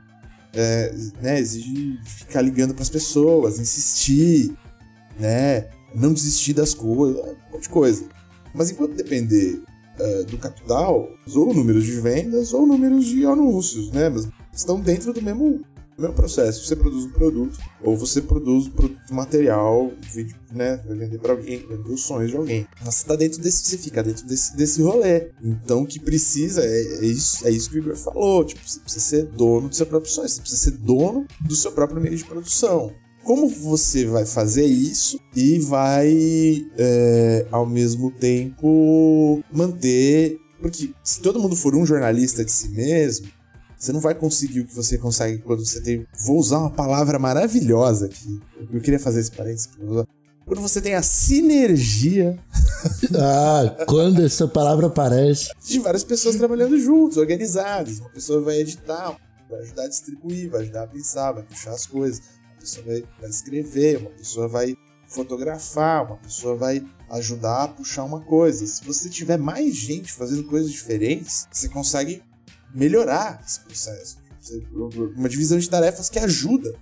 É, 0.56 0.94
né, 1.20 1.40
exige 1.40 2.00
ficar 2.06 2.42
ligando 2.42 2.76
para 2.76 2.84
as 2.84 2.90
pessoas, 2.90 3.58
insistir, 3.58 4.56
né, 5.20 5.68
não 5.96 6.14
desistir 6.14 6.54
das 6.54 6.76
coisas, 6.76 7.20
um 7.20 7.54
monte 7.54 7.64
de 7.64 7.70
coisa. 7.70 8.06
Mas 8.54 8.70
enquanto 8.70 8.96
depender 8.96 9.62
uh, 10.00 10.24
do 10.26 10.38
capital, 10.38 11.10
ou 11.34 11.54
números 11.54 11.86
de 11.86 12.00
vendas 12.00 12.54
ou 12.54 12.66
números 12.66 13.06
de 13.06 13.26
anúncios, 13.26 13.92
né, 13.92 14.10
mas 14.10 14.28
estão 14.52 14.80
dentro 14.80 15.14
do 15.14 15.22
mesmo 15.22 15.62
o 15.98 16.02
mesmo 16.02 16.16
processo, 16.16 16.66
você 16.66 16.76
produz 16.76 17.06
um 17.06 17.12
produto, 17.12 17.60
ou 17.82 17.96
você 17.96 18.22
produz 18.22 18.68
um 18.68 18.72
produto 18.72 19.14
material, 19.14 19.92
né, 20.52 20.82
vai 20.86 20.98
vender 20.98 21.20
para 21.20 21.34
alguém, 21.34 21.60
vender 21.60 21.92
os 21.92 22.02
sonhos 22.02 22.32
de 22.32 22.38
alguém. 22.38 22.68
Mas 22.84 22.96
você 22.96 23.06
tá 23.06 23.16
dentro 23.16 23.42
desse, 23.42 23.64
você 23.64 23.78
fica 23.78 24.02
dentro 24.02 24.26
desse, 24.26 24.56
desse 24.56 24.82
rolê. 24.82 25.30
Então 25.42 25.84
o 25.84 25.86
que 25.86 26.00
precisa 26.00 26.64
é, 26.64 26.82
é 26.98 27.06
isso, 27.06 27.48
é 27.48 27.52
isso 27.52 27.70
que 27.70 27.78
o 27.78 27.80
Igor 27.80 27.96
falou, 27.96 28.44
tipo, 28.44 28.68
você 28.68 28.80
precisa 28.80 29.06
ser 29.06 29.26
dono 29.26 29.70
do 29.70 29.76
seu 29.76 29.86
próprio 29.86 30.12
sonho, 30.12 30.28
você 30.28 30.42
precisa 30.42 30.62
ser 30.62 30.78
dono 30.78 31.28
do 31.42 31.56
seu 31.56 31.72
próprio 31.72 32.02
meio 32.02 32.18
de 32.18 32.26
produção. 32.26 32.92
Como 33.24 33.48
você 33.48 34.06
vai 34.06 34.26
fazer 34.26 34.66
isso 34.66 35.20
e 35.36 35.60
vai, 35.60 36.12
é, 36.78 37.48
ao 37.52 37.66
mesmo 37.66 38.12
tempo, 38.12 39.42
manter. 39.52 40.40
Porque 40.62 40.94
se 41.04 41.22
todo 41.22 41.40
mundo 41.40 41.56
for 41.56 41.76
um 41.76 41.86
jornalista 41.86 42.44
de 42.44 42.52
si 42.52 42.70
mesmo, 42.70 43.28
você 43.78 43.92
não 43.92 44.00
vai 44.00 44.16
conseguir 44.16 44.62
o 44.62 44.66
que 44.66 44.76
você 44.76 44.98
consegue 44.98 45.40
quando 45.40 45.66
você 45.66 45.82
tem. 45.82 46.06
Vou 46.26 46.38
usar 46.38 46.60
uma 46.60 46.70
palavra 46.70 47.20
maravilhosa 47.20 48.06
aqui. 48.06 48.40
Eu 48.72 48.82
queria 48.82 49.00
fazer 49.00 49.20
esse 49.20 49.32
parênteses. 49.32 49.70
Quando 50.46 50.62
você 50.62 50.82
tem 50.82 50.94
a 50.94 51.02
sinergia. 51.02 52.38
ah, 53.16 53.86
quando 53.86 54.24
essa 54.24 54.48
palavra 54.48 54.88
aparece. 54.88 55.50
De 55.66 55.80
várias 55.80 56.04
pessoas 56.04 56.36
trabalhando 56.36 56.78
juntos, 56.80 57.18
organizadas. 57.18 58.00
Uma 58.00 58.10
pessoa 58.10 58.42
vai 58.42 58.60
editar, 58.60 59.18
vai 59.50 59.62
ajudar 59.62 59.84
a 59.84 59.88
distribuir, 59.88 60.50
vai 60.50 60.62
ajudar 60.62 60.84
a 60.84 60.88
pensar, 60.88 61.32
vai 61.32 61.44
puxar 61.44 61.72
as 61.72 61.86
coisas. 61.86 62.22
Pessoa 62.64 62.86
vai, 62.86 63.04
vai 63.20 63.30
escrever, 63.30 63.98
uma 63.98 64.10
pessoa 64.12 64.48
vai 64.48 64.78
fotografar, 65.06 66.06
uma 66.06 66.16
pessoa 66.16 66.56
vai 66.56 66.82
ajudar 67.10 67.64
a 67.64 67.68
puxar 67.68 68.06
uma 68.06 68.22
coisa. 68.22 68.66
Se 68.66 68.86
você 68.86 69.10
tiver 69.10 69.38
mais 69.38 69.76
gente 69.76 70.14
fazendo 70.14 70.46
coisas 70.46 70.72
diferentes, 70.72 71.46
você 71.52 71.68
consegue 71.68 72.24
melhorar 72.74 73.44
esse 73.46 73.60
processo. 73.60 74.18
Uma 75.18 75.28
divisão 75.28 75.60
de 75.60 75.70
tarefas 75.70 76.10
que 76.10 76.20
ajuda. 76.20 76.74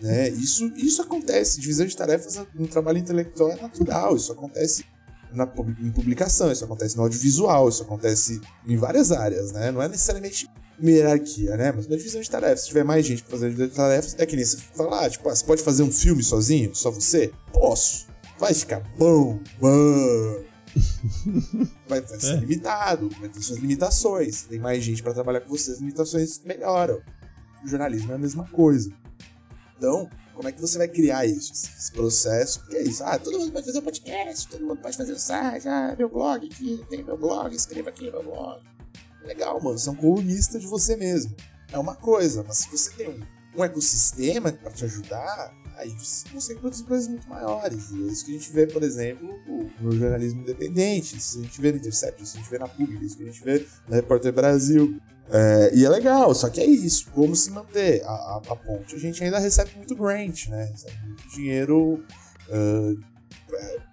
Né? 0.00 0.28
Isso, 0.28 0.72
isso 0.76 1.02
acontece. 1.02 1.60
Divisão 1.60 1.84
de 1.84 1.96
tarefas 1.96 2.40
no 2.54 2.68
trabalho 2.68 2.98
intelectual 2.98 3.50
é 3.50 3.60
natural. 3.60 4.14
Isso 4.14 4.30
acontece 4.30 4.84
na, 5.32 5.52
em 5.80 5.90
publicação, 5.90 6.52
isso 6.52 6.64
acontece 6.64 6.96
no 6.96 7.02
audiovisual, 7.02 7.68
isso 7.68 7.82
acontece 7.82 8.40
em 8.64 8.76
várias 8.76 9.10
áreas. 9.10 9.50
Né? 9.50 9.72
Não 9.72 9.82
é 9.82 9.88
necessariamente 9.88 10.48
uma 10.80 10.90
hierarquia, 10.90 11.56
né? 11.56 11.72
Mas 11.74 11.86
uma 11.86 11.96
divisão 11.96 12.20
de 12.20 12.30
tarefas. 12.30 12.60
Se 12.60 12.68
tiver 12.68 12.84
mais 12.84 13.04
gente 13.04 13.22
pra 13.22 13.32
fazer 13.32 13.46
a 13.46 13.48
divisão 13.48 13.68
de 13.68 13.74
tarefas, 13.74 14.16
é 14.18 14.26
que 14.26 14.36
nem 14.36 14.44
você 14.44 14.56
falar, 14.56 15.06
ah, 15.06 15.10
tipo, 15.10 15.28
ah, 15.28 15.34
você 15.34 15.44
pode 15.44 15.62
fazer 15.62 15.82
um 15.82 15.90
filme 15.90 16.22
sozinho? 16.22 16.74
Só 16.74 16.90
você? 16.90 17.32
Posso. 17.52 18.06
Vai 18.38 18.54
ficar 18.54 18.80
bom, 18.96 19.40
bom. 19.60 20.44
vai, 21.88 22.00
vai 22.00 22.20
ser 22.20 22.34
é. 22.34 22.36
limitado, 22.36 23.08
vai 23.20 23.28
ter 23.28 23.42
suas 23.42 23.58
limitações. 23.58 24.42
Tem 24.42 24.58
mais 24.58 24.82
gente 24.82 25.02
para 25.02 25.12
trabalhar 25.14 25.40
com 25.40 25.48
você, 25.48 25.72
as 25.72 25.78
limitações 25.78 26.40
melhoram. 26.44 27.00
O 27.64 27.68
jornalismo 27.68 28.12
é 28.12 28.14
a 28.14 28.18
mesma 28.18 28.44
coisa. 28.48 28.92
Então, 29.76 30.08
como 30.34 30.48
é 30.48 30.52
que 30.52 30.60
você 30.60 30.78
vai 30.78 30.86
criar 30.86 31.26
isso, 31.26 31.52
esse 31.52 31.90
processo? 31.90 32.60
Porque 32.60 32.76
é 32.76 32.82
isso, 32.82 33.02
ah, 33.02 33.18
todo 33.18 33.38
mundo 33.38 33.50
pode 33.50 33.66
fazer 33.66 33.78
um 33.80 33.82
podcast, 33.82 34.48
todo 34.48 34.64
mundo 34.64 34.80
pode 34.80 34.96
fazer 34.96 35.12
um 35.12 35.18
site, 35.18 35.68
ah, 35.68 35.94
meu 35.98 36.08
blog 36.08 36.46
aqui, 36.46 36.84
tem 36.88 37.02
meu 37.02 37.16
blog, 37.16 37.54
escreva 37.54 37.88
aqui 37.88 38.10
meu 38.10 38.22
blog. 38.22 38.62
Legal, 39.24 39.60
mano, 39.62 39.78
você 39.78 39.88
é 39.88 39.92
um 39.92 39.96
colunista 39.96 40.58
de 40.58 40.66
você 40.66 40.96
mesmo. 40.96 41.34
É 41.72 41.78
uma 41.78 41.94
coisa, 41.94 42.44
mas 42.46 42.58
se 42.58 42.70
você 42.70 42.90
tem 42.92 43.08
um, 43.08 43.20
um 43.56 43.64
ecossistema 43.64 44.52
para 44.52 44.70
te 44.70 44.84
ajudar, 44.84 45.52
aí 45.76 45.90
você 45.90 46.28
consegue 46.28 46.60
produzir 46.60 46.84
coisas 46.84 47.08
muito 47.08 47.28
maiores. 47.28 47.90
E 47.90 48.08
é 48.08 48.12
isso 48.12 48.24
que 48.24 48.34
a 48.34 48.38
gente 48.38 48.52
vê, 48.52 48.66
por 48.66 48.82
exemplo, 48.82 49.28
no 49.80 49.92
jornalismo 49.92 50.40
independente, 50.42 51.16
isso 51.16 51.38
a 51.38 51.42
gente 51.42 51.60
vê 51.60 51.72
no 51.72 51.78
Intercept, 51.78 52.22
isso 52.22 52.36
a 52.36 52.40
gente 52.40 52.50
vê 52.50 52.58
na 52.58 52.68
Public, 52.68 53.04
isso 53.04 53.16
que 53.16 53.22
a 53.22 53.26
gente 53.26 53.44
vê 53.44 53.66
na 53.88 53.96
Repórter 53.96 54.32
Brasil. 54.32 54.98
É, 55.30 55.70
e 55.74 55.84
é 55.84 55.88
legal, 55.88 56.34
só 56.34 56.48
que 56.48 56.60
é 56.60 56.64
isso, 56.64 57.10
como 57.10 57.36
se 57.36 57.50
manter 57.50 58.02
a, 58.04 58.08
a, 58.08 58.36
a 58.48 58.56
ponte. 58.56 58.94
A 58.94 58.98
gente 58.98 59.22
ainda 59.22 59.38
recebe 59.38 59.72
muito 59.76 59.94
grant, 59.94 60.48
né? 60.48 60.64
Recebe 60.72 60.96
muito 61.06 61.28
dinheiro. 61.28 62.02
Uh, 62.48 62.98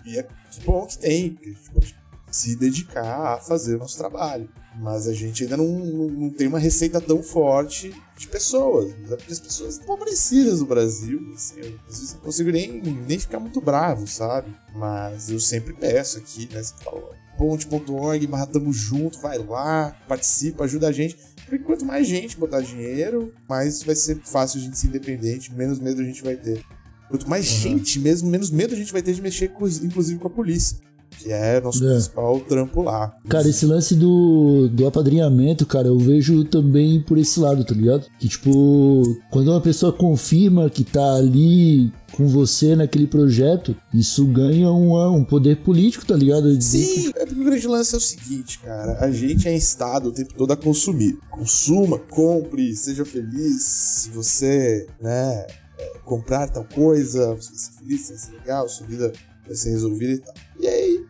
e 0.05 0.17
é 0.17 0.23
que 0.23 0.61
bom 0.65 0.85
que 0.85 0.97
tem, 0.97 1.33
porque 1.33 1.49
a 1.49 1.53
gente 1.53 1.71
pode 1.71 1.95
se 2.31 2.55
dedicar 2.55 3.35
a 3.35 3.37
fazer 3.37 3.75
o 3.75 3.79
nosso 3.79 3.97
trabalho. 3.97 4.49
Mas 4.77 5.07
a 5.07 5.13
gente 5.13 5.43
ainda 5.43 5.55
não, 5.55 5.67
não, 5.67 6.07
não 6.09 6.29
tem 6.29 6.47
uma 6.47 6.59
receita 6.59 6.99
tão 6.99 7.23
forte 7.23 7.93
de 8.17 8.27
pessoas. 8.27 8.89
Né? 8.89 9.15
Porque 9.15 9.31
as 9.31 9.39
pessoas 9.39 9.77
estão 9.77 9.95
aborrecidas 9.95 10.59
no 10.59 10.65
Brasil. 10.65 11.31
Assim, 11.33 11.59
eu, 11.59 11.79
às 11.87 11.99
vezes 11.99 12.13
não 12.13 12.21
consigo 12.21 12.51
nem, 12.51 12.81
nem 12.81 13.17
ficar 13.17 13.39
muito 13.39 13.61
bravo, 13.61 14.05
sabe? 14.05 14.53
Mas 14.75 15.29
eu 15.29 15.39
sempre 15.39 15.73
peço 15.73 16.17
aqui, 16.17 16.49
né? 16.51 16.61
Você 16.61 16.73
falou, 16.83 17.13
ponte.org, 17.37 18.27
barra 18.27 18.47
tamo 18.47 18.73
junto, 18.73 19.19
vai 19.19 19.37
lá, 19.37 19.95
participa, 20.07 20.65
ajuda 20.65 20.89
a 20.89 20.91
gente. 20.91 21.17
Porque 21.45 21.59
quanto 21.59 21.85
mais 21.85 22.07
gente 22.07 22.37
botar 22.37 22.59
dinheiro, 22.59 23.33
mais 23.47 23.81
vai 23.83 23.95
ser 23.95 24.19
fácil 24.23 24.59
a 24.59 24.63
gente 24.63 24.77
ser 24.77 24.87
independente, 24.87 25.53
menos 25.53 25.79
medo 25.79 26.01
a 26.01 26.05
gente 26.05 26.23
vai 26.23 26.35
ter. 26.35 26.61
Quanto 27.07 27.29
mais 27.29 27.49
uhum. 27.49 27.59
gente 27.59 27.99
mesmo, 27.99 28.29
menos 28.29 28.49
medo 28.49 28.73
a 28.73 28.77
gente 28.77 28.91
vai 28.91 29.01
ter 29.01 29.13
de 29.13 29.21
mexer, 29.21 29.49
com, 29.49 29.67
inclusive 29.67 30.19
com 30.19 30.27
a 30.27 30.31
polícia 30.31 30.77
que 31.19 31.31
é 31.31 31.59
nosso 31.61 31.85
é. 31.85 31.93
principal 31.93 32.39
trampo 32.41 32.81
lá. 32.81 33.15
Cara, 33.27 33.47
esse 33.47 33.65
lance 33.65 33.95
do, 33.95 34.69
do 34.69 34.87
apadrinhamento, 34.87 35.65
cara, 35.65 35.87
eu 35.87 35.97
vejo 35.97 36.43
também 36.45 37.01
por 37.01 37.17
esse 37.17 37.39
lado, 37.39 37.63
tá 37.63 37.73
ligado? 37.73 38.05
Que, 38.19 38.27
tipo, 38.27 39.03
quando 39.31 39.49
uma 39.51 39.61
pessoa 39.61 39.91
confirma 39.91 40.69
que 40.69 40.83
tá 40.83 41.15
ali 41.15 41.91
com 42.13 42.27
você 42.27 42.75
naquele 42.75 43.07
projeto, 43.07 43.75
isso 43.93 44.25
ganha 44.25 44.71
um, 44.71 44.95
um 45.15 45.23
poder 45.23 45.57
político, 45.57 46.05
tá 46.05 46.15
ligado? 46.15 46.61
Sim, 46.61 47.11
é 47.15 47.25
porque 47.25 47.41
o 47.41 47.45
grande 47.45 47.67
lance 47.67 47.93
é 47.93 47.97
o 47.97 48.01
seguinte, 48.01 48.59
cara. 48.59 48.97
A 48.99 49.11
gente 49.11 49.47
é 49.47 49.55
instado 49.55 50.09
o 50.09 50.11
tempo 50.11 50.33
todo 50.33 50.51
a 50.51 50.57
consumir. 50.57 51.17
Consuma, 51.29 51.99
compre, 51.99 52.75
seja 52.75 53.03
feliz. 53.03 53.63
Se 53.63 54.09
você, 54.11 54.87
né, 55.01 55.45
é, 55.77 55.97
comprar 56.05 56.47
tal 56.47 56.63
coisa, 56.63 57.35
você 57.35 57.49
vai 57.49 57.59
ser 57.59 57.71
feliz, 57.73 58.09
vai 58.09 58.17
ser 58.17 58.31
legal, 58.31 58.69
sua 58.69 58.87
vida 58.87 59.11
vai 59.45 59.55
ser 59.55 59.71
resolvida 59.71 60.13
e 60.13 60.17
tal. 60.19 60.33
E 60.59 60.67
aí, 60.67 61.05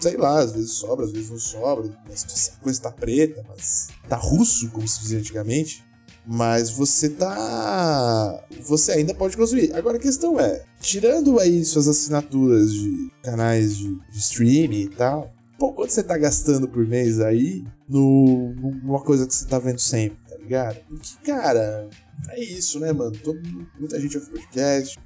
sei 0.00 0.16
lá, 0.16 0.40
às 0.40 0.52
vezes 0.52 0.72
sobra, 0.72 1.04
às 1.04 1.12
vezes 1.12 1.30
não 1.30 1.38
sobra, 1.38 1.86
a 1.88 2.62
coisa 2.62 2.80
tá 2.80 2.90
preta, 2.90 3.44
mas 3.48 3.88
tá 4.08 4.16
russo, 4.16 4.70
como 4.70 4.86
se 4.86 5.00
dizia 5.00 5.18
antigamente. 5.18 5.84
Mas 6.26 6.70
você 6.70 7.08
tá. 7.08 8.44
Você 8.62 8.92
ainda 8.92 9.14
pode 9.14 9.36
consumir. 9.36 9.72
Agora 9.74 9.96
a 9.96 10.00
questão 10.00 10.38
é: 10.38 10.64
tirando 10.80 11.38
aí 11.40 11.64
suas 11.64 11.88
assinaturas 11.88 12.72
de 12.72 13.10
canais 13.22 13.76
de, 13.76 13.94
de 14.10 14.18
streaming 14.18 14.82
e 14.82 14.88
tal, 14.88 15.32
pô, 15.58 15.72
quanto 15.72 15.92
você 15.92 16.02
tá 16.02 16.16
gastando 16.18 16.68
por 16.68 16.86
mês 16.86 17.20
aí 17.20 17.64
no, 17.88 18.54
numa 18.82 19.00
coisa 19.00 19.26
que 19.26 19.34
você 19.34 19.46
tá 19.46 19.58
vendo 19.58 19.78
sempre, 19.78 20.18
tá 20.28 20.36
ligado? 20.36 20.78
Porque, 20.88 21.16
cara, 21.24 21.88
é 22.28 22.40
isso, 22.40 22.78
né, 22.78 22.92
mano? 22.92 23.12
Todo, 23.12 23.40
muita 23.78 23.98
gente 24.00 24.16
ouve 24.16 24.30
podcast, 24.30 24.98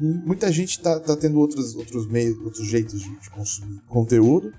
muita 0.00 0.50
gente 0.50 0.80
tá, 0.80 0.98
tá 0.98 1.16
tendo 1.16 1.38
outros, 1.38 1.74
outros 1.74 2.06
meios, 2.06 2.38
outros 2.40 2.66
jeitos 2.66 3.00
de, 3.00 3.20
de, 3.20 3.30
consumir 3.30 3.80
conteúdo 3.86 4.52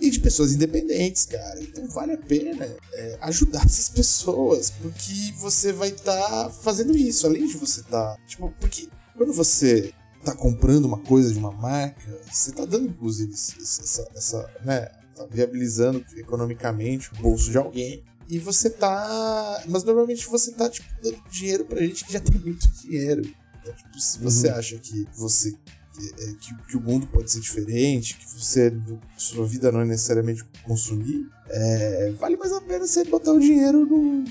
e 0.00 0.10
de 0.10 0.18
pessoas 0.20 0.52
independentes, 0.52 1.26
cara. 1.26 1.62
Então 1.62 1.86
vale 1.88 2.12
a 2.12 2.18
pena 2.18 2.66
é, 2.92 3.18
ajudar 3.22 3.64
essas 3.64 3.88
pessoas, 3.88 4.70
porque 4.70 5.32
você 5.38 5.72
vai 5.72 5.88
estar 5.88 6.20
tá 6.20 6.50
fazendo 6.50 6.96
isso, 6.96 7.26
além 7.26 7.46
de 7.46 7.56
você 7.56 7.80
estar. 7.80 8.16
Tá, 8.16 8.18
tipo, 8.26 8.52
porque 8.58 8.88
quando 9.16 9.32
você 9.32 9.92
tá 10.24 10.34
comprando 10.34 10.84
uma 10.86 10.98
coisa 10.98 11.32
de 11.32 11.38
uma 11.38 11.52
marca, 11.52 12.20
você 12.30 12.52
tá 12.52 12.64
dando, 12.64 12.88
inclusive, 12.88 13.32
essa, 13.32 14.08
essa 14.14 14.50
né? 14.64 14.88
Tá 15.14 15.26
viabilizando 15.30 16.04
economicamente 16.16 17.12
o 17.12 17.16
bolso 17.22 17.50
de 17.50 17.58
alguém. 17.58 18.02
E 18.28 18.38
você 18.38 18.70
tá. 18.70 19.62
Mas 19.68 19.84
normalmente 19.84 20.26
você 20.26 20.52
tá, 20.52 20.70
tipo, 20.70 20.88
dando 21.02 21.22
dinheiro 21.30 21.64
pra 21.64 21.80
gente 21.80 22.04
que 22.04 22.12
já 22.12 22.20
tem 22.20 22.40
muito 22.40 22.66
dinheiro. 22.80 23.22
Então, 23.62 23.74
tipo, 23.74 24.00
se 24.00 24.18
você 24.18 24.48
uhum. 24.48 24.56
acha 24.56 24.78
que 24.78 25.06
você 25.16 25.52
que, 25.52 26.22
é, 26.22 26.32
que, 26.40 26.54
que, 26.68 26.76
o 26.76 26.80
mundo 26.80 27.06
pode 27.06 27.30
ser 27.30 27.40
diferente, 27.40 28.16
que 28.16 28.26
você 28.26 28.72
sua 29.16 29.46
vida 29.46 29.70
não 29.70 29.80
é 29.80 29.84
necessariamente 29.84 30.44
consumir, 30.62 31.28
é, 31.48 32.12
vale 32.18 32.36
mais 32.36 32.52
a 32.52 32.60
pena 32.60 32.86
você 32.86 33.04
botar 33.04 33.32
o 33.32 33.38
dinheiro 33.38 33.84
no, 33.84 34.24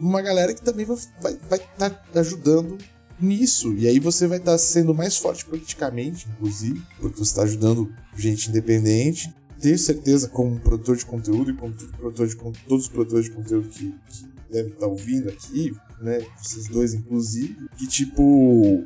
numa 0.00 0.22
galera 0.22 0.54
que 0.54 0.62
também 0.62 0.86
vai 0.86 0.96
estar 0.96 1.20
vai, 1.20 1.38
vai 1.48 1.58
tá 1.58 2.20
ajudando 2.20 2.78
nisso. 3.20 3.74
E 3.74 3.86
aí 3.86 4.00
você 4.00 4.26
vai 4.26 4.38
estar 4.38 4.56
sendo 4.58 4.94
mais 4.94 5.16
forte 5.16 5.44
politicamente, 5.44 6.26
inclusive, 6.32 6.82
porque 6.98 7.18
você 7.18 7.30
está 7.30 7.42
ajudando 7.42 7.92
gente 8.16 8.48
independente. 8.48 9.32
Tenho 9.60 9.78
certeza, 9.78 10.28
como 10.28 10.58
produtor 10.58 10.96
de 10.96 11.04
conteúdo 11.04 11.50
e 11.50 11.54
como 11.54 11.74
produtor 11.74 12.26
de, 12.26 12.36
todos 12.66 12.86
os 12.86 12.88
produtores 12.88 13.26
de 13.26 13.32
conteúdo 13.32 13.68
que, 13.68 13.94
que 14.08 14.26
devem 14.50 14.72
estar 14.72 14.86
ouvindo 14.86 15.28
aqui, 15.28 15.72
né? 16.00 16.24
Vocês 16.42 16.68
dois, 16.68 16.94
inclusive, 16.94 17.56
que 17.76 17.86
tipo. 17.86 18.84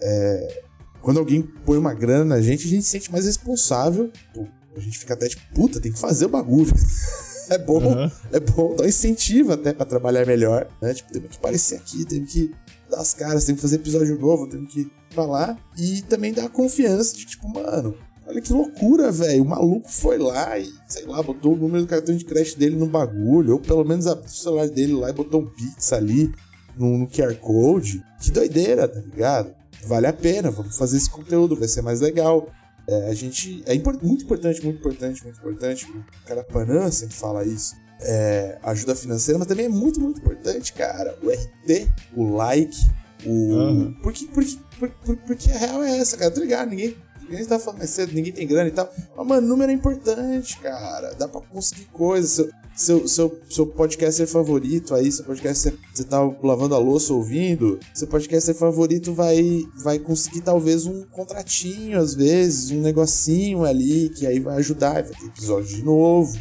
É, 0.00 0.62
quando 1.00 1.18
alguém 1.18 1.42
põe 1.42 1.76
uma 1.76 1.92
grana 1.92 2.24
na 2.24 2.40
gente, 2.40 2.66
a 2.66 2.70
gente 2.70 2.82
se 2.82 2.90
sente 2.90 3.12
mais 3.12 3.26
responsável. 3.26 4.10
Pô, 4.32 4.46
a 4.76 4.80
gente 4.80 4.98
fica 4.98 5.14
até 5.14 5.28
tipo, 5.28 5.42
puta, 5.54 5.80
tem 5.80 5.92
que 5.92 5.98
fazer 5.98 6.26
o 6.26 6.30
bagulho. 6.30 6.72
é 7.50 7.58
bom, 7.58 7.82
uhum. 7.82 8.10
é 8.32 8.40
bom, 8.40 8.74
dá 8.74 8.84
um 8.84 8.86
incentivo 8.86 9.52
até 9.52 9.72
para 9.72 9.84
trabalhar 9.84 10.26
melhor, 10.26 10.66
né? 10.80 10.94
Tipo, 10.94 11.12
temos 11.12 11.28
que 11.30 11.36
aparecer 11.36 11.76
aqui, 11.76 12.04
temos 12.04 12.32
que 12.32 12.50
dar 12.90 13.00
as 13.00 13.12
caras, 13.12 13.44
temos 13.44 13.60
que 13.60 13.66
fazer 13.66 13.76
episódio 13.76 14.18
novo, 14.18 14.48
temos 14.48 14.72
que 14.72 14.90
falar. 15.10 15.58
E 15.76 16.02
também 16.02 16.32
dar 16.32 16.48
confiança 16.48 17.14
de, 17.14 17.26
tipo, 17.26 17.48
mano, 17.48 17.94
olha 18.26 18.40
que 18.40 18.52
loucura, 18.52 19.12
velho. 19.12 19.42
O 19.42 19.46
maluco 19.46 19.90
foi 19.90 20.18
lá 20.18 20.58
e, 20.58 20.72
sei 20.88 21.04
lá, 21.04 21.22
botou 21.22 21.54
o 21.54 21.56
número 21.56 21.84
do 21.84 21.88
cartão 21.88 22.16
de 22.16 22.24
crédito 22.24 22.58
dele 22.58 22.76
no 22.76 22.86
bagulho, 22.86 23.54
ou 23.54 23.60
pelo 23.60 23.84
menos 23.84 24.06
abriu 24.06 24.26
o 24.26 24.30
celular 24.30 24.68
dele 24.68 24.94
lá 24.94 25.10
e 25.10 25.12
botou 25.12 25.42
um 25.42 25.46
Pix 25.46 25.92
ali 25.92 26.32
no, 26.76 27.06
QR 27.08 27.34
Code. 27.36 28.04
Que 28.20 28.30
doideira, 28.30 28.88
tá 28.88 29.00
ligado? 29.00 29.54
vale 29.86 30.06
a 30.06 30.12
pena, 30.12 30.50
vamos 30.50 30.76
fazer 30.76 30.96
esse 30.96 31.10
conteúdo, 31.10 31.56
vai 31.56 31.68
ser 31.68 31.82
mais 31.82 32.00
legal. 32.00 32.48
É, 32.86 33.08
a 33.08 33.14
gente. 33.14 33.62
É 33.66 33.74
import, 33.74 34.02
muito 34.02 34.24
importante, 34.24 34.62
muito 34.62 34.78
importante, 34.78 35.22
muito 35.22 35.38
importante. 35.38 35.86
O 35.86 36.26
cara 36.26 36.44
Panam 36.44 36.90
sempre 36.92 37.14
fala 37.14 37.44
isso. 37.44 37.74
É, 38.00 38.58
ajuda 38.62 38.94
financeira, 38.94 39.38
mas 39.38 39.48
também 39.48 39.66
é 39.66 39.68
muito, 39.68 40.00
muito 40.00 40.20
importante, 40.20 40.72
cara. 40.72 41.16
O 41.22 41.30
RT, 41.30 41.88
o 42.14 42.34
like, 42.34 42.76
o. 43.24 43.30
Uhum. 43.30 43.94
Porque, 44.02 44.26
porque, 44.26 44.58
porque, 44.78 45.16
porque 45.26 45.50
a 45.50 45.58
real 45.58 45.82
é 45.82 45.98
essa, 45.98 46.16
cara. 46.16 46.30
Tá 46.30 46.40
ligado? 46.40 46.70
Ninguém. 46.70 46.96
Ninguém 47.28 47.44
tá 47.46 47.58
falando 47.58 47.78
mais 47.78 47.90
cedo, 47.90 48.12
ninguém 48.12 48.32
tem 48.32 48.46
grana 48.46 48.68
e 48.68 48.72
tal. 48.72 48.92
Mas, 49.16 49.26
mano, 49.26 49.46
número 49.46 49.70
é 49.70 49.74
importante, 49.74 50.58
cara. 50.58 51.14
Dá 51.14 51.28
pra 51.28 51.40
conseguir 51.40 51.86
coisas 51.86 52.48
seu, 52.74 53.06
seu, 53.06 53.40
seu 53.48 53.66
podcaster 53.66 54.26
favorito 54.26 54.94
aí, 54.94 55.10
seu 55.10 55.24
podcaster 55.24 55.74
você 55.92 56.04
tá 56.04 56.18
lavando 56.42 56.74
a 56.74 56.78
louça 56.78 57.12
ouvindo, 57.12 57.78
seu 57.94 58.08
podcaster 58.08 58.54
favorito 58.54 59.14
vai, 59.14 59.64
vai 59.76 59.98
conseguir 59.98 60.40
talvez 60.40 60.84
um 60.84 61.04
contratinho 61.04 62.00
às 62.00 62.14
vezes, 62.14 62.70
um 62.72 62.80
negocinho 62.80 63.64
ali, 63.64 64.08
que 64.08 64.26
aí 64.26 64.40
vai 64.40 64.56
ajudar, 64.56 65.04
vai 65.04 65.04
ter 65.04 65.26
episódio 65.26 65.76
de 65.76 65.84
novo, 65.84 66.36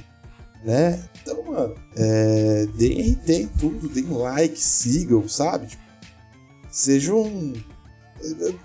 né? 0.65 1.03
Então, 1.21 1.43
mano, 1.43 1.75
é, 1.95 2.65
deem 2.75 3.13
RT 3.13 3.29
em 3.29 3.47
tudo, 3.47 3.87
deem 3.89 4.07
like, 4.09 4.59
sigam, 4.59 5.27
sabe? 5.27 5.67
Tipo, 5.67 5.83
sejam. 6.71 7.53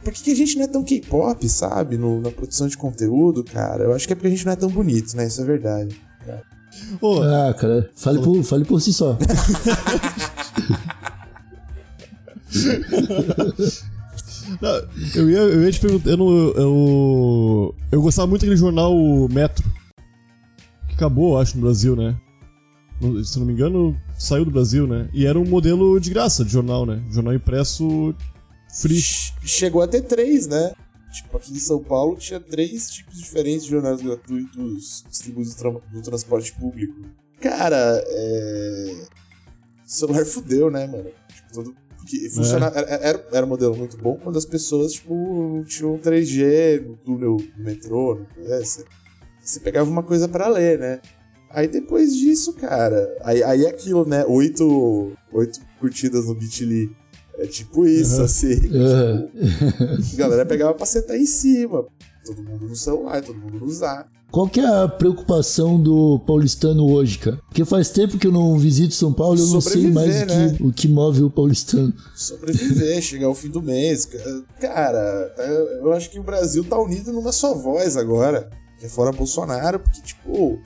Por 0.05 0.13
que, 0.13 0.23
que 0.23 0.33
a 0.33 0.37
gente 0.37 0.57
não 0.57 0.65
é 0.65 0.69
tão 0.69 0.85
K-pop, 0.85 1.49
sabe? 1.49 1.99
No, 1.99 2.21
na 2.21 2.31
produção 2.31 2.69
de 2.69 2.77
conteúdo, 2.77 3.43
cara? 3.43 3.85
Eu 3.85 3.93
acho 3.93 4.07
que 4.07 4.13
é 4.13 4.17
porque 4.17 4.29
a 4.29 4.31
gente 4.31 4.47
não 4.47 4.53
é 4.53 4.57
tão 4.57 4.69
bonito, 4.69 5.17
né? 5.17 5.27
Isso 5.27 5.41
é 5.41 5.45
verdade. 5.45 6.01
Cara. 6.25 6.43
Oh. 7.01 7.21
Ah, 7.23 7.55
cara, 7.55 7.91
fale 7.95 8.21
por, 8.21 8.43
fale 8.45 8.65
por 8.65 8.81
si 8.81 8.93
só. 8.93 9.19
Não, 14.61 14.89
eu, 15.15 15.31
ia, 15.31 15.39
eu 15.39 15.63
ia 15.63 15.71
te 15.71 15.81
perguntar. 15.81 16.11
Eu, 16.11 16.17
não, 16.17 16.31
eu, 16.31 17.75
eu 17.93 18.03
gostava 18.03 18.27
muito 18.27 18.41
daquele 18.41 18.57
jornal 18.57 18.95
Metro. 19.31 19.65
Que 20.89 20.95
acabou, 20.95 21.39
acho, 21.39 21.57
no 21.57 21.63
Brasil, 21.63 21.95
né? 21.95 22.17
Se 23.25 23.39
não 23.39 23.47
me 23.47 23.53
engano, 23.53 23.97
saiu 24.19 24.45
do 24.45 24.51
Brasil, 24.51 24.87
né? 24.87 25.09
E 25.13 25.27
era 25.27 25.39
um 25.39 25.45
modelo 25.45 26.01
de 26.01 26.11
graça 26.11 26.45
de 26.45 26.51
jornal, 26.51 26.85
né? 26.85 27.01
Jornal 27.11 27.35
impresso 27.35 28.15
free. 28.69 29.01
Chegou 29.45 29.83
a 29.83 29.89
ter 29.89 30.03
três, 30.03 30.47
né? 30.47 30.73
Tipo, 31.13 31.39
aqui 31.39 31.53
em 31.53 31.59
São 31.59 31.83
Paulo 31.83 32.17
tinha 32.17 32.39
três 32.39 32.91
tipos 32.91 33.19
diferentes 33.19 33.65
de 33.65 33.71
jornais 33.71 34.01
gratuitos 34.01 35.05
distribuídos 35.09 35.57
no 35.93 36.03
transporte 36.03 36.53
público. 36.53 37.01
Cara, 37.41 38.03
é. 38.07 39.07
O 39.85 39.91
celular 39.91 40.25
fudeu, 40.27 40.71
né, 40.71 40.87
mano? 40.87 41.11
Tipo, 41.29 41.53
todo. 41.53 41.75
Porque 41.97 42.29
funciona... 42.31 42.73
É. 42.75 43.09
Era, 43.09 43.27
era 43.33 43.47
um 43.47 43.49
modelo 43.49 43.77
muito 43.77 43.97
bom 43.99 44.17
quando 44.17 44.39
as 44.39 44.45
pessoas, 44.45 44.93
tipo, 44.93 45.65
tinham 45.67 45.99
3G 45.99 46.87
no 46.87 46.97
túnel 46.97 47.37
do 47.37 47.63
metrô, 47.63 48.15
não 48.15 48.27
conhece? 48.27 48.85
Você 49.41 49.61
pegava 49.61 49.91
uma 49.91 50.03
coisa 50.03 50.29
para 50.29 50.49
ler, 50.49 50.79
né? 50.79 51.01
Aí 51.51 51.67
depois 51.67 52.15
disso, 52.15 52.53
cara, 52.53 53.17
aí, 53.23 53.43
aí 53.43 53.67
aquilo, 53.67 54.07
né? 54.07 54.25
Oito, 54.27 55.17
oito 55.33 55.61
curtidas 55.81 56.27
no 56.27 56.35
Bitly 56.35 56.95
é 57.39 57.47
tipo 57.47 57.87
isso, 57.87 58.19
uhum. 58.19 58.25
assim. 58.25 58.55
Uhum. 58.55 59.29
Tipo, 60.03 60.15
a 60.15 60.17
galera 60.17 60.47
pegava 60.47 60.75
pra 60.75 60.85
sentar 60.85 61.17
em 61.17 61.27
cima. 61.27 61.87
Todo 62.25 62.43
mundo 62.43 62.69
no 62.69 62.77
celular, 62.77 63.23
todo 63.23 63.39
mundo 63.39 63.61
no 63.61 63.67
usar. 63.67 64.09
Qual 64.31 64.47
que 64.47 64.61
é 64.61 64.67
a 64.67 64.87
preocupação 64.87 65.81
do 65.81 66.19
paulistano 66.27 66.87
hoje, 66.93 67.19
cara? 67.19 67.41
Porque 67.49 67.65
faz 67.65 67.89
tempo 67.89 68.19
que 68.19 68.27
eu 68.27 68.33
não 68.33 68.59
visito 68.59 68.93
São 68.93 69.11
Paulo, 69.11 69.41
eu 69.41 69.47
não 69.47 69.61
sei 69.61 69.91
mais 69.91 70.27
né? 70.27 70.49
o, 70.49 70.55
que, 70.55 70.63
o 70.65 70.73
que 70.73 70.89
move 70.89 71.23
o 71.23 71.31
paulistano. 71.31 71.95
Sobreviver, 72.15 73.01
chegar 73.01 73.29
ao 73.29 73.35
fim 73.35 73.49
do 73.49 73.63
mês. 73.63 74.07
Cara, 74.61 75.35
eu 75.81 75.93
acho 75.93 76.11
que 76.11 76.19
o 76.19 76.23
Brasil 76.23 76.63
tá 76.63 76.79
unido 76.79 77.11
numa 77.11 77.33
só 77.33 77.55
voz 77.55 77.97
agora. 77.97 78.51
Que 78.79 78.87
é 78.87 78.89
fora 78.89 79.13
Bolsonaro, 79.13 79.81
porque, 79.81 80.03
tipo, 80.03 80.61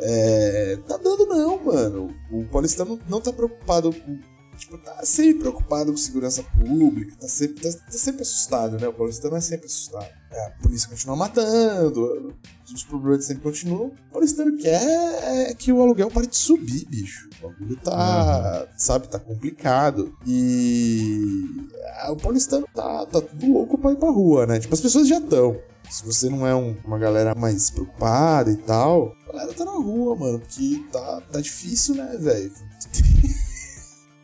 é, 0.00 0.78
tá 0.88 0.96
dando 0.96 1.26
não, 1.26 1.64
mano. 1.64 2.08
O 2.32 2.44
paulistano 2.46 2.98
não 3.08 3.20
tá 3.20 3.32
preocupado 3.32 3.92
com 3.92 4.18
tipo, 4.58 4.76
tá 4.78 5.04
sempre 5.04 5.40
preocupado 5.40 5.92
com 5.92 5.96
segurança 5.96 6.42
pública, 6.42 7.14
tá 7.18 7.28
sempre, 7.28 7.62
tá, 7.62 7.78
tá 7.78 7.98
sempre 7.98 8.22
assustado, 8.22 8.78
né? 8.78 8.88
O 8.88 8.92
paulistano 8.92 9.36
é 9.36 9.40
sempre 9.40 9.66
assustado. 9.66 10.08
É, 10.30 10.46
a 10.46 10.50
polícia 10.62 10.88
continua 10.88 11.16
matando, 11.16 12.34
os 12.74 12.84
problemas 12.84 13.24
sempre 13.24 13.42
continuam. 13.42 13.86
O 13.86 14.12
paulistano 14.12 14.56
quer 14.58 15.48
é 15.48 15.54
que 15.54 15.72
o 15.72 15.80
aluguel 15.80 16.10
pare 16.10 16.26
de 16.26 16.36
subir, 16.36 16.84
bicho. 16.86 17.30
O 17.40 17.48
bagulho 17.48 17.76
tá, 17.76 18.60
uhum. 18.60 18.74
sabe, 18.76 19.08
tá 19.08 19.18
complicado. 19.18 20.14
E 20.26 21.68
é, 22.02 22.10
o 22.10 22.16
paulistano 22.16 22.66
tá, 22.74 23.06
tá 23.06 23.20
tudo 23.20 23.52
louco 23.52 23.78
pra 23.78 23.92
ir 23.92 23.96
pra 23.96 24.10
rua, 24.10 24.46
né? 24.46 24.58
Tipo, 24.58 24.74
as 24.74 24.80
pessoas 24.80 25.08
já 25.08 25.18
estão. 25.18 25.58
Se 25.90 26.04
você 26.04 26.28
não 26.28 26.46
é 26.46 26.54
um, 26.54 26.76
uma 26.84 26.98
galera 26.98 27.34
mais 27.34 27.70
preocupada 27.70 28.50
e 28.50 28.56
tal, 28.56 29.14
a 29.26 29.32
galera 29.32 29.54
tá 29.54 29.64
na 29.64 29.72
rua, 29.72 30.14
mano, 30.14 30.38
porque 30.38 30.84
tá, 30.92 31.22
tá 31.32 31.40
difícil, 31.40 31.94
né, 31.94 32.14
velho? 32.18 32.52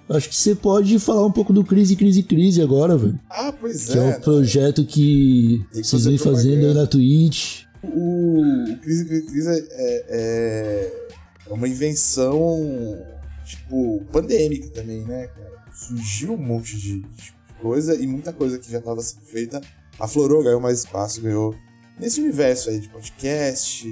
Acho 0.09 0.29
que 0.29 0.37
você 0.37 0.55
pode 0.55 0.99
falar 0.99 1.25
um 1.27 1.33
pouco 1.33 1.53
do 1.53 1.65
Crise, 1.65 1.97
Crise, 1.97 2.23
Crise 2.23 2.61
agora, 2.61 2.97
velho. 2.97 3.19
Ah, 3.31 3.53
pois 3.59 3.87
que 3.87 3.93
é. 3.93 3.95
Que 3.95 3.99
é 3.99 4.03
um 4.03 4.21
projeto 4.21 4.85
que 4.85 5.65
vocês 5.73 6.05
vêm 6.05 6.19
fazendo 6.19 6.67
aí 6.67 6.75
na 6.75 6.87
Twitch. 6.87 7.63
O, 7.83 8.43
o 8.71 8.79
Crise, 8.79 9.05
Crise, 9.07 9.27
Crise 9.27 9.49
é, 9.49 9.59
é, 9.59 10.05
é, 11.49 11.53
uma 11.53 11.69
invenção, 11.69 12.61
tipo, 13.45 14.03
pandêmica 14.13 14.69
também, 14.69 15.05
né, 15.05 15.27
cara? 15.29 15.65
Surgiu 15.73 16.35
um 16.35 16.39
monte 16.39 16.77
de, 16.77 17.01
de 17.01 17.35
coisa 17.61 17.95
e 17.95 18.07
muita 18.07 18.33
coisa 18.33 18.59
que 18.59 18.71
já 18.71 18.79
estava 18.79 19.01
sendo 19.01 19.25
feita 19.25 19.61
aflorou, 19.99 20.43
ganhou 20.43 20.61
mais 20.61 20.81
espaço, 20.81 21.21
ganhou 21.21 21.55
nesse 21.99 22.21
universo 22.21 22.71
aí 22.71 22.81
de 22.81 22.89
podcast, 22.89 23.87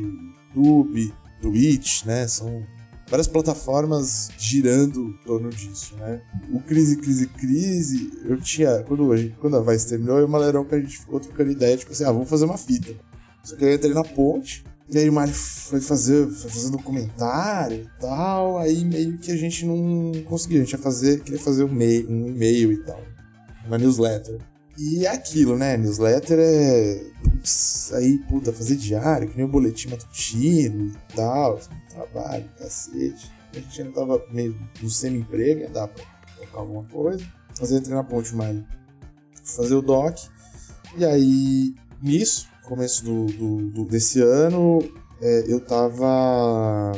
YouTube, 0.55 1.13
Twitch, 1.41 2.05
né? 2.05 2.27
São 2.29 2.65
várias 3.09 3.27
plataformas 3.27 4.31
girando 4.39 5.01
em 5.01 5.25
torno 5.25 5.51
disso, 5.51 5.95
né? 5.97 6.21
O 6.53 6.61
Crise, 6.61 6.97
Crise, 6.97 7.27
Crise, 7.27 8.11
eu 8.25 8.41
tinha. 8.41 8.83
Quando 8.85 9.09
quando 9.39 9.57
a 9.57 9.61
Vice 9.61 9.89
terminou, 9.89 10.17
eu 10.17 10.23
e 10.23 10.25
o 10.25 10.29
Malerão 10.29 10.65
que 10.65 10.75
a 10.75 10.81
gente 10.81 10.99
ficou 10.99 11.21
trocando 11.21 11.51
ideia, 11.51 11.77
tipo 11.77 11.93
assim, 11.93 12.05
ah, 12.05 12.13
vamos 12.13 12.29
fazer 12.29 12.45
uma 12.45 12.59
fita. 12.59 12.95
Só 13.43 13.57
que 13.57 13.65
eu 13.65 13.75
entrei 13.75 13.93
na 13.93 14.05
ponte, 14.05 14.65
e 14.89 14.99
aí 14.99 15.09
o 15.09 15.13
Mário 15.13 15.33
foi 15.33 15.81
fazer, 15.81 16.29
foi 16.29 16.51
fazer 16.51 16.71
documentário 16.71 17.79
e 17.79 18.01
tal, 18.01 18.59
aí 18.59 18.85
meio 18.85 19.19
que 19.19 19.33
a 19.33 19.37
gente 19.37 19.65
não 19.65 20.13
conseguiu, 20.25 20.59
a 20.59 20.65
gente 20.65 20.73
ia 20.73 20.79
fazer, 20.79 21.21
queria 21.21 21.41
fazer 21.41 21.65
um, 21.65 21.73
um 21.73 22.29
e-mail 22.29 22.73
e 22.73 22.77
tal, 22.79 23.01
uma 23.67 23.79
newsletter. 23.79 24.39
E 24.79 25.07
é 25.07 25.11
aquilo, 25.11 25.57
né? 25.57 25.77
Newsletter 25.77 26.39
é. 26.41 27.05
Putz, 27.23 27.93
aí, 27.93 28.19
puta, 28.29 28.53
fazer 28.53 28.77
diário, 28.77 29.29
que 29.29 29.37
nem 29.37 29.45
o 29.45 29.49
boletim 29.49 29.89
matutino 29.89 30.87
e 30.87 31.15
tal 31.15 31.61
trabalho, 31.93 32.49
cacete. 32.59 33.31
A 33.53 33.59
gente 33.59 33.83
ainda 33.83 33.95
tava 33.95 34.25
meio 34.31 34.57
no 34.81 34.89
semi-emprego, 34.89 35.61
ia 35.61 35.69
dar 35.69 35.89
pra 35.89 36.05
tocar 36.39 36.61
alguma 36.61 36.85
coisa. 36.85 37.25
Mas 37.61 37.71
eu 37.71 37.79
entrei 37.79 37.95
na 37.95 38.03
Ponte 38.03 38.35
Malha 38.35 38.67
fazer 39.45 39.75
o 39.75 39.83
doc. 39.83 40.17
E 40.97 41.05
aí, 41.05 41.75
nisso, 42.03 42.49
começo 42.65 43.05
do, 43.05 43.27
do, 43.27 43.71
do 43.71 43.85
desse 43.85 44.21
ano, 44.21 44.79
é, 45.23 45.45
eu 45.47 45.61
tava. 45.61 46.93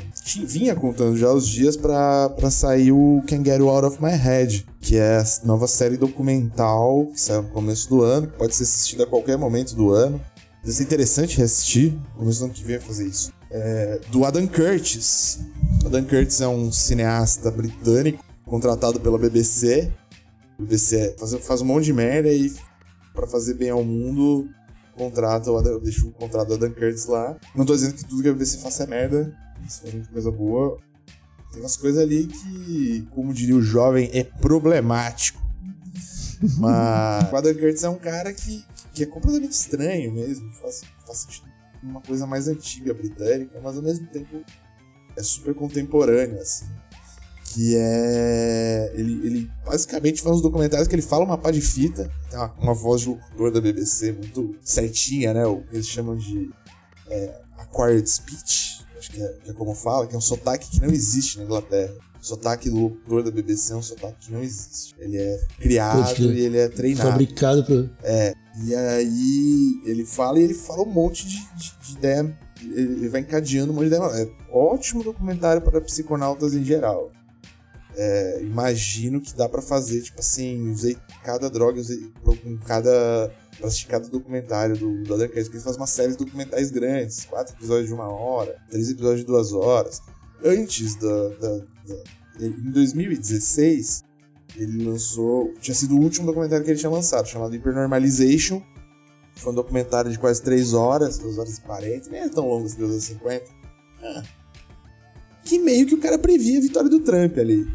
Vinha 0.45 0.75
contando 0.75 1.17
já 1.17 1.31
os 1.33 1.47
dias 1.47 1.77
pra 1.77 2.51
sair 2.51 2.91
o 2.91 3.23
Can 3.29 3.45
Get 3.45 3.59
You 3.59 3.69
Out 3.69 3.87
of 3.87 4.03
My 4.03 4.17
Head, 4.17 4.67
que 4.81 4.97
é 4.97 5.19
a 5.19 5.25
nova 5.47 5.69
série 5.69 5.97
documental 5.97 7.07
que 7.13 7.21
saiu 7.21 7.43
no 7.43 7.51
começo 7.51 7.89
do 7.89 8.03
ano, 8.03 8.27
que 8.27 8.37
pode 8.37 8.57
ser 8.57 8.65
assistida 8.65 9.05
a 9.05 9.07
qualquer 9.07 9.39
momento 9.39 9.77
do 9.77 9.93
ano. 9.93 10.21
Deve 10.63 10.75
ser 10.75 10.83
interessante 10.83 11.37
reassistir. 11.37 11.95
Começo 12.17 12.41
do 12.41 12.45
ano 12.47 12.55
que 12.55 12.65
vem 12.65 12.81
fazer 12.81 13.07
isso 13.07 13.33
é, 13.55 14.01
do 14.11 14.25
Adam 14.25 14.47
Curtis. 14.49 15.39
Adam 15.87 16.05
Curtis 16.05 16.41
é 16.41 16.49
um 16.49 16.73
cineasta 16.73 17.51
britânico 17.53 18.23
contratado 18.45 19.01
pela 19.01 19.17
BBC 19.17 19.91
O 20.59 20.63
BBC 20.63 21.15
faz, 21.19 21.35
faz 21.35 21.61
um 21.63 21.65
monte 21.65 21.85
de 21.85 21.93
merda 21.93 22.29
e 22.29 22.53
pra 23.15 23.29
fazer 23.29 23.55
bem 23.55 23.71
ao 23.71 23.85
mundo, 23.85 24.49
contrata 24.95 25.51
o 25.51 25.59
Adam, 25.59 25.81
deixa 25.81 26.07
o 26.07 26.13
contrato 26.13 26.49
do 26.49 26.55
Adam 26.55 26.73
Curtis 26.73 27.07
lá. 27.07 27.37
Não 27.55 27.65
tô 27.65 27.75
dizendo 27.75 27.95
que 27.95 28.05
tudo 28.05 28.23
que 28.23 28.29
a 28.29 28.33
BBC 28.33 28.59
faça 28.59 28.85
é 28.85 28.87
merda, 28.87 29.37
isso 29.67 29.83
faz 29.83 29.95
muita 29.95 30.11
coisa 30.11 30.31
boa. 30.31 30.79
Tem 31.53 31.63
umas 31.63 31.77
coisas 31.77 32.03
ali 32.03 32.27
que, 32.27 33.07
como 33.11 33.33
diria 33.33 33.57
o 33.57 33.63
jovem, 33.63 34.11
é 34.13 34.25
problemático. 34.25 35.43
Mas 36.59 37.33
o 37.33 37.37
Adam 37.37 37.55
Curtis 37.55 37.85
é 37.85 37.89
um 37.89 37.99
cara 37.99 38.33
que, 38.33 38.65
que 38.93 39.03
é 39.03 39.07
completamente 39.07 39.53
estranho 39.53 40.13
mesmo, 40.13 40.51
faz, 40.53 40.83
faz 41.07 41.19
sentido 41.19 41.55
uma 41.85 42.01
coisa 42.01 42.27
mais 42.27 42.49
antiga 42.49 42.95
britânica, 42.95 43.61
mas 43.63 43.77
ao 43.77 43.83
mesmo 43.83 44.07
tempo 44.07 44.43
é 45.17 45.23
super 45.23 45.55
contemporâneo, 45.55 46.41
assim. 46.41 46.67
Que 47.55 47.77
é. 47.77 48.93
Ele, 48.95 49.27
ele 49.27 49.51
basicamente 49.65 50.21
faz 50.21 50.37
uns 50.37 50.43
documentários 50.43 50.89
que 50.89 50.95
ele 50.95 51.03
fala 51.03 51.25
uma 51.25 51.39
pá 51.39 51.53
de 51.53 51.61
fita, 51.61 52.11
tem 52.29 52.39
uma, 52.39 52.53
uma 52.61 52.75
voz 52.75 53.03
de 53.03 53.09
locutor 53.09 53.53
da 53.53 53.61
BBC 53.61 54.13
muito 54.13 54.57
certinha, 54.61 55.33
né? 55.33 55.47
O 55.47 55.63
que 55.63 55.77
eles 55.77 55.87
chamam 55.87 56.17
de 56.17 56.51
é, 57.09 57.41
acquired 57.59 58.09
speech, 58.11 58.85
acho 58.99 59.13
que 59.13 59.23
é, 59.23 59.29
que 59.45 59.51
é 59.51 59.53
como 59.53 59.73
fala, 59.73 60.07
que 60.07 60.15
é 60.15 60.19
um 60.19 60.21
sotaque 60.21 60.69
que 60.69 60.81
não 60.81 60.89
existe 60.89 61.39
na 61.39 61.45
Inglaterra. 61.45 61.95
O 62.21 62.27
sotaque 62.27 62.69
do 62.69 62.81
locutor 62.81 63.23
da 63.23 63.31
BBC 63.31 63.73
é 63.73 63.77
um 63.77 63.83
sotaque 63.83 64.27
que 64.27 64.33
não 64.33 64.43
existe. 64.43 64.95
Ele 64.99 65.19
é 65.19 65.47
criado 65.61 66.23
e 66.23 66.41
ele 66.41 66.59
é 66.59 66.69
treinado. 66.69 67.11
Fabricado 67.11 67.65
pra. 67.65 67.85
É. 68.03 68.35
E 68.65 68.75
aí 68.75 69.83
ele 69.85 70.05
fala 70.05 70.41
e 70.41 70.43
ele 70.43 70.55
fala 70.55 70.83
um 70.83 70.91
monte 70.91 71.25
de, 71.27 71.37
de, 71.37 71.75
de 71.83 71.93
ideia. 71.99 72.39
Ele, 72.63 72.81
ele 72.81 73.09
vai 73.11 73.21
encadeando 73.21 73.73
um 73.73 73.77
monte 73.77 73.91
de 73.91 73.95
ideia. 73.95 74.03
É 74.03 74.29
ótimo 74.51 75.05
documentário 75.05 75.61
para 75.61 75.81
psiconautas 75.81 76.55
em 76.55 76.65
geral. 76.65 77.13
É, 77.97 78.41
imagino 78.43 79.21
que 79.21 79.35
dá 79.35 79.49
pra 79.49 79.63
fazer, 79.63 80.03
tipo 80.03 80.21
assim, 80.21 80.71
usei 80.71 80.97
cada 81.23 81.49
droga, 81.49 81.81
usei 81.81 82.11
com 82.25 82.59
cada. 82.59 83.33
pra 83.57 83.69
assistir 83.69 83.87
cada 83.87 84.09
documentário 84.09 84.77
do, 84.77 85.03
do 85.05 85.17
Curtis, 85.17 85.45
porque 85.45 85.57
ele 85.59 85.65
faz 85.65 85.77
uma 85.77 85.87
série 85.87 86.13
de 86.13 86.19
documentais 86.19 86.71
grandes, 86.71 87.25
quatro 87.25 87.55
episódios 87.55 87.89
de 87.89 87.95
uma 87.95 88.09
hora, 88.09 88.57
três 88.69 88.91
episódios 88.91 89.21
de 89.21 89.27
duas 89.27 89.53
horas. 89.53 90.01
Antes 90.45 90.97
da. 90.97 91.29
da, 91.29 91.57
da 91.59 92.25
em 92.41 92.73
2016, 92.73 94.03
ele 94.57 94.85
lançou. 94.85 95.53
Tinha 95.61 95.75
sido 95.75 95.97
o 95.97 96.01
último 96.01 96.27
documentário 96.27 96.65
que 96.65 96.71
ele 96.71 96.79
tinha 96.79 96.91
lançado, 96.91 97.29
chamado 97.29 97.53
Hypernormalization. 97.53 98.61
Foi 99.37 99.53
um 99.53 99.55
documentário 99.55 100.11
de 100.11 100.19
quase 100.19 100.43
3 100.43 100.75
horas, 100.75 101.19
2 101.19 101.39
horas 101.39 101.59
e 101.59 101.61
40, 101.61 102.11
nem 102.11 102.21
é 102.21 102.29
tão 102.29 102.49
longo 102.49 102.67
assim, 102.67 102.79
2 102.79 102.91
horas 102.91 103.05
e 103.05 103.07
50. 103.07 103.45
Ah. 104.03 104.23
Que 105.45 105.59
meio 105.59 105.87
que 105.87 105.95
o 105.95 106.01
cara 106.01 106.19
previa 106.19 106.59
a 106.59 106.63
vitória 106.63 106.89
do 106.89 107.01
Trump 107.01 107.37
ali. 107.39 107.67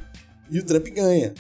E 0.52 0.60
o 0.60 0.66
Trump 0.66 0.88
ganha. 0.88 1.34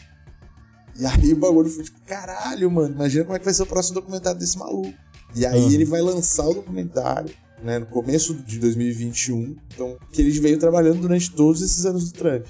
E 0.99 1.05
aí 1.05 1.33
o 1.33 1.37
bagulho 1.37 1.69
foi 1.69 1.83
tipo, 1.83 1.99
caralho, 2.05 2.69
mano, 2.69 2.93
imagina 2.93 3.23
como 3.23 3.35
é 3.35 3.39
que 3.39 3.45
vai 3.45 3.53
ser 3.53 3.63
o 3.63 3.65
próximo 3.65 3.95
documentário 3.95 4.37
desse 4.39 4.57
maluco. 4.57 4.93
E 5.35 5.45
aí 5.45 5.61
uhum. 5.61 5.71
ele 5.71 5.85
vai 5.85 6.01
lançar 6.01 6.47
o 6.47 6.53
documentário, 6.53 7.33
né, 7.63 7.79
no 7.79 7.85
começo 7.85 8.33
de 8.33 8.59
2021. 8.59 9.55
Então, 9.73 9.97
que 10.11 10.21
ele 10.21 10.37
veio 10.39 10.57
trabalhando 10.57 10.99
durante 10.99 11.31
todos 11.31 11.61
esses 11.61 11.85
anos 11.85 12.11
do 12.11 12.17
Trump. 12.17 12.45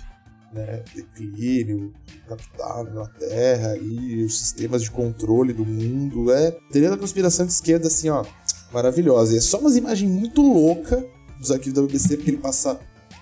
Né, 0.52 0.84
declínio, 0.96 1.94
capital 2.28 2.88
Inglaterra 2.88 3.78
e 3.78 4.24
os 4.24 4.40
sistemas 4.40 4.82
de 4.82 4.90
controle 4.90 5.54
do 5.54 5.64
mundo. 5.64 6.32
É 6.32 6.52
teoria 6.72 6.90
da 6.90 6.98
conspiração 6.98 7.46
de 7.46 7.52
esquerda, 7.52 7.86
assim, 7.86 8.10
ó, 8.10 8.26
maravilhosa. 8.74 9.36
E 9.36 9.38
é 9.38 9.42
só 9.42 9.60
umas 9.60 9.76
imagens 9.76 10.10
muito 10.10 10.42
loucas 10.42 11.04
dos 11.40 11.52
arquivos 11.52 11.76
da 11.76 11.82
BBC, 11.86 12.18
porque 12.18 12.32
ele 12.32 12.38
passa 12.38 12.80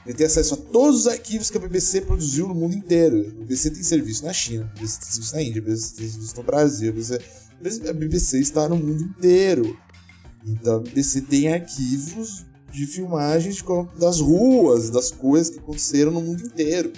ele 0.07 0.15
tem 0.15 0.25
acesso 0.25 0.53
a 0.53 0.57
todos 0.57 1.01
os 1.01 1.07
arquivos 1.07 1.49
que 1.49 1.57
a 1.57 1.59
BBC 1.59 1.99
produziu 1.99 2.47
no 2.47 2.55
mundo 2.55 2.73
inteiro. 2.73 3.27
A 3.27 3.39
BBC 3.41 3.71
tem 3.71 3.83
serviço 3.83 4.23
na 4.23 4.31
China, 4.31 4.63
a 4.63 4.79
BBC 4.79 4.99
tem 5.01 5.09
serviço 5.11 5.35
na 5.35 5.41
Índia, 5.41 5.61
a 5.61 5.65
BBC 5.65 5.95
tem 5.97 6.07
serviço 6.07 6.37
no 6.37 6.43
Brasil, 6.43 6.89
a 6.89 6.93
BBC, 6.93 7.89
a 7.89 7.93
BBC 7.93 8.39
está 8.39 8.69
no 8.69 8.77
mundo 8.77 9.03
inteiro. 9.03 9.77
Então 10.45 10.77
a 10.77 10.79
BBC 10.79 11.21
tem 11.23 11.53
arquivos 11.53 12.45
de 12.71 12.87
filmagens 12.87 13.61
das 13.99 14.21
ruas, 14.21 14.89
das 14.89 15.11
coisas 15.11 15.49
que 15.49 15.59
aconteceram 15.59 16.11
no 16.11 16.21
mundo 16.21 16.41
inteiro. 16.41 16.93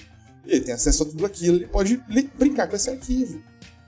Ele 0.45 0.61
tem 0.61 0.75
acesso 0.75 1.01
a 1.01 1.05
tudo 1.07 1.25
aquilo, 1.25 1.57
ele 1.57 1.67
pode 1.67 1.97
brincar 2.37 2.67
com 2.67 2.75
esse 2.75 2.91
arquivo. 2.91 3.41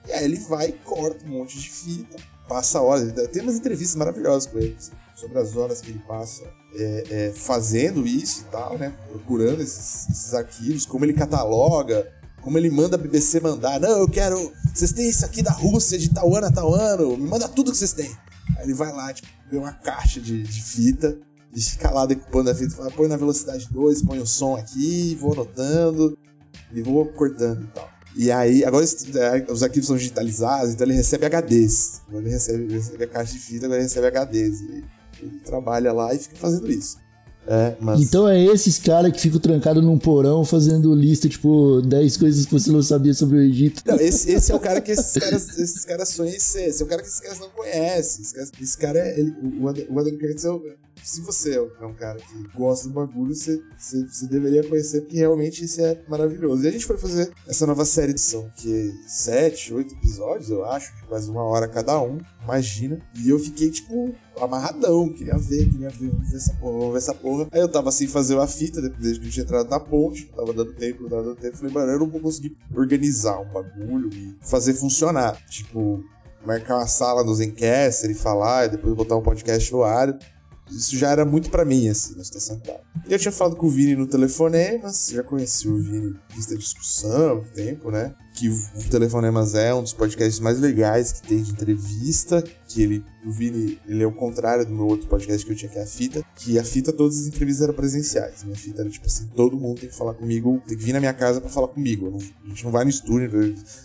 E 0.07 0.13
aí 0.13 0.25
ele 0.25 0.39
vai 0.39 0.71
corta 0.71 1.23
um 1.27 1.29
monte 1.29 1.59
de 1.59 1.69
fita, 1.69 2.17
passa 2.49 2.81
horas. 2.81 3.13
Tem 3.29 3.43
umas 3.43 3.55
entrevistas 3.55 3.95
maravilhosas 3.95 4.51
com 4.51 4.57
ele 4.57 4.75
sobre 5.15 5.37
as 5.37 5.55
horas 5.55 5.79
que 5.79 5.91
ele 5.91 6.01
passa 6.07 6.43
é, 6.75 7.03
é, 7.09 7.33
fazendo 7.33 8.05
isso 8.05 8.41
e 8.41 8.51
tal, 8.51 8.77
né? 8.77 8.93
Procurando 9.09 9.61
esses, 9.61 10.09
esses, 10.09 10.33
arquivos, 10.33 10.85
como 10.85 11.05
ele 11.05 11.13
cataloga, 11.13 12.07
como 12.41 12.57
ele 12.57 12.69
manda 12.69 12.95
a 12.95 12.99
BBC 12.99 13.39
mandar. 13.39 13.79
Não, 13.79 13.99
eu 13.99 14.09
quero. 14.09 14.51
Vocês 14.73 14.91
têm 14.91 15.09
isso 15.09 15.25
aqui 15.25 15.41
da 15.41 15.51
Rússia, 15.51 15.97
de 15.97 16.09
tal 16.09 16.33
ano 16.35 16.47
a 16.47 16.51
tal 16.51 16.73
ano, 16.73 17.17
me 17.17 17.27
manda 17.27 17.47
tudo 17.47 17.71
que 17.71 17.77
vocês 17.77 17.93
têm. 17.93 18.11
Aí 18.57 18.65
ele 18.65 18.73
vai 18.73 18.91
lá, 18.91 19.13
tipo, 19.13 19.27
vê 19.49 19.57
uma 19.57 19.73
caixa 19.73 20.19
de, 20.19 20.43
de 20.43 20.63
fita, 20.63 21.17
e 21.53 21.61
fica 21.61 21.91
lá 21.91 22.05
decupando 22.05 22.49
a 22.49 22.55
fita, 22.55 22.75
fala, 22.75 22.91
põe 22.91 23.07
na 23.07 23.17
velocidade 23.17 23.67
2, 23.69 24.03
põe 24.03 24.19
o 24.19 24.25
som 24.25 24.55
aqui, 24.55 25.17
vou 25.19 25.33
anotando, 25.33 26.17
e 26.73 26.81
vou 26.81 27.05
cortando 27.05 27.63
e 27.63 27.67
tal. 27.67 27.89
E 28.15 28.31
aí, 28.31 28.65
agora 28.65 28.83
é, 28.85 29.51
os 29.51 29.63
arquivos 29.63 29.87
são 29.87 29.95
digitalizados, 29.95 30.73
então 30.73 30.85
ele 30.85 30.95
recebe 30.95 31.25
HDs. 31.25 32.01
Ele 32.11 32.29
recebe, 32.29 32.73
recebe 32.73 33.03
a 33.05 33.07
caixa 33.07 33.33
de 33.33 33.39
fita, 33.39 33.65
agora 33.65 33.79
ele 33.79 33.87
recebe 33.87 34.07
HDs. 34.07 34.61
E 34.61 34.83
ele 35.21 35.39
trabalha 35.45 35.91
lá 35.93 36.13
e 36.13 36.19
fica 36.19 36.35
fazendo 36.35 36.69
isso. 36.69 36.97
É, 37.47 37.75
mas... 37.79 38.01
Então 38.01 38.27
é 38.27 38.39
esses 38.39 38.77
caras 38.77 39.11
que 39.11 39.19
ficam 39.19 39.39
trancados 39.39 39.83
num 39.83 39.97
porão 39.97 40.45
fazendo 40.45 40.93
lista, 40.93 41.27
tipo, 41.27 41.81
10 41.81 42.17
coisas 42.17 42.45
que 42.45 42.51
você 42.51 42.71
não 42.71 42.83
sabia 42.83 43.13
sobre 43.13 43.37
o 43.37 43.41
Egito. 43.41 43.81
Não, 43.85 43.95
esse, 43.95 44.31
esse 44.31 44.51
é 44.51 44.55
o 44.55 44.59
cara 44.59 44.79
que 44.79 44.91
esses 44.91 45.13
caras, 45.21 45.57
esses 45.57 45.83
caras 45.83 46.09
sonham 46.09 46.35
em 46.35 46.39
ser. 46.39 46.67
Esse 46.67 46.83
é 46.83 46.85
o 46.85 46.87
cara 46.87 47.01
que 47.01 47.07
esses 47.07 47.19
caras 47.19 47.39
não 47.39 47.49
conhecem. 47.49 48.21
Esse 48.21 48.33
cara, 48.33 48.49
esse 48.61 48.77
cara 48.77 48.99
é. 48.99 49.19
Ele, 49.19 49.33
o 49.89 49.99
Adam 49.99 50.17
Curtis 50.17 50.45
é 50.45 50.51
o, 50.51 50.61
se 51.03 51.21
você 51.21 51.55
é 51.55 51.85
um 51.85 51.93
cara 51.93 52.19
que 52.19 52.47
gosta 52.55 52.87
do 52.87 52.93
bagulho, 52.93 53.33
você, 53.33 53.59
você, 53.77 54.05
você, 54.05 54.27
deveria 54.27 54.63
conhecer, 54.63 55.01
porque 55.01 55.17
realmente 55.17 55.63
isso 55.65 55.81
é 55.81 55.99
maravilhoso. 56.07 56.63
E 56.63 56.67
a 56.67 56.71
gente 56.71 56.85
foi 56.85 56.97
fazer 56.97 57.31
essa 57.47 57.65
nova 57.65 57.85
série 57.85 58.13
de 58.13 58.21
são 58.21 58.49
que 58.55 58.93
sete, 59.07 59.73
oito 59.73 59.95
episódios, 59.95 60.49
eu 60.49 60.63
acho, 60.65 60.95
de 60.95 61.03
quase 61.07 61.29
uma 61.29 61.43
hora 61.43 61.67
cada 61.67 61.99
um, 62.01 62.19
imagina. 62.43 62.99
E 63.15 63.29
eu 63.29 63.39
fiquei, 63.39 63.71
tipo, 63.71 64.13
amarradão, 64.39 65.09
queria 65.09 65.37
ver, 65.37 65.69
queria 65.69 65.89
ver, 65.89 66.09
vamos 66.09 66.29
ver 66.29 66.37
essa 66.37 66.53
porra, 66.53 66.77
vamos 66.77 66.91
ver 66.91 66.97
essa 66.97 67.13
porra. 67.13 67.47
Aí 67.51 67.59
eu 67.61 67.69
tava 67.69 67.89
assim, 67.89 68.07
fazer 68.07 68.37
a 68.37 68.47
fita, 68.47 68.81
desde 68.81 69.19
que 69.19 69.27
eu 69.27 69.31
tinha 69.31 69.43
entrado 69.43 69.69
na 69.69 69.79
ponte, 69.79 70.25
tava 70.35 70.53
dando 70.53 70.73
tempo, 70.73 71.09
tava 71.09 71.23
dando 71.23 71.35
tempo, 71.35 71.57
falei, 71.57 71.73
mano, 71.73 71.91
eu 71.91 71.99
não 71.99 72.09
vou 72.09 72.21
conseguir 72.21 72.55
organizar 72.75 73.39
um 73.39 73.51
bagulho 73.51 74.09
e 74.13 74.35
fazer 74.41 74.73
funcionar. 74.73 75.37
Tipo, 75.47 76.03
marcar 76.45 76.77
uma 76.77 76.87
sala 76.87 77.23
no 77.23 77.33
Zencaster 77.33 78.09
e 78.09 78.15
falar, 78.15 78.65
e 78.65 78.69
depois 78.69 78.95
botar 78.95 79.15
um 79.15 79.21
podcast 79.21 79.71
no 79.71 79.83
ar. 79.83 80.17
Isso 80.69 80.95
já 80.97 81.09
era 81.09 81.25
muito 81.25 81.49
para 81.49 81.65
mim, 81.65 81.89
assim, 81.89 82.15
na 82.15 82.23
que 82.23 82.65
tava. 82.65 82.79
E 83.07 83.11
eu 83.11 83.19
tinha 83.19 83.31
falado 83.31 83.57
com 83.57 83.65
o 83.65 83.69
Vini 83.69 83.95
no 83.95 84.07
telefonemas, 84.07 85.09
já 85.11 85.21
conheci 85.21 85.67
o 85.67 85.77
Vini 85.77 86.15
vista 86.33 86.57
discussão, 86.57 87.43
tempo, 87.53 87.91
né? 87.91 88.15
Que 88.33 88.49
o 88.49 88.89
Telefonemas 88.89 89.55
é 89.55 89.73
um 89.73 89.83
dos 89.83 89.93
podcasts 89.93 90.39
mais 90.39 90.59
legais 90.59 91.11
que 91.11 91.27
tem 91.27 91.43
de 91.43 91.51
entrevista, 91.51 92.41
que 92.65 92.81
ele, 92.81 93.05
o 93.25 93.31
Vini, 93.31 93.77
ele 93.85 94.01
é 94.01 94.07
o 94.07 94.11
contrário 94.11 94.65
do 94.65 94.73
meu 94.73 94.87
outro 94.87 95.07
podcast 95.07 95.45
que 95.45 95.51
eu 95.51 95.55
tinha, 95.55 95.69
que 95.69 95.77
é 95.77 95.83
a 95.83 95.85
Fita, 95.85 96.23
que 96.35 96.57
a 96.57 96.63
Fita, 96.63 96.93
todas 96.93 97.19
as 97.19 97.27
entrevistas 97.27 97.63
eram 97.63 97.73
presenciais. 97.73 98.43
Minha 98.43 98.55
Fita 98.55 98.81
era 98.81 98.89
tipo 98.89 99.05
assim, 99.05 99.27
todo 99.35 99.57
mundo 99.57 99.81
tem 99.81 99.89
que 99.89 99.95
falar 99.95 100.13
comigo, 100.13 100.61
tem 100.65 100.77
que 100.77 100.83
vir 100.83 100.93
na 100.93 100.99
minha 100.99 101.13
casa 101.13 101.41
para 101.41 101.49
falar 101.49 101.67
comigo. 101.67 102.09
Não, 102.09 102.17
a 102.17 102.47
gente 102.47 102.63
não 102.63 102.71
vai 102.71 102.83
no 102.83 102.89
estúdio, 102.89 103.29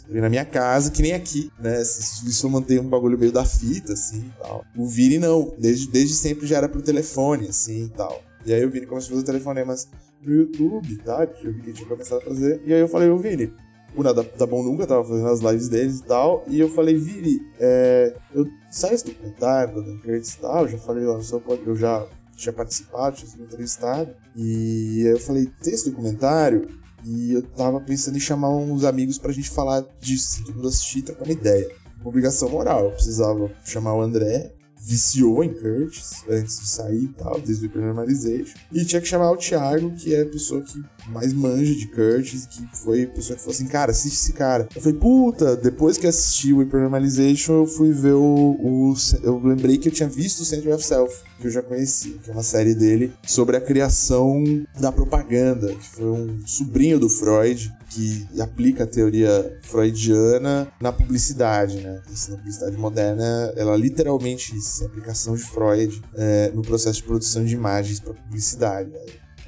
vem 0.08 0.22
na 0.22 0.28
minha 0.28 0.44
casa, 0.44 0.90
que 0.90 1.02
nem 1.02 1.12
aqui, 1.12 1.50
né? 1.58 1.82
Isso, 1.82 2.26
isso 2.26 2.48
mantém 2.48 2.78
um 2.78 2.88
bagulho 2.88 3.18
meio 3.18 3.32
da 3.32 3.44
fita, 3.44 3.92
assim, 3.94 4.20
e 4.20 4.32
tal. 4.40 4.64
O 4.76 4.86
Vini 4.86 5.18
não, 5.18 5.52
desde, 5.58 5.90
desde 5.90 6.14
sempre 6.14 6.46
já 6.46 6.58
era 6.58 6.68
pro 6.68 6.80
telefone, 6.80 7.48
assim, 7.48 7.86
e 7.86 7.88
tal. 7.88 8.22
E 8.46 8.54
aí 8.54 8.64
o 8.64 8.70
Vini 8.70 8.86
começou 8.86 9.08
a 9.08 9.14
fazer 9.14 9.26
telefonemas 9.26 9.88
no 10.22 10.32
YouTube, 10.32 10.96
tá? 10.98 11.28
Eu 11.42 11.52
vi 11.52 11.60
que 11.62 11.72
tinha 11.72 11.88
começado 11.88 12.18
a 12.18 12.24
fazer. 12.24 12.62
E 12.64 12.72
aí 12.72 12.80
eu 12.80 12.88
falei, 12.88 13.08
ô 13.10 13.18
Vini, 13.18 13.52
o 13.96 14.02
Nada 14.02 14.22
Tá 14.22 14.46
Bom 14.46 14.62
Nunca 14.62 14.86
tava 14.86 15.04
fazendo 15.04 15.28
as 15.28 15.40
lives 15.40 15.68
deles 15.68 16.00
e 16.00 16.04
tal. 16.04 16.44
E 16.46 16.60
eu 16.60 16.68
falei, 16.68 16.96
Vini, 16.96 17.40
é, 17.58 18.14
eu 18.34 18.46
saí 18.70 18.94
esse 18.94 19.06
documentário 19.06 19.82
do 19.82 19.98
Curtis 20.00 20.34
e 20.34 20.38
tal. 20.38 20.68
Já 20.68 20.78
falei 20.78 21.04
lá 21.04 21.18
eu 21.66 21.76
já 21.76 22.06
tinha 22.36 22.52
participado, 22.52 23.16
tinha 23.16 23.30
sido 23.30 23.44
entrevistado. 23.44 24.14
E 24.36 25.02
eu 25.06 25.18
falei, 25.18 25.46
tem 25.62 25.72
esse 25.72 25.90
documentário? 25.90 26.68
E 27.04 27.32
eu 27.32 27.42
tava 27.42 27.80
pensando 27.80 28.16
em 28.16 28.20
chamar 28.20 28.50
uns 28.50 28.84
amigos 28.84 29.16
pra 29.16 29.32
gente 29.32 29.48
falar 29.48 29.84
disso, 30.00 30.44
todo 30.44 30.56
mundo 30.56 30.68
assistir 30.68 30.98
e 30.98 31.02
trocar 31.02 31.24
uma 31.24 31.32
ideia. 31.32 31.68
Obrigação 32.04 32.48
moral. 32.50 32.84
Eu 32.84 32.90
precisava 32.90 33.50
chamar 33.64 33.94
o 33.94 34.02
André, 34.02 34.52
viciou 34.78 35.42
em 35.42 35.52
Curtis 35.52 36.24
antes 36.28 36.60
de 36.60 36.68
sair 36.68 37.04
e 37.04 37.08
tal, 37.08 37.40
desde 37.40 37.66
o 37.66 37.68
Hypernormalization. 37.68 38.58
E 38.72 38.84
tinha 38.84 39.00
que 39.00 39.08
chamar 39.08 39.30
o 39.30 39.36
Thiago, 39.36 39.92
que 39.92 40.14
é 40.14 40.22
a 40.22 40.26
pessoa 40.26 40.62
que 40.62 40.82
mais 41.08 41.32
manja 41.32 41.74
de 41.74 41.86
Curtis, 41.88 42.46
que 42.46 42.66
foi 42.72 43.04
a 43.04 43.08
pessoa 43.08 43.36
que 43.36 43.42
falou 43.42 43.54
assim, 43.54 43.66
cara, 43.66 43.90
assiste 43.90 44.14
esse 44.14 44.32
cara. 44.32 44.68
Eu 44.74 44.80
falei, 44.80 44.98
puta, 44.98 45.56
depois 45.56 45.98
que 45.98 46.06
assisti 46.06 46.52
o 46.52 46.58
Hypernormalization, 46.60 47.54
eu 47.54 47.66
fui 47.66 47.92
ver 47.92 48.14
o, 48.14 48.22
o... 48.22 48.94
Eu 49.22 49.40
lembrei 49.42 49.78
que 49.78 49.88
eu 49.88 49.92
tinha 49.92 50.08
visto 50.08 50.40
o 50.40 50.44
Center 50.44 50.74
of 50.74 50.84
Self, 50.84 51.14
que 51.40 51.46
eu 51.46 51.50
já 51.50 51.62
conhecia, 51.62 52.14
que 52.22 52.30
é 52.30 52.32
uma 52.32 52.42
série 52.42 52.74
dele 52.74 53.12
sobre 53.26 53.56
a 53.56 53.60
criação 53.60 54.42
da 54.80 54.90
propaganda, 54.90 55.74
que 55.74 55.88
foi 55.88 56.06
um 56.06 56.46
sobrinho 56.46 56.98
do 56.98 57.08
Freud, 57.08 57.72
que 57.90 58.26
aplica 58.40 58.84
a 58.84 58.86
teoria 58.86 59.58
freudiana 59.62 60.68
na 60.80 60.92
publicidade, 60.92 61.80
né? 61.80 62.02
Isso, 62.12 62.30
na 62.30 62.36
publicidade 62.36 62.76
moderna, 62.76 63.52
ela 63.56 63.76
literalmente 63.76 64.56
isso, 64.56 64.82
a 64.82 64.86
aplicação 64.86 65.34
de 65.34 65.42
Freud 65.42 66.02
é, 66.14 66.50
no 66.54 66.62
processo 66.62 66.98
de 66.98 67.04
produção 67.04 67.44
de 67.44 67.54
imagens 67.54 68.00
para 68.00 68.12
publicidade. 68.12 68.90
Né? 68.90 68.98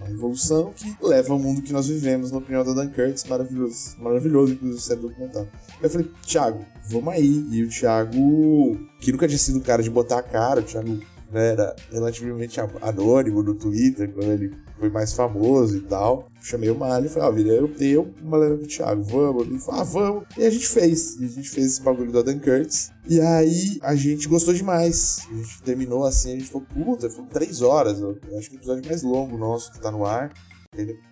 Uma 0.01 0.11
evolução 0.11 0.73
que 0.77 0.97
leva 1.03 1.33
ao 1.33 1.39
mundo 1.39 1.63
que 1.63 1.73
nós 1.73 1.89
vivemos, 1.89 2.31
na 2.31 2.39
opinião 2.39 2.65
da 2.65 2.73
Dan 2.73 2.89
Curtis, 2.89 3.25
maravilhoso, 3.25 3.97
maravilhoso, 3.99 4.53
inclusive, 4.53 4.81
ser 4.81 4.97
documentário. 4.97 5.49
Eu 5.83 5.91
falei, 5.91 6.11
Thiago, 6.25 6.65
vamos 6.89 7.13
aí. 7.13 7.47
E 7.51 7.63
o 7.63 7.69
Thiago, 7.69 8.79
que 9.01 9.13
nunca 9.13 9.27
tinha 9.27 9.39
sido 9.39 9.59
o 9.59 9.63
cara 9.63 9.83
de 9.83 9.91
botar 9.91 10.19
a 10.19 10.23
cara, 10.23 10.61
o 10.61 10.63
Thiago 10.63 10.99
né, 11.33 11.53
era 11.53 11.77
relativamente 11.91 12.61
anônimo 12.81 13.43
no 13.43 13.55
Twitter, 13.55 14.11
quando 14.13 14.31
ele 14.33 14.55
foi 14.79 14.89
mais 14.89 15.13
famoso 15.13 15.77
e 15.77 15.81
tal. 15.81 16.29
Chamei 16.41 16.71
o 16.71 16.75
Mário 16.75 17.07
e 17.07 17.09
falei, 17.09 17.29
ó, 17.29 17.31
ah, 17.31 17.35
Vila, 17.35 17.53
eu, 17.53 17.71
eu, 17.81 18.15
o 18.23 18.27
Malena 18.27 18.57
do 18.57 18.67
Thiago, 18.67 19.03
vamos? 19.03 19.47
Ele 19.47 19.59
falou, 19.59 19.81
ah, 19.81 19.85
vamos. 19.85 20.25
E 20.37 20.45
a 20.45 20.51
gente 20.51 20.67
fez. 20.67 21.17
E 21.21 21.25
a 21.25 21.29
gente 21.29 21.51
fez 21.51 21.67
esse 21.67 21.83
bagulho 21.83 22.13
do 22.13 22.19
Adam 22.19 22.39
Curtis. 22.39 22.91
E 23.07 23.21
aí 23.21 23.79
a 23.83 23.95
gente 23.95 24.29
gostou 24.29 24.55
demais. 24.55 25.27
A 25.31 25.35
gente 25.35 25.63
terminou 25.63 26.05
assim, 26.05 26.33
a 26.33 26.39
gente 26.39 26.51
falou, 26.51 26.67
puta, 26.73 27.11
foi 27.11 27.25
três 27.27 27.61
horas. 27.61 28.01
Eu 28.01 28.19
acho 28.39 28.49
que 28.49 28.57
é 28.57 28.59
o 28.59 28.61
episódio 28.61 28.87
mais 28.87 29.03
longo 29.03 29.37
nosso 29.37 29.73
que 29.73 29.81
tá 29.81 29.91
no 29.91 30.05
ar. 30.07 30.33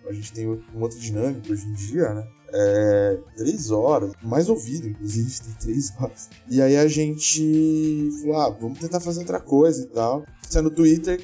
A 0.07 0.13
gente 0.13 0.31
tem 0.31 0.47
um 0.47 0.81
outro 0.81 0.99
dinâmico 0.99 1.51
hoje 1.51 1.65
em 1.65 1.73
dia, 1.73 2.13
né? 2.13 2.27
É, 2.53 3.19
três 3.35 3.71
horas, 3.71 4.13
mais 4.23 4.47
ouvido, 4.47 4.87
inclusive, 4.87 5.29
tem 5.43 5.53
três 5.59 5.91
horas. 5.99 6.29
E 6.49 6.61
aí 6.61 6.77
a 6.77 6.87
gente 6.87 8.09
falou: 8.21 8.37
ah, 8.37 8.49
vamos 8.49 8.79
tentar 8.79 8.99
fazer 8.99 9.19
outra 9.19 9.39
coisa 9.39 9.83
e 9.83 9.87
tal. 9.87 10.23
Saiu 10.49 10.63
no 10.63 10.71
Twitter, 10.71 11.19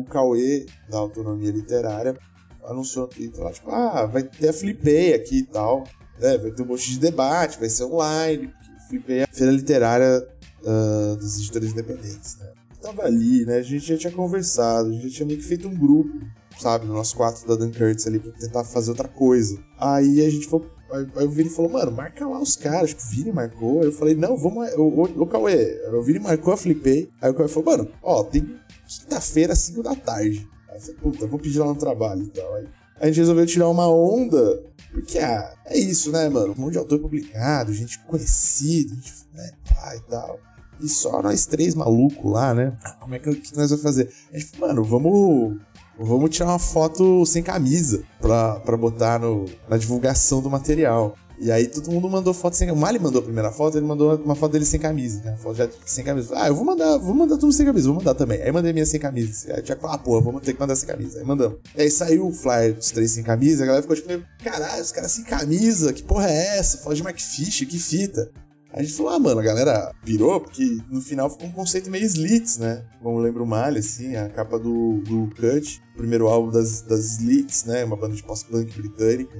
o 0.00 0.04
Cauê 0.04 0.66
da 0.88 0.98
Autonomia 0.98 1.50
Literária 1.50 2.16
anunciou 2.64 3.06
Twitter 3.06 3.42
lá, 3.42 3.52
tipo, 3.52 3.70
ah, 3.70 4.06
vai 4.06 4.22
ter 4.22 4.48
a 4.48 4.52
Flipei 4.52 5.14
aqui 5.14 5.38
e 5.40 5.46
tal. 5.46 5.84
É, 6.20 6.38
vai 6.38 6.50
ter 6.50 6.62
um 6.62 6.66
monte 6.66 6.90
de 6.90 6.98
debate, 6.98 7.58
vai 7.58 7.68
ser 7.68 7.84
online. 7.84 8.52
Flipei 8.88 9.18
é 9.18 9.24
a 9.24 9.28
feira 9.28 9.52
literária 9.52 10.26
uh, 10.62 11.16
dos 11.16 11.38
editores 11.38 11.72
independentes, 11.72 12.38
né? 12.38 12.52
Tava 12.80 13.04
ali, 13.04 13.44
né? 13.44 13.58
A 13.58 13.62
gente 13.62 13.86
já 13.86 13.96
tinha 13.96 14.12
conversado, 14.12 14.90
a 14.90 14.92
gente 14.92 15.10
tinha 15.10 15.26
meio 15.26 15.38
que 15.38 15.44
feito 15.44 15.66
um 15.66 15.74
grupo 15.74 16.20
sabe? 16.58 16.86
Nós 16.86 17.12
quatro 17.12 17.46
da 17.46 17.56
Dan 17.56 17.70
ali 18.06 18.18
pra 18.18 18.32
tentar 18.32 18.64
fazer 18.64 18.90
outra 18.90 19.08
coisa. 19.08 19.58
Aí 19.78 20.24
a 20.24 20.30
gente 20.30 20.46
falou. 20.46 20.70
Aí 21.16 21.26
o 21.26 21.30
Vini 21.30 21.50
falou, 21.50 21.72
mano, 21.72 21.90
marca 21.90 22.26
lá 22.26 22.40
os 22.40 22.54
caras. 22.54 22.84
Acho 22.84 22.96
que 22.96 23.02
o 23.02 23.06
Vini 23.06 23.32
marcou. 23.32 23.82
Eu 23.82 23.90
falei, 23.90 24.14
não, 24.14 24.36
vamos. 24.36 24.68
O, 24.76 25.26
Cauê, 25.26 25.80
o 25.92 26.02
Vini 26.02 26.20
marcou, 26.20 26.52
eu 26.52 26.56
flipei. 26.56 27.10
Aí 27.20 27.30
o 27.30 27.34
Cauê 27.34 27.48
falou, 27.48 27.76
mano, 27.76 27.90
ó, 28.02 28.22
tem 28.22 28.56
quinta-feira, 28.98 29.54
5 29.54 29.82
da 29.82 29.94
tarde. 29.94 30.48
Aí 30.68 30.80
falei, 30.80 30.96
puta, 30.96 31.26
vou 31.26 31.38
pedir 31.38 31.58
lá 31.58 31.66
no 31.66 31.76
trabalho 31.76 32.22
e 32.22 32.28
tal. 32.28 32.54
Aí 32.54 32.68
a 33.00 33.06
gente 33.06 33.18
resolveu 33.18 33.46
tirar 33.46 33.68
uma 33.68 33.88
onda. 33.88 34.62
Porque, 34.92 35.18
ah, 35.18 35.54
é 35.66 35.76
isso, 35.76 36.12
né, 36.12 36.28
mano? 36.28 36.54
Um 36.56 36.60
monte 36.62 36.72
de 36.72 36.78
autor 36.78 37.00
publicado, 37.00 37.72
gente 37.72 37.98
conhecida, 38.00 38.94
né, 39.32 39.50
e 39.96 40.10
tal. 40.10 40.38
E 40.80 40.88
só 40.88 41.22
nós 41.22 41.46
três 41.46 41.74
malucos 41.74 42.30
lá, 42.30 42.54
né? 42.54 42.76
Como 43.00 43.14
é 43.14 43.18
que, 43.18 43.34
que 43.34 43.56
nós 43.56 43.70
vamos 43.70 43.82
fazer? 43.82 44.12
A 44.32 44.38
gente 44.38 44.50
falou, 44.50 44.68
mano, 44.68 44.84
vamos 44.84 45.58
Vamos 45.98 46.30
tirar 46.30 46.48
uma 46.48 46.58
foto 46.58 47.24
sem 47.24 47.42
camisa 47.42 48.02
pra, 48.20 48.58
pra 48.60 48.76
botar 48.76 49.20
no, 49.20 49.44
na 49.68 49.76
divulgação 49.76 50.42
do 50.42 50.50
material. 50.50 51.16
E 51.44 51.52
aí 51.52 51.66
todo 51.68 51.90
mundo 51.90 52.08
mandou 52.08 52.32
foto 52.32 52.56
sem 52.56 52.66
camisa. 52.66 52.82
O 52.82 52.86
Mali 52.86 52.98
mandou 52.98 53.20
a 53.20 53.22
primeira 53.22 53.52
foto, 53.52 53.76
ele 53.76 53.84
mandou 53.84 54.16
uma 54.16 54.34
foto 54.34 54.52
dele 54.52 54.64
sem 54.64 54.80
camisa, 54.80 55.22
né? 55.22 55.36
Foto 55.36 55.56
já 55.56 55.68
sem 55.84 56.02
camisa. 56.02 56.32
Ah, 56.34 56.48
eu 56.48 56.54
vou 56.54 56.64
mandar, 56.64 56.96
vou 56.96 57.14
mandar 57.14 57.36
tudo 57.36 57.52
sem 57.52 57.66
camisa, 57.66 57.86
vou 57.86 57.98
mandar 57.98 58.14
também. 58.14 58.40
Aí 58.40 58.50
mandei 58.50 58.72
minha 58.72 58.86
sem 58.86 58.98
camisa. 58.98 59.52
Aí 59.52 59.60
tinha 59.60 59.76
que 59.76 59.82
falar, 59.82 59.96
ah, 59.96 59.98
porra, 59.98 60.22
vamos 60.22 60.40
ter 60.40 60.54
que 60.54 60.60
mandar 60.60 60.74
sem 60.74 60.88
camisa. 60.88 61.18
Aí 61.18 61.24
mandamos. 61.26 61.58
E 61.76 61.82
aí 61.82 61.90
saiu 61.90 62.28
o 62.28 62.32
flyer 62.32 62.72
dos 62.72 62.90
três 62.90 63.10
sem 63.10 63.22
camisa, 63.22 63.62
a 63.62 63.66
galera 63.66 63.82
ficou 63.82 63.94
tipo, 63.94 64.26
caralho, 64.42 64.80
os 64.80 64.90
caras 64.90 65.10
sem 65.10 65.22
camisa, 65.22 65.92
que 65.92 66.02
porra 66.02 66.30
é 66.30 66.56
essa? 66.56 66.78
Foto 66.78 66.96
de 66.96 67.02
McFish, 67.02 67.66
que 67.66 67.78
fita. 67.78 68.30
A 68.72 68.82
gente 68.82 68.94
falou, 68.94 69.12
ah, 69.12 69.18
mano, 69.18 69.38
a 69.38 69.44
galera 69.44 69.94
pirou, 70.02 70.40
porque 70.40 70.78
no 70.90 71.02
final 71.02 71.28
ficou 71.28 71.46
um 71.46 71.52
conceito 71.52 71.90
meio 71.90 72.06
Slits, 72.06 72.56
né? 72.56 72.82
Como 73.02 73.18
lembra 73.18 73.42
o 73.42 73.46
Malha, 73.46 73.80
assim, 73.80 74.16
a 74.16 74.30
capa 74.30 74.58
do, 74.58 75.02
do 75.02 75.28
Cut, 75.36 75.82
o 75.92 75.98
primeiro 75.98 76.26
álbum 76.26 76.50
das, 76.50 76.80
das 76.80 77.18
Slits, 77.18 77.66
né? 77.66 77.84
Uma 77.84 77.96
banda 77.96 78.16
de 78.16 78.22
post-punk 78.22 78.74
britânica, 78.80 79.36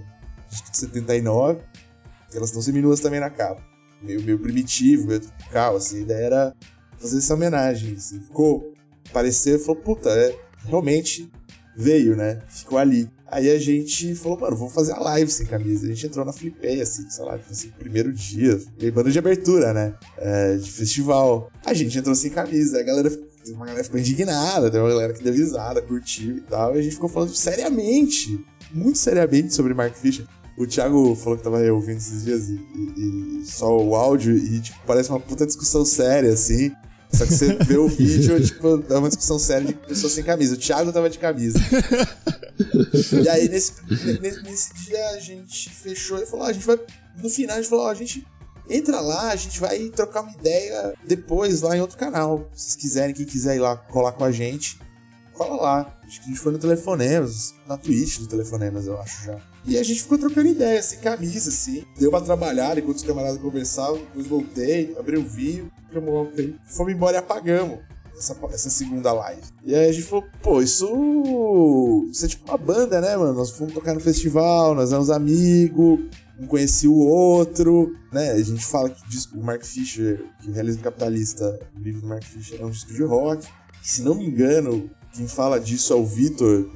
de 0.50 0.76
79. 0.78 1.60
Elas 2.36 2.50
estão 2.50 2.62
seminuas 2.62 3.00
também 3.00 3.20
na 3.20 3.30
capa. 3.30 3.62
Meio, 4.02 4.22
meio 4.22 4.38
primitivo, 4.38 5.06
meio 5.06 5.20
tropical, 5.20 5.76
assim. 5.76 5.98
A 5.98 6.02
ideia 6.02 6.26
era 6.26 6.56
fazer 6.98 7.18
essa 7.18 7.34
homenagem, 7.34 7.94
assim. 7.94 8.20
Ficou, 8.20 8.72
parecer, 9.12 9.58
falou, 9.58 9.76
puta, 9.76 10.10
é, 10.10 10.36
realmente 10.66 11.30
veio, 11.76 12.16
né? 12.16 12.40
Ficou 12.48 12.78
ali. 12.78 13.10
Aí 13.26 13.50
a 13.50 13.58
gente 13.58 14.14
falou, 14.14 14.38
mano, 14.38 14.56
vamos 14.56 14.72
fazer 14.72 14.92
a 14.92 15.00
live 15.00 15.30
sem 15.30 15.46
camisa. 15.46 15.86
A 15.86 15.88
gente 15.88 16.06
entrou 16.06 16.24
na 16.24 16.32
Flipei, 16.32 16.80
assim, 16.80 17.08
sei 17.10 17.24
lá, 17.24 17.38
assim, 17.50 17.70
primeiro 17.78 18.12
dia, 18.12 18.60
banda 18.92 19.10
de 19.10 19.18
abertura, 19.18 19.72
né? 19.72 19.94
É, 20.18 20.56
de 20.56 20.70
festival. 20.70 21.50
A 21.64 21.74
gente 21.74 21.98
entrou 21.98 22.14
sem 22.14 22.30
camisa, 22.30 22.78
a 22.78 22.82
galera 22.82 23.10
uma 23.52 23.66
galera 23.66 23.84
ficou 23.84 24.00
indignada, 24.00 24.70
tem 24.70 24.80
uma 24.80 24.88
galera 24.88 25.12
que 25.12 25.22
deu 25.22 25.32
risada, 25.32 25.82
curtiu 25.82 26.38
e 26.38 26.40
tal. 26.42 26.74
E 26.74 26.78
a 26.78 26.82
gente 26.82 26.94
ficou 26.94 27.08
falando 27.08 27.34
seriamente, 27.34 28.44
muito 28.72 28.98
seriamente 28.98 29.52
sobre 29.52 29.74
Mark 29.74 29.94
Fisher. 29.94 30.26
O 30.56 30.66
Thiago 30.66 31.16
falou 31.16 31.36
que 31.36 31.44
tava 31.44 31.58
ouvindo 31.72 31.96
esses 31.96 32.24
dias 32.24 32.48
e, 32.48 32.54
e, 32.54 33.40
e 33.40 33.44
só 33.44 33.76
o 33.76 33.96
áudio 33.96 34.36
e, 34.36 34.60
tipo, 34.60 34.78
parece 34.86 35.10
uma 35.10 35.18
puta 35.18 35.44
discussão 35.44 35.84
séria, 35.84 36.32
assim. 36.32 36.72
Só 37.12 37.26
que 37.26 37.32
você 37.32 37.54
vê 37.54 37.76
o 37.76 37.88
vídeo, 37.88 38.40
tipo, 38.42 38.84
é 38.88 38.98
uma 38.98 39.08
discussão 39.08 39.38
séria 39.38 39.66
de 39.66 39.74
pessoas 39.74 40.12
sem 40.12 40.22
camisa. 40.22 40.54
O 40.54 40.58
Thiago 40.58 40.92
tava 40.92 41.10
de 41.10 41.18
camisa. 41.18 41.58
e 43.22 43.28
aí, 43.28 43.48
nesse, 43.48 43.72
nesse, 44.20 44.74
dia, 44.84 45.08
a 45.10 45.20
gente 45.20 45.70
fechou 45.70 46.18
e 46.18 46.26
falou: 46.26 46.46
ah, 46.46 46.50
a 46.50 46.52
gente 46.52 46.66
vai. 46.66 46.78
No 47.20 47.28
final, 47.28 47.56
a 47.56 47.60
gente 47.60 47.70
falou: 47.70 47.88
a 47.88 47.94
gente 47.94 48.26
entra 48.68 49.00
lá, 49.00 49.30
a 49.30 49.36
gente 49.36 49.60
vai 49.60 49.88
trocar 49.90 50.22
uma 50.22 50.32
ideia 50.32 50.94
depois 51.06 51.62
lá 51.62 51.76
em 51.76 51.80
outro 51.80 51.96
canal. 51.96 52.48
Se 52.54 52.62
vocês 52.64 52.76
quiserem, 52.76 53.14
quem 53.14 53.26
quiser 53.26 53.56
ir 53.56 53.60
lá 53.60 53.76
colar 53.76 54.12
com 54.12 54.24
a 54.24 54.32
gente, 54.32 54.78
cola 55.32 55.60
lá. 55.60 55.98
Acho 56.04 56.20
que 56.20 56.26
a 56.26 56.28
gente 56.28 56.40
foi 56.40 56.52
no 56.52 56.58
Telefonemas, 56.58 57.54
na 57.66 57.76
Twitch 57.76 58.18
do 58.18 58.26
Telefonemas, 58.26 58.86
eu 58.86 59.00
acho 59.00 59.24
já. 59.24 59.53
E 59.66 59.78
a 59.78 59.82
gente 59.82 60.02
ficou 60.02 60.18
trocando 60.18 60.48
ideia, 60.48 60.82
sem 60.82 60.98
camisa, 60.98 61.48
assim. 61.48 61.84
Deu 61.98 62.10
pra 62.10 62.20
trabalhar 62.20 62.76
enquanto 62.76 62.96
os 62.96 63.02
camaradas 63.02 63.38
conversavam, 63.38 63.96
depois 63.96 64.26
voltei, 64.26 64.94
abri 64.98 65.16
o 65.16 65.24
vinho, 65.24 65.70
fomos 66.66 66.92
embora 66.92 67.16
e 67.16 67.18
apagamos 67.18 67.78
essa, 68.16 68.36
essa 68.52 68.70
segunda 68.70 69.12
live. 69.12 69.42
E 69.64 69.74
aí 69.74 69.88
a 69.88 69.92
gente 69.92 70.06
falou, 70.06 70.24
pô, 70.42 70.60
isso. 70.62 72.08
Isso 72.10 72.24
é 72.24 72.28
tipo 72.28 72.48
uma 72.48 72.58
banda, 72.58 73.00
né, 73.00 73.16
mano? 73.16 73.32
Nós 73.32 73.50
fomos 73.50 73.72
tocar 73.72 73.94
no 73.94 74.00
festival, 74.00 74.74
nós 74.74 74.90
éramos 74.90 75.10
amigos, 75.10 76.00
um 76.38 76.46
conhecia 76.46 76.90
o 76.90 76.98
outro, 76.98 77.96
né? 78.12 78.32
A 78.32 78.42
gente 78.42 78.64
fala 78.64 78.90
que 78.90 79.04
o 79.04 79.08
disco, 79.08 79.38
o 79.38 79.42
Mark 79.42 79.62
Fisher, 79.64 80.24
que 80.40 80.50
o 80.50 80.52
Realismo 80.52 80.82
Capitalista, 80.82 81.58
o 81.76 81.80
livro 81.80 82.02
do 82.02 82.06
Mark 82.08 82.24
Fisher 82.24 82.60
é 82.60 82.64
um 82.64 82.70
disco 82.70 82.92
de 82.92 83.02
rock. 83.02 83.46
Se 83.82 84.02
não 84.02 84.14
me 84.14 84.26
engano, 84.26 84.90
quem 85.14 85.28
fala 85.28 85.60
disso 85.60 85.92
é 85.92 85.96
o 85.96 86.04
Vitor, 86.04 86.68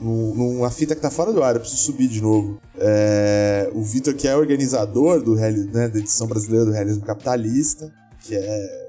numa 0.00 0.70
fita 0.70 0.94
que 0.94 1.00
tá 1.00 1.10
fora 1.10 1.32
do 1.32 1.42
ar, 1.42 1.54
eu 1.54 1.60
preciso 1.60 1.82
subir 1.82 2.08
de 2.08 2.20
novo. 2.20 2.60
É, 2.76 3.70
o 3.74 3.82
Vitor, 3.82 4.14
que 4.14 4.28
é 4.28 4.36
organizador 4.36 5.22
do, 5.22 5.34
né, 5.34 5.88
da 5.88 5.98
edição 5.98 6.26
brasileira 6.26 6.66
do 6.66 6.72
Realismo 6.72 7.04
Capitalista, 7.04 7.92
que 8.20 8.34
é 8.34 8.88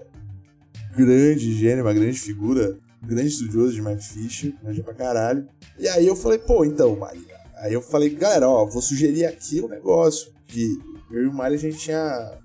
grande 0.95 1.53
gênio, 1.53 1.85
uma 1.85 1.93
grande 1.93 2.19
figura, 2.19 2.77
um 3.01 3.07
grande 3.07 3.27
estudioso 3.27 3.73
de 3.73 3.81
Mike 3.81 4.03
Fisher, 4.03 4.53
manja 4.63 4.83
pra 4.83 4.93
caralho. 4.93 5.47
E 5.77 5.87
aí 5.87 6.05
eu 6.05 6.15
falei, 6.15 6.37
pô, 6.37 6.65
então, 6.65 6.95
Maria. 6.95 7.39
Aí 7.57 7.73
eu 7.73 7.81
falei, 7.81 8.09
galera, 8.09 8.49
ó, 8.49 8.65
vou 8.65 8.81
sugerir 8.81 9.25
aqui 9.25 9.61
um 9.61 9.67
negócio. 9.67 10.31
Que 10.47 10.77
eu 11.11 11.23
e 11.23 11.27
o 11.27 11.33
Mali 11.33 11.55
a 11.55 11.59
gente 11.59 11.77
tinha. 11.77 12.37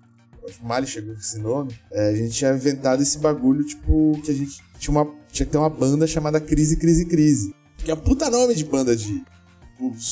O 0.62 0.66
Mali 0.66 0.86
chegou 0.86 1.14
com 1.14 1.20
esse 1.20 1.38
nome. 1.38 1.74
É, 1.90 2.11
a 2.11 2.14
gente 2.14 2.34
tinha 2.34 2.52
inventado 2.52 3.02
esse 3.02 3.18
bagulho, 3.18 3.64
tipo, 3.64 4.20
que 4.22 4.30
a 4.30 4.34
gente 4.34 4.62
tinha, 4.85 4.93
uma, 4.93 5.14
tinha 5.32 5.47
que 5.47 5.53
ter 5.53 5.59
uma 5.59 5.70
banda 5.70 6.07
chamada 6.07 6.41
Crise, 6.41 6.76
Crise, 6.76 7.07
Crise. 7.07 7.55
Que 7.78 7.91
é 7.91 7.95
um 7.95 7.99
puta 7.99 8.28
nome 8.30 8.55
de 8.55 8.64
banda 8.64 8.95
de. 8.95 9.24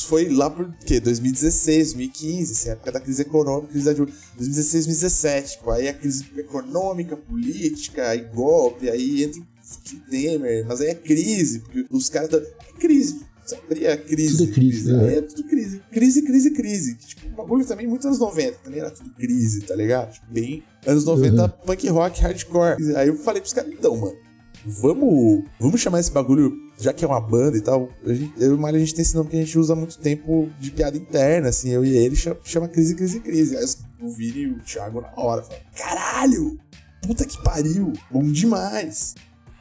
Foi 0.07 0.27
lá 0.29 0.49
por 0.49 0.71
quê? 0.85 0.99
2016, 0.99 1.93
2015, 1.93 2.51
assim, 2.51 2.69
época 2.69 2.91
da 2.91 2.99
crise 2.99 3.21
econômica, 3.21 3.69
crise 3.69 3.85
da 3.85 3.93
2016, 3.93 4.85
2017. 4.85 5.51
Tipo, 5.53 5.71
aí 5.71 5.87
a 5.87 5.93
crise 5.93 6.25
econômica, 6.37 7.15
política, 7.15 8.09
aí 8.09 8.25
golpe, 8.33 8.89
aí 8.89 9.23
entra 9.23 9.39
o 9.39 10.09
Temer, 10.09 10.65
mas 10.67 10.81
aí 10.81 10.89
é 10.89 10.95
crise, 10.95 11.59
porque 11.59 11.85
os 11.89 12.09
caras. 12.09 12.29
Tão... 12.29 12.39
É 12.39 12.79
crise. 12.79 13.21
Sempre 13.45 13.85
é 13.85 13.97
crise. 13.97 14.37
Tudo 14.37 14.49
é 14.49 14.53
crise. 14.53 14.83
crise. 14.83 14.93
Né? 14.93 15.17
É 15.17 15.21
tudo 15.21 15.43
crise. 15.45 15.81
Crise, 15.91 16.21
crise, 16.21 16.51
crise. 16.51 16.95
Tipo, 16.95 17.27
um 17.27 17.35
bagulho 17.35 17.65
também 17.65 17.87
muito 17.87 18.05
anos 18.05 18.19
90. 18.19 18.59
Também 18.59 18.79
era 18.79 18.91
tudo 18.91 19.09
crise, 19.11 19.61
tá 19.61 19.75
ligado? 19.75 20.13
Tipo, 20.13 20.27
bem 20.31 20.63
anos 20.85 21.05
90, 21.05 21.41
uhum. 21.41 21.49
punk 21.65 21.87
rock, 21.89 22.21
hardcore. 22.21 22.95
Aí 22.95 23.07
eu 23.07 23.17
falei 23.17 23.41
pros 23.41 23.53
caras, 23.53 23.71
então, 23.71 23.95
mano 23.95 24.32
vamos, 24.65 25.43
vamos 25.59 25.81
chamar 25.81 25.99
esse 25.99 26.11
bagulho, 26.11 26.53
já 26.79 26.93
que 26.93 27.03
é 27.03 27.07
uma 27.07 27.21
banda 27.21 27.57
e 27.57 27.61
tal. 27.61 27.89
A 28.05 28.13
gente, 28.13 28.33
eu 28.37 28.51
e 28.51 28.53
o 28.53 28.57
Mário, 28.57 28.77
a 28.77 28.79
gente 28.79 28.95
tem 28.95 29.01
esse 29.01 29.15
nome 29.15 29.29
que 29.29 29.35
a 29.35 29.39
gente 29.39 29.57
usa 29.57 29.73
há 29.73 29.75
muito 29.75 29.97
tempo 29.97 30.49
de 30.59 30.71
piada 30.71 30.97
interna, 30.97 31.49
assim, 31.49 31.69
eu 31.69 31.83
e 31.83 31.95
ele 31.95 32.15
chama, 32.15 32.37
chama 32.43 32.67
Crise, 32.67 32.95
Crise, 32.95 33.19
Crise. 33.19 33.57
Aí 33.57 33.65
o 34.01 34.09
Vini 34.09 34.39
e 34.39 34.47
o 34.47 34.59
Thiago 34.59 35.01
na 35.01 35.11
hora 35.15 35.43
falam, 35.43 35.61
caralho, 35.75 36.59
puta 37.01 37.25
que 37.25 37.41
pariu, 37.43 37.93
bom 38.11 38.23
demais. 38.23 39.15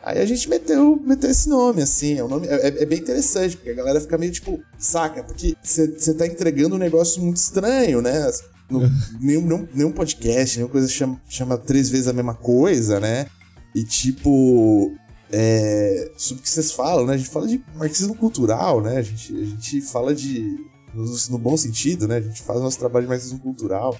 Aí 0.04 0.18
a 0.18 0.26
gente 0.26 0.48
meteu, 0.48 1.00
meteu 1.04 1.30
esse 1.30 1.48
nome, 1.48 1.80
assim, 1.80 2.18
é, 2.18 2.24
um 2.24 2.28
nome, 2.28 2.48
é, 2.48 2.82
é 2.82 2.86
bem 2.86 2.98
interessante, 2.98 3.56
porque 3.56 3.70
a 3.70 3.74
galera 3.74 4.00
fica 4.00 4.18
meio 4.18 4.32
tipo, 4.32 4.60
saca? 4.76 5.22
Porque 5.22 5.56
você 5.62 6.12
tá 6.14 6.26
entregando 6.26 6.74
um 6.74 6.78
negócio 6.78 7.22
muito 7.22 7.36
estranho, 7.36 8.02
né? 8.02 8.28
No, 8.68 8.80
nenhum, 9.20 9.42
nenhum, 9.42 9.68
nenhum 9.72 9.92
podcast, 9.92 10.56
nenhuma 10.56 10.72
coisa 10.72 10.88
chama, 10.88 11.20
chama 11.28 11.56
três 11.56 11.88
vezes 11.88 12.08
a 12.08 12.12
mesma 12.12 12.34
coisa, 12.34 12.98
né? 12.98 13.26
E 13.74 13.84
tipo, 13.84 14.94
é, 15.30 16.12
sobre 16.16 16.40
o 16.40 16.42
que 16.42 16.50
vocês 16.50 16.72
falam, 16.72 17.06
né? 17.06 17.14
A 17.14 17.16
gente 17.16 17.30
fala 17.30 17.46
de 17.46 17.62
marxismo 17.74 18.14
cultural, 18.14 18.82
né? 18.82 18.98
A 18.98 19.02
gente, 19.02 19.34
a 19.34 19.44
gente 19.44 19.80
fala 19.80 20.14
de. 20.14 20.70
No, 20.94 21.04
no 21.30 21.38
bom 21.38 21.56
sentido, 21.56 22.06
né? 22.06 22.16
A 22.16 22.20
gente 22.20 22.42
faz 22.42 22.60
nosso 22.60 22.78
trabalho 22.78 23.06
de 23.06 23.10
marxismo 23.10 23.38
cultural. 23.38 23.98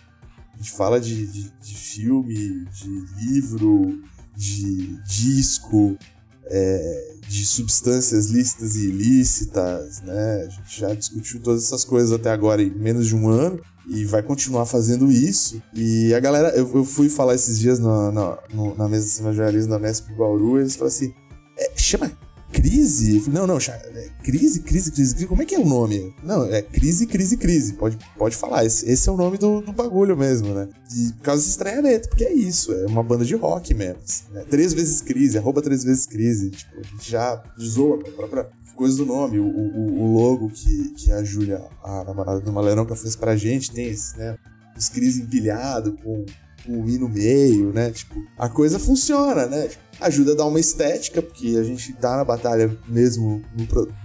A 0.53 0.57
gente 0.59 0.71
fala 0.73 1.01
de, 1.01 1.27
de, 1.27 1.51
de 1.61 1.75
filme, 1.75 2.67
de 2.67 3.25
livro, 3.25 4.03
de 4.37 5.03
disco, 5.05 5.97
é, 6.45 7.15
de 7.27 7.47
substâncias 7.47 8.27
lícitas 8.27 8.77
e 8.77 8.89
ilícitas, 8.89 10.03
né? 10.03 10.45
A 10.47 10.49
gente 10.51 10.81
já 10.81 10.95
discutiu 10.95 11.41
todas 11.41 11.65
essas 11.65 11.83
coisas 11.83 12.13
até 12.13 12.31
agora 12.31 12.63
em 12.63 12.71
menos 12.71 13.07
de 13.07 13.17
um 13.17 13.29
ano 13.29 13.59
e 13.87 14.05
vai 14.05 14.23
continuar 14.23 14.67
fazendo 14.67 15.11
isso. 15.11 15.63
E 15.75 16.15
a 16.15 16.21
galera, 16.21 16.51
eu, 16.51 16.71
eu 16.75 16.85
fui 16.85 17.09
falar 17.09 17.35
esses 17.35 17.59
dias 17.59 17.79
na, 17.79 18.13
na, 18.13 18.39
na 18.77 18.89
mesa 18.89 19.05
de 19.07 19.11
cima 19.11 19.33
jornalismo 19.33 19.71
da 19.71 19.79
Mesp 19.79 20.11
Bauru, 20.17 20.61
eles 20.61 20.77
falaram 20.77 20.95
assim: 20.95 21.15
é, 21.59 21.73
chama 21.77 22.11
crise? 22.53 23.21
Falei, 23.21 23.41
não, 23.41 23.47
não, 23.47 23.57
é, 23.57 24.09
crise, 24.23 24.61
crise, 24.61 24.93
crise, 24.93 25.15
crise, 25.15 25.27
como 25.27 25.43
é 25.43 25.45
que 25.45 25.55
é 25.55 25.59
o 25.59 25.67
nome? 25.67 26.15
Não, 26.23 26.45
é 26.45 26.61
crise, 26.63 27.07
crise, 27.07 27.37
crise. 27.37 27.73
Pode, 27.73 27.99
pode 28.17 28.37
falar, 28.37 28.65
esse, 28.65 28.89
esse 28.89 29.09
é 29.09 29.13
o 29.13 29.17
nome 29.17 29.39
do, 29.39 29.61
do 29.61 29.73
bagulho 29.73 30.17
mesmo, 30.17 30.55
né? 30.55 30.69
E 30.95 31.13
por 31.13 31.23
causa 31.23 31.41
desse 31.41 31.51
estranhamento, 31.51 32.09
porque 32.09 32.25
é 32.25 32.33
isso, 32.33 32.73
é 32.73 32.87
uma 32.87 33.03
banda 33.03 33.25
de 33.25 33.35
rock 33.35 33.73
mesmo. 33.75 33.99
Assim, 34.05 34.25
né? 34.33 34.45
Três 34.49 34.73
vezes 34.73 35.01
crise, 35.01 35.39
arroba 35.39 35.63
três 35.63 35.83
vezes 35.83 36.07
crise. 36.07 36.51
Tipo, 36.51 36.79
a 36.79 36.83
gente 36.83 37.11
já 37.11 37.43
zoa 37.59 37.99
a 38.07 38.11
própria 38.11 38.49
coisa 38.77 38.97
do 38.97 39.07
nome, 39.07 39.39
o, 39.39 39.45
o, 39.45 40.03
o 40.03 40.13
logo 40.19 40.51
que, 40.51 40.91
que 40.97 41.13
a 41.13 41.23
Júlia, 41.23 41.63
a 41.83 42.05
namorada 42.05 42.41
do 42.41 42.53
Maleronca, 42.53 42.97
fez 42.97 43.17
pra 43.17 43.37
gente, 43.37 43.73
tem 43.73 43.87
esse, 43.87 44.17
né? 44.19 44.37
Os 44.77 44.89
crise 44.89 45.23
empilhado 45.23 45.93
com 46.03 46.25
o 46.69 46.89
i 46.89 46.99
no 46.99 47.09
meio, 47.09 47.73
né? 47.73 47.91
Tipo, 47.91 48.15
a 48.39 48.49
coisa 48.49 48.79
funciona, 48.79 49.47
né? 49.47 49.69
Tipo, 49.69 49.83
ajuda 50.03 50.33
a 50.33 50.35
dar 50.35 50.47
uma 50.47 50.61
estética, 50.61 51.23
porque 51.23 51.57
a 51.59 51.63
gente 51.63 51.93
tá 51.95 52.17
na 52.17 52.25
batalha 52.25 52.77
mesmo 52.89 53.43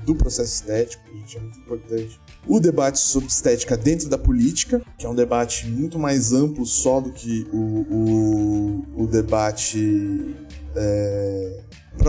do 0.06 0.16
processo 0.16 0.54
estético, 0.54 1.04
a 1.08 1.18
gente 1.18 1.38
é 1.38 1.40
muito 1.42 1.60
importante. 1.60 2.20
O 2.48 2.60
debate 2.60 3.00
sobre 3.00 3.30
estética 3.30 3.76
dentro 3.76 4.08
da 4.08 4.18
política, 4.18 4.82
que 4.98 5.06
é 5.06 5.10
um 5.10 5.16
debate 5.16 5.68
muito 5.68 6.00
mais 6.00 6.32
amplo 6.32 6.66
só 6.66 7.02
do 7.02 7.12
que 7.12 7.48
o, 7.52 7.58
o, 7.58 9.04
o 9.04 9.08
debate. 9.08 10.36
É, 10.76 11.64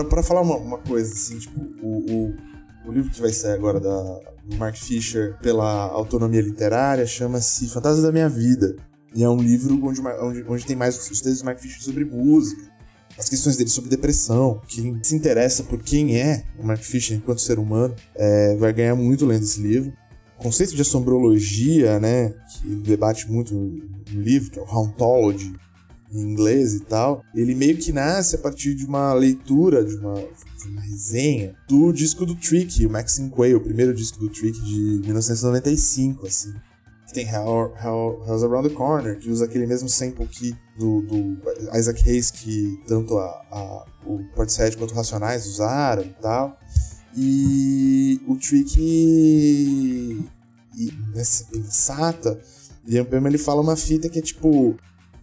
para 0.07 0.23
falar 0.23 0.41
uma, 0.41 0.55
uma, 0.57 0.77
coisa 0.77 1.11
assim, 1.11 1.39
tipo, 1.39 1.59
o, 1.81 2.11
o, 2.11 2.35
o, 2.87 2.91
livro 2.91 3.09
que 3.09 3.19
vai 3.19 3.33
sair 3.33 3.53
agora 3.53 3.79
da, 3.79 4.19
do 4.45 4.55
Mark 4.57 4.75
Fisher 4.75 5.35
pela 5.41 5.87
autonomia 5.87 6.41
literária 6.41 7.05
chama-se 7.07 7.67
Fantasma 7.67 8.03
da 8.03 8.11
Minha 8.11 8.29
Vida. 8.29 8.75
E 9.15 9.23
é 9.23 9.29
um 9.29 9.41
livro 9.41 9.83
onde, 9.83 9.99
onde, 10.01 10.45
onde 10.47 10.65
tem 10.65 10.75
mais 10.75 10.95
os 10.95 11.19
textos 11.19 11.41
do 11.41 11.45
Mark 11.45 11.59
Fisher 11.59 11.81
sobre 11.81 12.05
música 12.05 12.78
as 13.19 13.27
questões 13.27 13.57
dele 13.57 13.69
sobre 13.69 13.89
depressão. 13.89 14.61
Quem 14.65 14.97
se 15.03 15.13
interessa 15.13 15.63
por 15.63 15.83
quem 15.83 16.17
é 16.17 16.45
o 16.57 16.65
Mark 16.65 16.81
Fisher 16.81 17.17
enquanto 17.17 17.41
ser 17.41 17.59
humano 17.59 17.93
é, 18.15 18.55
vai 18.55 18.71
ganhar 18.71 18.95
muito 18.95 19.25
lendo 19.25 19.43
esse 19.43 19.61
livro. 19.61 19.91
O 20.39 20.41
conceito 20.41 20.73
de 20.73 20.81
assombrologia, 20.81 21.99
né, 21.99 22.33
que 22.49 22.69
debate 22.75 23.29
muito 23.29 23.53
no 23.53 24.21
livro, 24.21 24.49
que 24.49 24.57
é 24.57 24.61
o 24.61 24.65
Hauntology, 24.65 25.53
em 26.11 26.21
inglês 26.21 26.73
e 26.73 26.79
tal, 26.79 27.21
ele 27.35 27.53
meio 27.53 27.77
que 27.77 27.91
nasce 27.91 28.35
a 28.35 28.39
partir 28.39 28.73
de 28.73 28.85
uma 28.85 29.13
leitura, 29.13 29.83
de 29.83 29.95
uma, 29.95 30.15
de 30.15 30.67
uma 30.69 30.81
resenha 30.81 31.53
do 31.67 31.91
disco 31.91 32.25
do 32.25 32.33
Trick, 32.35 32.83
o 32.85 32.89
Maxine 32.89 33.29
Quay, 33.29 33.53
o 33.53 33.61
primeiro 33.61 33.93
disco 33.93 34.17
do 34.17 34.29
Trick 34.29 34.59
de 34.63 35.01
1995, 35.03 36.25
assim 36.25 36.53
que 37.09 37.13
tem 37.15 37.27
Hell, 37.27 37.73
Hell, 37.83 38.23
Around 38.45 38.69
the 38.69 38.75
Corner, 38.75 39.17
que 39.17 39.29
usa 39.31 39.45
aquele 39.45 39.65
mesmo 39.65 39.89
sample 39.89 40.27
key 40.27 40.55
do, 40.77 41.01
do 41.01 41.37
Isaac 41.75 42.07
Hayes 42.07 42.29
que 42.29 42.79
tanto 42.87 43.17
a, 43.17 43.25
a, 43.51 43.85
o 44.05 44.23
Portishead 44.35 44.77
quanto 44.77 44.91
o 44.91 44.95
Racionais 44.95 45.47
usaram 45.47 46.03
e 46.03 46.15
tal. 46.21 46.57
E 47.17 48.21
o 48.27 48.35
Trick 48.35 48.79
nessa 51.13 51.45
pensata, 51.45 52.39
Liam 52.85 53.03
Payne 53.03 53.27
ele 53.27 53.37
fala 53.39 53.61
uma 53.61 53.75
fita 53.75 54.07
que 54.07 54.19
é 54.19 54.21
tipo 54.21 54.77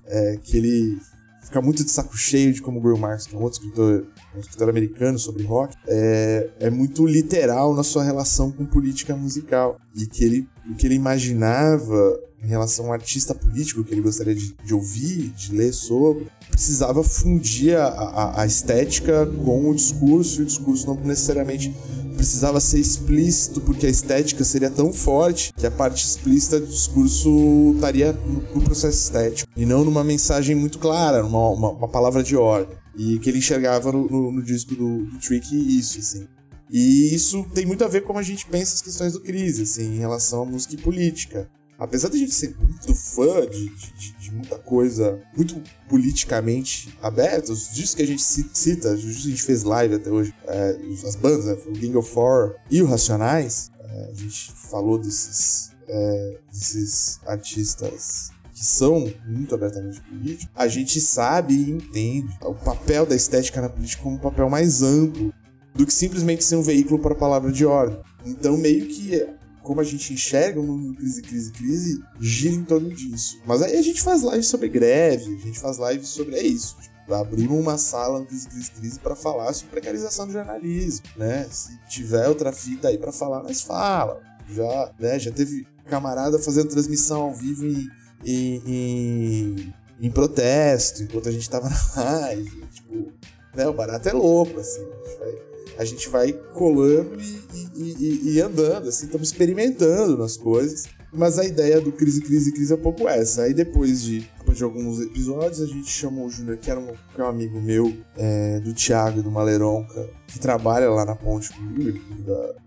é, 0.07 0.39
que 0.43 0.57
ele 0.57 0.99
fica 1.43 1.62
muito 1.62 1.84
de 1.84 1.91
saco 1.91 2.16
cheio 2.16 2.53
de 2.53 2.61
como 2.61 2.80
o 2.80 2.82
Grill 2.82 2.99
Marx, 2.99 3.26
que 3.26 3.34
é 3.37 3.39
um 3.39 3.43
outro 3.43 3.61
escritor, 3.61 4.07
um 4.37 4.41
escritor 4.41 4.68
americano 4.68 5.18
sobre 5.18 5.43
rock, 5.45 5.74
é, 5.87 6.51
é 6.61 6.70
muito 6.70 7.07
literal 7.07 7.74
na 7.74 7.82
sua 7.82 8.05
relação 8.05 8.51
com 8.51 8.64
política 8.64 9.16
musical. 9.16 9.78
E 9.95 10.07
que 10.07 10.24
ele, 10.24 10.49
o 10.70 10.74
que 10.74 10.87
ele 10.87 10.95
imaginava 10.95 12.20
em 12.43 12.49
relação 12.49 12.87
ao 12.87 12.93
artista 12.93 13.34
político 13.34 13.82
que 13.82 13.93
ele 13.93 14.03
gostaria 14.03 14.34
de, 14.34 14.55
de 14.64 14.74
ouvir, 14.74 15.30
de 15.30 15.53
ler 15.53 15.72
sobre, 15.72 16.26
precisava 16.51 17.03
fundir 17.03 17.76
a, 17.76 17.87
a, 17.87 18.43
a, 18.43 18.47
estética 18.47 19.26
com 19.26 19.70
o 19.70 19.74
discurso, 19.74 20.41
e 20.41 20.45
o 20.45 20.47
discurso 20.47 20.87
não 20.87 20.95
necessariamente 20.95 21.74
precisava 22.16 22.61
ser 22.61 22.78
explícito, 22.78 23.61
porque 23.61 23.87
a 23.87 23.91
estética 23.91 24.45
seria 24.45 24.70
tão 24.70 24.93
forte 24.93 25.53
que 25.55 25.66
a 25.66 25.70
parte 25.70 26.05
explícita 26.05 26.61
do 26.61 26.66
discurso 26.66 27.72
estaria 27.74 28.12
no 28.55 28.62
processo 28.62 28.99
estético, 28.99 29.51
e 29.57 29.66
não 29.66 29.84
numa 29.84 30.05
mensagem 30.05 30.55
muito 30.55 30.78
clara, 30.78 31.24
uma, 31.24 31.51
uma, 31.51 31.70
uma 31.70 31.89
palavra 31.89 32.22
de 32.22 32.37
ordem. 32.37 32.76
E 32.97 33.18
que 33.18 33.28
ele 33.30 33.38
enxergava 33.38 33.92
no, 33.92 34.09
no, 34.09 34.32
no 34.32 34.42
disco 34.42 34.74
do, 34.74 35.05
do 35.05 35.18
Trick 35.18 35.55
isso, 35.78 35.99
assim. 35.99 36.26
E 36.70 37.14
isso 37.14 37.44
tem 37.55 37.66
muito 37.66 37.84
a 37.84 37.88
ver 37.88 38.01
com 38.01 38.09
como 38.09 38.18
a 38.18 38.22
gente 38.22 38.47
pensa 38.47 38.74
as 38.74 38.82
questões 38.82 39.12
do 39.12 39.20
crise, 39.20 39.62
assim, 39.62 39.94
em 39.94 39.99
relação 39.99 40.42
à 40.42 40.44
música 40.44 40.74
e 40.74 40.78
política 40.78 41.49
apesar 41.78 42.09
de 42.09 42.16
a 42.16 42.20
gente 42.20 42.34
ser 42.34 42.57
muito 42.59 42.94
fã 42.94 43.47
de, 43.47 43.68
de, 43.68 44.12
de, 44.18 44.30
muita 44.32 44.59
coisa 44.59 45.20
muito 45.36 45.62
politicamente 45.88 46.97
aberta, 47.03 47.53
os 47.53 47.72
discos 47.72 47.94
que 47.94 48.03
a 48.03 48.07
gente 48.07 48.22
cita, 48.22 48.92
os 48.92 49.03
discos 49.03 49.22
que 49.22 49.28
a 49.28 49.30
gente 49.30 49.42
fez 49.42 49.62
live 49.62 49.94
até 49.94 50.11
hoje, 50.11 50.34
é, 50.47 50.76
as 51.07 51.16
bandas, 51.16 51.47
né, 51.47 51.57
o 51.66 51.72
Gang 51.72 51.97
of 51.97 52.11
Four 52.11 52.57
e 52.70 52.82
o 52.82 52.86
Racionais, 52.86 53.70
é, 53.80 54.11
a 54.11 54.14
gente 54.14 54.53
falou 54.53 54.99
desses, 54.99 55.72
é, 55.88 56.38
desses 56.51 57.20
artistas 57.26 58.30
que 58.57 58.65
são 58.65 59.13
muito 59.27 59.55
abertamente 59.55 60.01
políticos, 60.01 60.49
a 60.57 60.67
gente 60.67 60.99
sabe 60.99 61.53
e 61.53 61.71
entende 61.71 62.35
o 62.41 62.55
papel 62.55 63.05
da 63.05 63.15
estética 63.15 63.61
na 63.61 63.69
política 63.69 64.03
como 64.03 64.17
um 64.17 64.19
papel 64.19 64.49
mais 64.49 64.83
amplo 64.83 65.31
do 65.75 65.85
que 65.85 65.93
simplesmente 65.93 66.43
ser 66.43 66.57
um 66.57 66.63
veículo 66.63 66.99
para 66.99 67.13
a 67.13 67.19
palavra 67.19 67.53
de 67.53 67.67
ordem. 67.67 68.01
Então, 68.25 68.57
meio 68.57 68.87
que 68.87 69.29
como 69.63 69.79
a 69.83 69.85
gente 69.85 70.15
enxerga 70.15 70.59
o 70.59 70.63
mundo 70.63 70.97
crise, 70.97 71.21
crise, 71.21 71.53
crise, 71.53 72.03
gira 72.19 72.55
em 72.55 72.65
torno 72.65 72.89
disso. 72.89 73.39
Mas 73.45 73.61
aí 73.61 73.77
a 73.77 73.83
gente 73.83 74.01
faz 74.01 74.23
live 74.23 74.43
sobre 74.43 74.71
greve, 74.71 75.35
a 75.35 75.47
gente 75.47 75.59
faz 75.59 75.77
live 75.77 76.07
sobre. 76.07 76.37
É 76.37 76.43
isso. 76.43 76.77
Tipo, 76.81 77.13
abrimos 77.13 77.61
uma 77.61 77.77
sala 77.77 78.21
no 78.21 78.27
Crise, 78.27 78.49
Crise, 78.49 78.71
Crise 78.71 78.99
para 79.01 79.15
falar 79.15 79.53
sobre 79.53 79.73
precarização 79.73 80.27
do 80.27 80.33
jornalismo, 80.33 81.05
né? 81.17 81.47
Se 81.51 81.79
tiver 81.89 82.27
outra 82.27 82.53
fita 82.53 82.89
aí 82.89 82.97
para 82.97 83.13
falar, 83.13 83.43
nós 83.43 83.61
fala. 83.61 84.23
Já, 84.49 84.93
né? 84.99 85.19
Já 85.19 85.31
teve 85.31 85.67
camarada 85.85 86.39
fazendo 86.39 86.69
transmissão 86.69 87.23
ao 87.23 87.35
vivo 87.35 87.67
em, 87.67 87.87
em, 88.27 88.62
em, 88.66 89.74
em 90.01 90.11
protesto, 90.11 91.03
enquanto 91.03 91.29
a 91.29 91.33
gente 91.33 91.49
tava 91.49 91.68
na 91.97 92.03
live. 92.20 92.64
Tipo, 92.72 93.12
né? 93.55 93.66
O 93.66 93.72
barato 93.72 94.09
é 94.09 94.12
louco, 94.12 94.61
assim. 94.61 94.83
A 94.83 95.05
gente 95.05 95.18
vai 95.18 95.47
a 95.79 95.85
gente 95.85 96.09
vai 96.09 96.33
colando 96.33 97.20
e, 97.20 97.68
e, 97.74 97.97
e, 97.99 98.35
e 98.35 98.41
andando, 98.41 98.89
assim, 98.89 99.07
estamos 99.07 99.29
experimentando 99.29 100.16
nas 100.16 100.37
coisas. 100.37 100.87
Mas 101.12 101.39
a 101.39 101.45
ideia 101.45 101.81
do 101.81 101.93
Crise, 101.93 102.20
Crise, 102.20 102.53
Crise 102.53 102.72
é 102.72 102.77
um 102.77 102.81
pouco 102.81 103.09
essa. 103.09 103.43
Aí 103.43 103.55
depois 103.55 104.03
de, 104.03 104.20
depois 104.39 104.59
de 104.59 104.64
alguns 104.64 105.01
episódios, 105.01 105.61
a 105.61 105.66
gente 105.66 105.89
chamou 105.89 106.27
o 106.27 106.31
Júnior, 106.31 106.59
que 106.59 106.70
era 106.70 106.81
um, 106.81 106.93
que 107.14 107.20
é 107.20 107.24
um 107.24 107.29
amigo 107.29 107.61
meu, 107.61 107.97
é, 108.16 108.61
do 108.61 108.74
Thiago, 108.74 109.22
do 109.22 109.31
Maleronca, 109.31 110.09
que 110.27 110.39
trabalha 110.39 110.91
lá 110.91 111.05
na 111.05 111.14
ponte 111.14 111.53
comigo, 111.53 112.01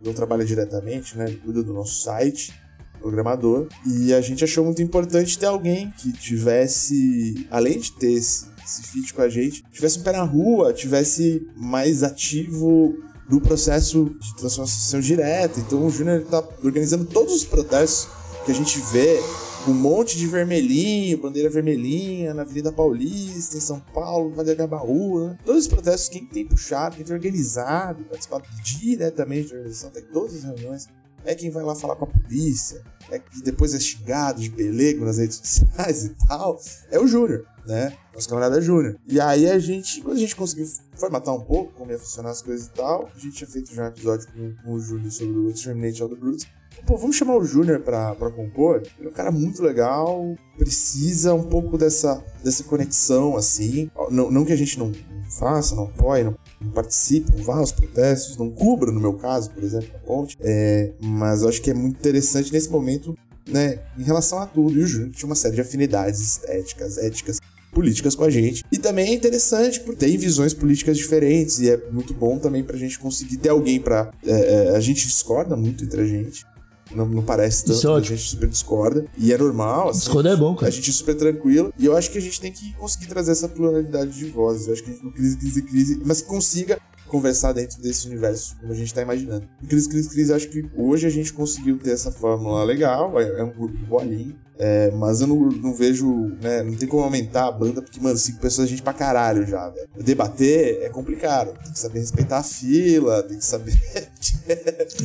não 0.03 0.13
trabalha 0.13 0.45
diretamente, 0.45 1.17
né? 1.17 1.25
Ele 1.27 1.37
cuida 1.37 1.61
do 1.61 1.73
nosso 1.73 2.01
site, 2.01 2.53
programador. 2.99 3.67
E 3.85 4.13
a 4.13 4.21
gente 4.21 4.43
achou 4.43 4.63
muito 4.63 4.81
importante 4.81 5.37
ter 5.37 5.47
alguém 5.47 5.91
que 5.97 6.11
tivesse, 6.13 7.47
além 7.49 7.79
de 7.79 7.91
ter 7.93 8.11
esse 8.11 8.49
esse 8.77 9.13
com 9.13 9.21
a 9.23 9.29
gente, 9.29 9.63
tivesse 9.71 9.99
um 9.99 10.03
pé 10.03 10.11
na 10.11 10.21
rua, 10.21 10.71
tivesse 10.71 11.47
mais 11.55 12.03
ativo 12.03 12.95
no 13.27 13.41
processo 13.41 14.15
de 14.19 14.35
transformação 14.35 14.99
direta. 14.99 15.59
Então 15.59 15.85
o 15.85 15.89
Júnior 15.89 16.21
está 16.21 16.43
organizando 16.63 17.05
todos 17.05 17.33
os 17.33 17.45
protestos 17.45 18.07
que 18.45 18.51
a 18.51 18.55
gente 18.55 18.79
vê 18.91 19.19
um 19.67 19.73
monte 19.73 20.17
de 20.17 20.25
vermelhinho, 20.25 21.17
bandeira 21.17 21.49
vermelhinha 21.49 22.33
na 22.33 22.43
Avenida 22.43 22.71
Paulista, 22.71 23.57
em 23.57 23.59
São 23.59 23.79
Paulo, 23.79 24.29
Vale 24.31 24.47
da 24.47 24.55
Gabaú, 24.55 25.27
né? 25.27 25.37
Todos 25.45 25.63
os 25.63 25.67
protestos, 25.67 26.09
quem 26.09 26.25
tem 26.25 26.45
puxado, 26.45 26.95
quem 26.95 27.05
tem 27.05 27.15
organizado, 27.15 28.03
participado 28.05 28.45
diretamente 28.63 29.49
da 29.49 29.57
organização, 29.57 29.89
tem 29.89 30.03
todas 30.03 30.35
as 30.35 30.43
reuniões, 30.43 30.87
é 31.25 31.35
quem 31.35 31.49
vai 31.49 31.63
lá 31.63 31.75
falar 31.75 31.95
com 31.95 32.05
a 32.05 32.07
polícia, 32.07 32.81
é 33.11 33.19
que 33.19 33.41
depois 33.41 33.73
é 33.73 33.79
xingado 33.79 34.41
de 34.41 34.49
pelego 34.49 35.05
nas 35.05 35.17
redes 35.17 35.37
sociais 35.37 36.05
e 36.05 36.15
tal, 36.27 36.59
é 36.91 36.99
o 36.99 37.07
Júnior, 37.07 37.45
né? 37.65 37.95
Nosso 38.13 38.29
camarada 38.29 38.61
Júnior. 38.61 38.97
E 39.07 39.19
aí 39.19 39.49
a 39.49 39.57
gente, 39.59 40.01
quando 40.01 40.17
a 40.17 40.19
gente 40.19 40.35
conseguiu 40.35 40.67
formatar 40.95 41.33
um 41.33 41.41
pouco 41.41 41.73
como 41.73 41.91
ia 41.91 41.99
funcionar 41.99 42.31
as 42.31 42.41
coisas 42.41 42.67
e 42.67 42.71
tal, 42.71 43.09
a 43.15 43.19
gente 43.19 43.35
tinha 43.35 43.49
feito 43.49 43.73
já 43.73 43.83
um 43.83 43.87
episódio 43.87 44.27
com, 44.31 44.55
com 44.63 44.73
o 44.73 44.79
Júnior 44.79 45.11
sobre 45.11 45.37
o 45.37 45.49
Exterminate 45.49 46.01
All 46.01 46.09
the 46.09 46.15
Brutes. 46.15 46.47
Pô, 46.85 46.97
vamos 46.97 47.15
chamar 47.15 47.35
o 47.35 47.43
Júnior 47.43 47.81
pra, 47.81 48.15
pra 48.15 48.31
compor? 48.31 48.81
Ele 48.97 49.07
é 49.07 49.09
um 49.09 49.13
cara 49.13 49.31
muito 49.31 49.61
legal, 49.61 50.35
precisa 50.57 51.33
um 51.33 51.43
pouco 51.43 51.77
dessa, 51.77 52.23
dessa 52.43 52.63
conexão, 52.63 53.35
assim. 53.35 53.89
Não, 54.09 54.31
não 54.31 54.45
que 54.45 54.53
a 54.53 54.55
gente 54.55 54.79
não 54.79 54.91
faça, 55.37 55.75
não 55.75 55.85
apoie, 55.85 56.23
não, 56.23 56.35
não 56.61 57.43
vá 57.43 57.57
aos 57.57 57.71
protestos, 57.71 58.37
não 58.37 58.49
cubra, 58.49 58.91
no 58.91 58.99
meu 58.99 59.13
caso, 59.13 59.49
por 59.51 59.63
exemplo, 59.63 59.89
a 59.95 59.99
ponte. 59.99 60.37
É, 60.41 60.91
mas 61.01 61.41
eu 61.41 61.49
acho 61.49 61.61
que 61.61 61.71
é 61.71 61.73
muito 61.73 61.97
interessante 61.97 62.51
nesse 62.51 62.69
momento, 62.69 63.17
né, 63.47 63.79
em 63.97 64.03
relação 64.03 64.39
a 64.39 64.45
tudo. 64.45 64.77
E 64.77 64.83
o 64.83 64.87
Júnior 64.87 65.11
tinha 65.11 65.27
uma 65.27 65.35
série 65.35 65.55
de 65.55 65.61
afinidades 65.61 66.19
estéticas, 66.19 66.97
éticas, 66.97 67.39
políticas 67.71 68.15
com 68.15 68.23
a 68.23 68.29
gente. 68.29 68.63
E 68.71 68.77
também 68.77 69.09
é 69.09 69.13
interessante 69.13 69.79
porque 69.79 70.05
tem 70.05 70.17
visões 70.17 70.53
políticas 70.53 70.97
diferentes 70.97 71.59
e 71.59 71.69
é 71.69 71.77
muito 71.91 72.13
bom 72.13 72.37
também 72.37 72.63
pra 72.63 72.77
gente 72.77 72.99
conseguir 72.99 73.37
ter 73.37 73.49
alguém 73.49 73.79
pra. 73.79 74.11
É, 74.25 74.31
é, 74.31 74.75
a 74.75 74.79
gente 74.79 75.07
discorda 75.07 75.55
muito 75.55 75.83
entre 75.83 76.01
a 76.01 76.05
gente. 76.05 76.45
Não, 76.91 77.05
não 77.05 77.21
parece 77.21 77.65
tanto, 77.65 77.77
Isso 77.77 77.87
é 77.87 77.97
a 77.97 78.01
gente 78.01 78.21
super 78.21 78.47
discorda. 78.47 79.05
E 79.17 79.31
é 79.31 79.37
normal, 79.37 79.89
assim. 79.89 79.99
Discordar 79.99 80.33
é 80.33 80.37
bom, 80.37 80.55
cara. 80.55 80.67
A 80.67 80.71
gente 80.71 80.89
é 80.89 80.93
super 80.93 81.15
tranquilo. 81.15 81.73
E 81.77 81.85
eu 81.85 81.95
acho 81.95 82.11
que 82.11 82.17
a 82.17 82.21
gente 82.21 82.39
tem 82.41 82.51
que 82.51 82.73
conseguir 82.73 83.07
trazer 83.07 83.31
essa 83.31 83.47
pluralidade 83.47 84.11
de 84.11 84.25
vozes. 84.25 84.67
Eu 84.67 84.73
acho 84.73 84.83
que 84.83 84.89
a 84.89 84.93
gente 84.93 85.03
não 85.05 85.11
crise, 85.11 85.37
crise, 85.37 85.61
crise, 85.61 86.01
mas 86.05 86.21
que 86.21 86.27
consiga 86.27 86.79
conversar 87.09 87.51
dentro 87.53 87.81
desse 87.81 88.07
universo 88.07 88.55
como 88.59 88.71
a 88.71 88.75
gente 88.75 88.93
tá 88.93 89.01
imaginando. 89.01 89.47
Crise, 89.67 89.89
crise, 89.89 90.29
eu 90.29 90.35
acho 90.35 90.47
que 90.49 90.69
hoje 90.77 91.05
a 91.05 91.09
gente 91.09 91.33
conseguiu 91.33 91.77
ter 91.77 91.91
essa 91.91 92.11
fórmula 92.11 92.63
legal. 92.63 93.19
É, 93.19 93.39
é 93.39 93.43
um 93.43 93.51
grupo 93.51 93.77
bolinho. 93.85 94.35
É, 94.61 94.91
mas 94.91 95.21
eu 95.21 95.27
não, 95.27 95.37
não 95.37 95.73
vejo, 95.73 96.33
né? 96.41 96.61
Não 96.63 96.75
tem 96.75 96.85
como 96.87 97.01
aumentar 97.01 97.47
a 97.47 97.51
banda, 97.51 97.81
porque, 97.81 97.97
mano, 98.01 98.17
cinco 98.17 98.41
pessoas 98.41 98.67
é 98.67 98.71
gente 98.71 98.81
pra 98.81 98.91
caralho 98.91 99.45
já, 99.47 99.69
velho. 99.69 99.87
Debater 99.97 100.81
é 100.83 100.89
complicado. 100.89 101.53
Tem 101.63 101.71
que 101.71 101.79
saber 101.79 101.99
respeitar 101.99 102.39
a 102.39 102.43
fila, 102.43 103.23
tem 103.23 103.37
que 103.37 103.45
saber. 103.45 103.73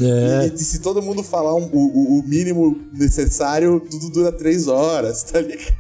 É. 0.03 0.47
E, 0.49 0.55
e 0.55 0.59
se 0.59 0.79
todo 0.81 1.03
mundo 1.03 1.23
falar 1.23 1.55
um- 1.55 1.69
o, 1.73 1.79
o- 1.79 2.19
o 2.21 2.23
mínimo 2.27 2.81
necessário, 2.95 3.79
tudo 3.79 4.09
dura 4.11 4.33
três 4.33 4.67
horas, 4.69 5.23
tá 5.23 5.41
ligado? 5.41 5.75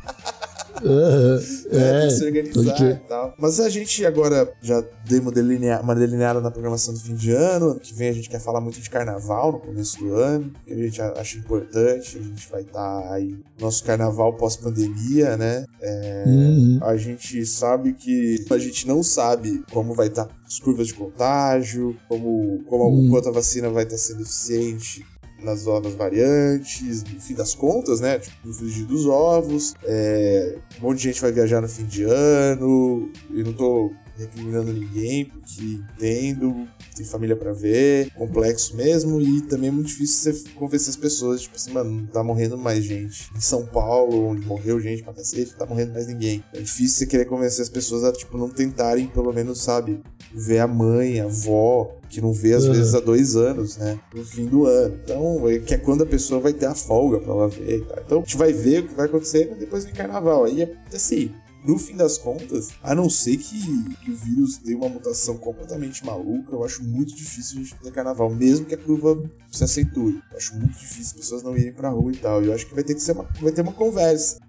Aham. 0.84 1.40
É, 1.70 2.00
tem 2.00 2.08
que 2.08 2.14
se 2.14 2.24
É, 2.24 2.26
organizar 2.26 2.90
e 2.90 2.94
tal. 3.08 3.34
Mas 3.38 3.58
a 3.60 3.68
gente 3.68 4.04
agora 4.04 4.52
já 4.62 4.82
deu 5.08 5.20
uma, 5.22 5.32
delinea- 5.32 5.80
uma 5.80 5.94
delineada 5.94 6.40
na 6.40 6.50
programação 6.50 6.92
do 6.94 7.00
fim 7.00 7.14
de 7.14 7.30
ano. 7.32 7.44
Ano 7.54 7.80
que 7.80 7.94
vem 7.94 8.08
a 8.08 8.12
gente 8.12 8.28
quer 8.28 8.40
falar 8.40 8.60
muito 8.60 8.80
de 8.80 8.90
carnaval 8.90 9.52
no 9.52 9.60
começo 9.60 9.98
do 9.98 10.14
ano, 10.14 10.52
que 10.66 10.72
a 10.72 10.76
gente 10.76 11.00
acha 11.00 11.38
importante. 11.38 12.18
A 12.18 12.22
gente 12.22 12.48
vai 12.50 12.62
estar 12.62 13.12
aí, 13.12 13.36
nosso 13.60 13.84
carnaval 13.84 14.32
pós-pandemia, 14.36 15.36
né? 15.36 15.64
É, 15.80 16.24
Uhum. 16.26 16.78
a 16.82 16.96
gente 16.96 17.44
sabe 17.46 17.92
que 17.94 18.44
a 18.50 18.58
gente 18.58 18.86
não 18.86 19.02
sabe 19.02 19.62
como 19.72 19.94
vai 19.94 20.08
estar 20.08 20.28
as 20.46 20.58
curvas 20.58 20.88
de 20.88 20.94
contágio, 20.94 21.96
como, 22.08 22.62
como 22.66 22.88
Hum. 22.88 23.06
o 23.06 23.10
quanto 23.10 23.28
a 23.28 23.32
vacina 23.32 23.68
vai 23.70 23.84
estar 23.84 23.96
sendo 23.98 24.22
eficiente 24.22 25.04
nas 25.44 25.64
novas 25.64 25.94
variantes, 25.94 27.04
no 27.04 27.20
fim 27.20 27.34
das 27.34 27.54
contas, 27.54 28.00
né? 28.00 28.18
Tipo, 28.18 28.48
no 28.48 28.54
frigir 28.54 28.86
dos 28.86 29.06
ovos. 29.06 29.74
É, 29.84 30.58
um 30.78 30.88
monte 30.88 30.98
de 30.98 31.04
gente 31.04 31.20
vai 31.20 31.32
viajar 31.32 31.60
no 31.60 31.68
fim 31.68 31.84
de 31.84 32.04
ano. 32.04 33.10
Eu 33.30 33.44
não 33.44 33.52
tô 33.52 33.92
recriminando 34.16 34.72
ninguém, 34.72 35.26
porque 35.26 35.80
entendo, 35.96 36.68
tem 36.94 37.04
família 37.04 37.36
pra 37.36 37.52
ver, 37.52 38.10
complexo 38.14 38.76
mesmo, 38.76 39.20
e 39.20 39.40
também 39.42 39.68
é 39.68 39.72
muito 39.72 39.88
difícil 39.88 40.32
você 40.32 40.48
convencer 40.50 40.90
as 40.90 40.96
pessoas, 40.96 41.42
tipo 41.42 41.56
assim, 41.56 41.72
mano, 41.72 41.90
não 41.90 42.06
tá 42.06 42.22
morrendo 42.22 42.56
mais 42.56 42.84
gente. 42.84 43.30
Em 43.36 43.40
São 43.40 43.66
Paulo, 43.66 44.28
onde 44.28 44.46
morreu 44.46 44.80
gente 44.80 45.02
pra 45.02 45.12
cacete, 45.12 45.52
não 45.52 45.58
tá 45.58 45.66
morrendo 45.66 45.92
mais 45.92 46.06
ninguém. 46.06 46.42
É 46.52 46.60
difícil 46.60 46.98
você 46.98 47.06
querer 47.06 47.24
convencer 47.24 47.62
as 47.62 47.68
pessoas 47.68 48.04
a, 48.04 48.12
tipo, 48.12 48.38
não 48.38 48.48
tentarem, 48.48 49.06
pelo 49.08 49.32
menos, 49.32 49.62
sabe, 49.62 50.00
ver 50.32 50.58
a 50.60 50.66
mãe, 50.66 51.20
a 51.20 51.24
avó, 51.24 51.96
que 52.08 52.20
não 52.20 52.32
vê 52.32 52.54
às 52.54 52.64
Uhum. 52.64 52.72
vezes 52.74 52.94
há 52.94 53.00
dois 53.00 53.34
anos, 53.34 53.76
né? 53.76 53.98
No 54.14 54.24
fim 54.24 54.46
do 54.46 54.66
ano. 54.66 54.98
Então, 55.02 55.48
é 55.48 55.58
que 55.58 55.74
é 55.74 55.78
quando 55.78 56.02
a 56.02 56.06
pessoa 56.06 56.40
vai 56.40 56.52
ter 56.52 56.66
a 56.66 56.74
folga 56.74 57.18
pra 57.18 57.32
ela 57.32 57.48
ver. 57.48 57.78
e 57.78 57.80
tal. 57.82 57.98
Então, 58.06 58.18
a 58.18 58.20
gente 58.20 58.36
vai 58.36 58.52
ver 58.52 58.80
o 58.84 58.88
que 58.88 58.94
vai 58.94 59.06
acontecer 59.06 59.52
depois 59.58 59.84
vem 59.84 59.94
carnaval. 59.94 60.44
Aí, 60.44 60.62
é 60.62 60.72
assim, 60.94 61.32
no 61.64 61.78
fim 61.78 61.96
das 61.96 62.18
contas, 62.18 62.68
a 62.82 62.94
não 62.94 63.08
ser 63.08 63.38
que, 63.38 63.94
que 64.04 64.10
o 64.10 64.16
vírus 64.16 64.58
dê 64.58 64.74
uma 64.74 64.88
mutação 64.88 65.38
completamente 65.38 66.04
maluca, 66.04 66.52
eu 66.52 66.62
acho 66.62 66.84
muito 66.84 67.14
difícil 67.14 67.58
a 67.58 67.62
gente 67.62 67.74
ter 67.76 67.90
carnaval, 67.90 68.28
mesmo 68.28 68.66
que 68.66 68.74
a 68.74 68.78
curva 68.78 69.22
se 69.50 69.64
acentue. 69.64 70.20
Eu 70.30 70.36
acho 70.36 70.54
muito 70.56 70.78
difícil 70.78 71.02
as 71.06 71.12
pessoas 71.12 71.42
não 71.42 71.56
irem 71.56 71.72
pra 71.72 71.88
rua 71.88 72.12
e 72.12 72.16
tal. 72.16 72.42
Eu 72.42 72.52
acho 72.52 72.66
que 72.66 72.74
vai 72.74 72.84
ter 72.84 72.94
que 72.94 73.00
ser 73.00 73.12
uma, 73.12 73.26
vai 73.40 73.52
ter 73.52 73.62
uma 73.62 73.72
conversa 73.72 74.43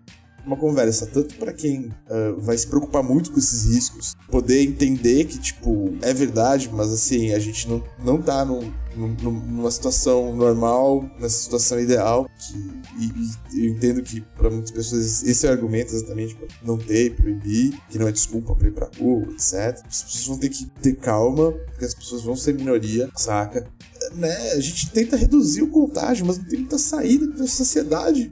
uma 0.46 0.56
conversa, 0.58 1.06
tanto 1.06 1.36
para 1.36 1.52
quem 1.54 1.92
ah, 2.10 2.36
vai 2.38 2.58
se 2.58 2.68
preocupar 2.68 3.04
muito 3.04 3.32
com 3.32 3.40
esses 3.40 3.66
riscos, 3.74 4.16
poder 4.30 4.62
entender 4.62 5.26
que, 5.26 5.40
tipo, 5.40 5.94
é 6.02 6.14
verdade, 6.14 6.70
mas 6.72 6.92
assim, 6.92 7.32
a 7.34 7.40
gente 7.40 7.68
não, 7.68 7.84
não 8.04 8.22
tá 8.22 8.46
num, 8.46 8.72
num- 8.96 9.16
numa 9.32 9.72
situação 9.72 10.36
normal, 10.36 11.10
nessa 11.20 11.38
situação 11.44 11.80
ideal, 11.80 12.30
que, 12.38 12.56
e, 13.04 13.58
e 13.58 13.66
eu 13.68 13.72
entendo 13.74 14.02
que 14.02 14.22
para 14.38 14.50
muitas 14.50 14.72
pessoas 14.72 15.24
esse 15.24 15.46
é 15.46 15.50
o 15.50 15.54
argumento 15.54 15.94
exatamente 15.94 16.36
para 16.36 16.48
não 16.64 16.78
ter 16.78 17.16
proibir, 17.16 17.78
que 17.90 17.98
não 18.00 18.08
é 18.08 18.12
desculpa 18.12 18.56
pra 18.56 18.68
ir 18.68 18.72
pra 18.72 18.90
rua, 19.00 19.24
etc. 19.32 19.84
As 19.88 20.04
pessoas 20.04 20.28
vão 20.28 20.38
ter 20.38 20.50
que 20.50 20.66
ter 20.82 20.96
calma, 20.96 21.52
porque 21.52 21.86
as 21.86 21.94
pessoas 21.94 22.24
vão 22.24 22.36
ser 22.36 22.54
minoria, 22.54 23.10
saca? 23.16 23.68
Né? 24.14 24.52
A 24.52 24.60
gente 24.60 24.92
tenta 24.92 25.16
reduzir 25.18 25.62
o 25.64 25.70
contágio, 25.70 26.26
mas 26.26 26.38
não 26.38 26.46
tem 26.46 26.60
muita 26.60 26.78
saída, 26.78 27.26
porque 27.28 27.42
a 27.44 27.48
sociedade 27.48 28.32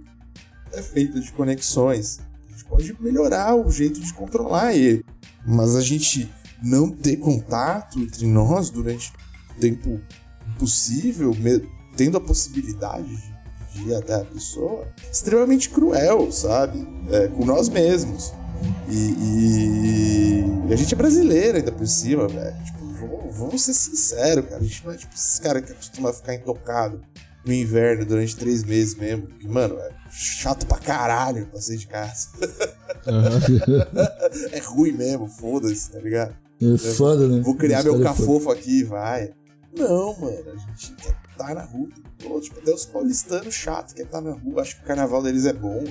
é 0.74 0.82
feita 0.82 1.20
de 1.20 1.32
conexões. 1.32 2.20
A 2.48 2.52
gente 2.52 2.66
pode 2.66 2.96
melhorar 3.00 3.56
o 3.56 3.70
jeito 3.72 4.00
de 4.00 4.14
controlar 4.14 4.76
ele. 4.76 5.04
Mas 5.46 5.76
a 5.76 5.82
gente 5.82 6.30
não 6.62 6.90
ter 6.90 7.18
contato 7.18 8.00
entre 8.00 8.26
nós 8.26 8.70
durante 8.70 9.12
o 9.56 9.60
tempo 9.60 10.00
possível, 10.58 11.36
tendo 11.96 12.18
a 12.18 12.22
possibilidade 12.22 13.16
de, 13.74 13.90
ir 13.90 13.96
até 13.96 14.16
a 14.16 14.26
pessoa, 14.26 14.88
é 15.04 15.12
extremamente 15.12 15.70
cruel, 15.70 16.32
sabe? 16.32 16.88
É, 17.12 17.28
com 17.28 17.46
nós 17.46 17.70
mesmos. 17.70 18.32
E, 18.88 20.44
e- 20.70 20.74
a 20.74 20.76
gente 20.76 20.94
é 20.94 20.98
brasileiro 20.98 21.58
ainda 21.58 21.72
por 21.72 21.88
cima, 21.88 22.28
velho. 22.28 22.56
Tipo, 22.64 22.86
vamos, 22.94 23.38
vamos 23.38 23.62
ser 23.64 23.74
sinceros, 23.74 24.46
cara. 24.46 24.62
A 24.62 24.64
gente 24.64 24.86
não 24.86 24.94
é 24.94 24.98
tipo 24.98 25.14
esses 25.14 25.40
caras 25.40 25.64
que 25.64 25.74
costumam 25.74 26.14
ficar 26.14 26.36
intocado 26.36 27.02
no 27.46 27.54
inverno 27.54 28.06
durante 28.06 28.36
três 28.36 28.64
meses 28.64 28.96
mesmo. 28.96 29.28
Porque, 29.28 29.48
mano, 29.48 29.78
é 29.80 29.92
chato 30.12 30.66
pra 30.66 30.78
caralho 30.78 31.46
pra 31.48 31.62
sair 31.62 31.78
de 31.78 31.88
casa. 31.88 32.30
é 34.52 34.60
ruim 34.60 34.92
mesmo, 34.92 35.28
foda-se, 35.28 35.92
tá 35.92 36.00
ligado? 36.00 36.36
É 36.62 36.78
foda, 36.78 37.28
né? 37.28 37.42
Vou 37.42 37.56
criar 37.56 37.84
meu 37.84 38.00
é 38.00 38.04
cafofo 38.04 38.50
aqui, 38.50 38.84
vai. 38.84 39.34
Não, 39.78 40.16
mano, 40.20 40.52
a 40.52 40.56
gente 40.56 40.96
estar 41.32 41.56
na 41.56 41.64
rua. 41.64 41.90
Pô, 42.24 42.40
tipo, 42.40 42.60
até 42.60 42.74
os 42.74 42.86
paulistanos 42.86 43.54
chatos 43.54 43.94
quer 43.94 44.04
estar 44.04 44.22
na 44.22 44.32
rua. 44.32 44.62
Acho 44.62 44.78
que 44.78 44.84
o 44.84 44.86
carnaval 44.86 45.22
deles 45.22 45.46
é 45.46 45.54
bom. 45.54 45.84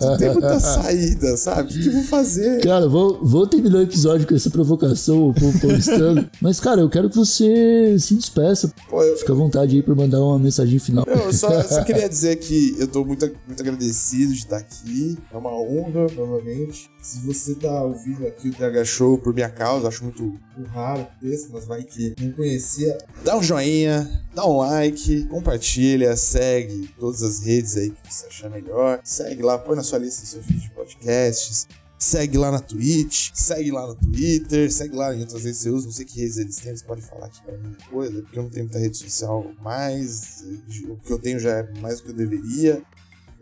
Não 0.00 0.16
tem 0.18 0.30
muita 0.32 0.60
saída, 0.60 1.36
sabe? 1.36 1.70
O 1.70 1.72
que 1.74 1.82
que 1.82 1.88
eu 1.88 1.92
vou 1.92 2.04
fazer? 2.04 2.60
Cara, 2.62 2.88
vou, 2.88 3.24
vou 3.24 3.46
terminar 3.46 3.78
o 3.78 3.82
episódio 3.82 4.26
com 4.26 4.34
essa 4.34 4.50
provocação, 4.50 5.28
o 5.28 5.34
povo 5.34 5.58
paulistano. 5.60 6.28
Mas, 6.40 6.60
cara, 6.60 6.80
eu 6.80 6.90
quero 6.90 7.08
que 7.08 7.16
você 7.16 7.96
se 7.98 8.14
despeça. 8.14 8.72
Pô, 8.88 9.02
eu, 9.02 9.16
Fica 9.16 9.32
à 9.32 9.36
vontade 9.36 9.76
aí 9.76 9.82
pra 9.82 9.94
mandar 9.94 10.20
uma 10.22 10.38
mensagem 10.38 10.78
final. 10.78 11.06
Não, 11.06 11.14
eu 11.14 11.32
só, 11.32 11.52
eu 11.52 11.62
só 11.62 11.82
queria 11.84 12.08
dizer 12.08 12.36
que 12.36 12.76
eu 12.78 12.86
tô 12.86 13.04
muito, 13.04 13.30
muito 13.46 13.60
agradecido 13.60 14.32
de 14.32 14.40
estar 14.40 14.58
aqui. 14.58 15.16
É 15.32 15.36
uma 15.36 15.52
honra, 15.52 16.06
novamente. 16.14 16.90
Se 17.00 17.20
você 17.20 17.54
tá 17.54 17.82
ouvindo 17.82 18.26
aqui 18.26 18.50
o 18.50 18.54
TH 18.54 18.84
Show 18.84 19.16
por 19.16 19.32
minha 19.32 19.48
causa, 19.48 19.88
acho 19.88 20.04
muito, 20.04 20.22
muito 20.22 20.70
raro 20.70 21.06
desse, 21.20 21.48
mas 21.50 21.64
vai 21.64 21.82
que 21.82 22.14
não 22.20 22.32
conhecia. 22.32 22.98
Dá 23.24 23.36
um 23.36 23.42
joinha, 23.42 24.08
dá 24.34 24.46
um 24.46 24.58
like, 24.58 25.26
compartilha, 25.30 26.16
segue 26.16 26.88
todas 26.98 27.22
as 27.22 27.40
redes 27.40 27.76
aí 27.76 27.90
que 27.90 28.12
você 28.12 28.26
achar 28.26 28.50
melhor. 28.50 29.00
Segue 29.04 29.42
lá, 29.42 29.56
põe 29.56 29.76
na 29.76 29.82
sua 29.82 29.98
lista 29.98 30.22
do 30.22 30.26
seu 30.26 30.42
feed 30.42 30.60
de 30.60 30.70
podcasts. 30.72 31.68
Segue 31.98 32.38
lá 32.38 32.50
na 32.50 32.60
Twitch, 32.60 33.30
segue 33.34 33.70
lá 33.70 33.86
no 33.86 33.94
Twitter, 33.94 34.72
segue 34.72 34.96
lá 34.96 35.14
em 35.14 35.20
outras 35.20 35.44
redes 35.44 35.62
que 35.62 35.68
não 35.68 35.92
sei 35.92 36.06
que 36.06 36.18
redes 36.18 36.38
eles 36.38 36.56
têm, 36.56 36.70
eles 36.70 36.82
podem 36.82 37.04
falar 37.04 37.26
aqui 37.26 37.42
pra 37.42 37.58
mim 37.58 37.76
depois, 37.78 38.10
porque 38.10 38.38
eu 38.38 38.42
não 38.42 38.48
tenho 38.48 38.64
muita 38.64 38.78
rede 38.78 38.96
social 38.96 39.52
mais, 39.60 40.42
o 40.88 40.96
que 40.96 41.12
eu 41.12 41.18
tenho 41.18 41.38
já 41.38 41.58
é 41.58 41.70
mais 41.78 41.98
do 41.98 42.04
que 42.04 42.10
eu 42.10 42.14
deveria, 42.14 42.82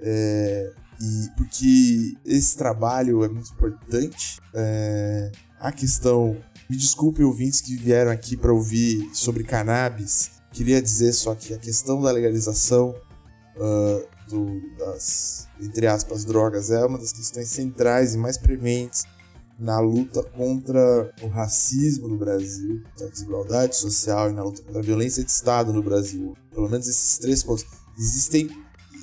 é, 0.01 0.73
e 1.01 1.29
porque 1.37 2.17
esse 2.27 2.57
trabalho 2.57 3.23
é 3.23 3.29
muito 3.29 3.49
importante, 3.53 4.41
é, 4.53 5.31
a 5.61 5.71
questão, 5.71 6.37
me 6.69 6.77
desculpem 6.77 7.25
ouvintes 7.25 7.61
que 7.61 7.77
vieram 7.77 8.11
aqui 8.11 8.37
para 8.37 8.53
ouvir 8.53 9.09
sobre 9.15 9.45
cannabis, 9.45 10.33
queria 10.59 10.83
dizer 10.83 11.13
só 11.13 11.37
que 11.37 11.55
a 11.55 11.59
questão 11.59 12.03
da 12.03 12.11
legalização 12.11 12.93
ah, 13.61 14.03
do, 14.29 14.61
das, 14.77 15.47
entre 15.61 15.87
aspas, 15.87 16.25
drogas 16.25 16.73
é 16.73 16.85
uma 16.85 16.99
das 16.99 17.13
questões 17.13 17.49
centrais 17.49 18.15
e 18.15 18.19
mais 18.19 18.37
prementes 18.37 19.05
na 19.57 19.79
luta 19.79 20.21
contra 20.23 21.13
o 21.23 21.29
racismo 21.29 22.09
no 22.09 22.17
Brasil, 22.17 22.83
a 23.01 23.05
desigualdade 23.05 23.77
social 23.77 24.31
e 24.31 24.33
na 24.33 24.43
luta 24.43 24.63
contra 24.63 24.81
a 24.81 24.85
violência 24.85 25.23
de 25.23 25.31
Estado 25.31 25.73
no 25.73 25.83
Brasil. 25.83 26.37
Pelo 26.53 26.69
menos 26.69 26.89
esses 26.89 27.19
três 27.19 27.43
pontos. 27.45 27.65
Existem, 27.97 28.51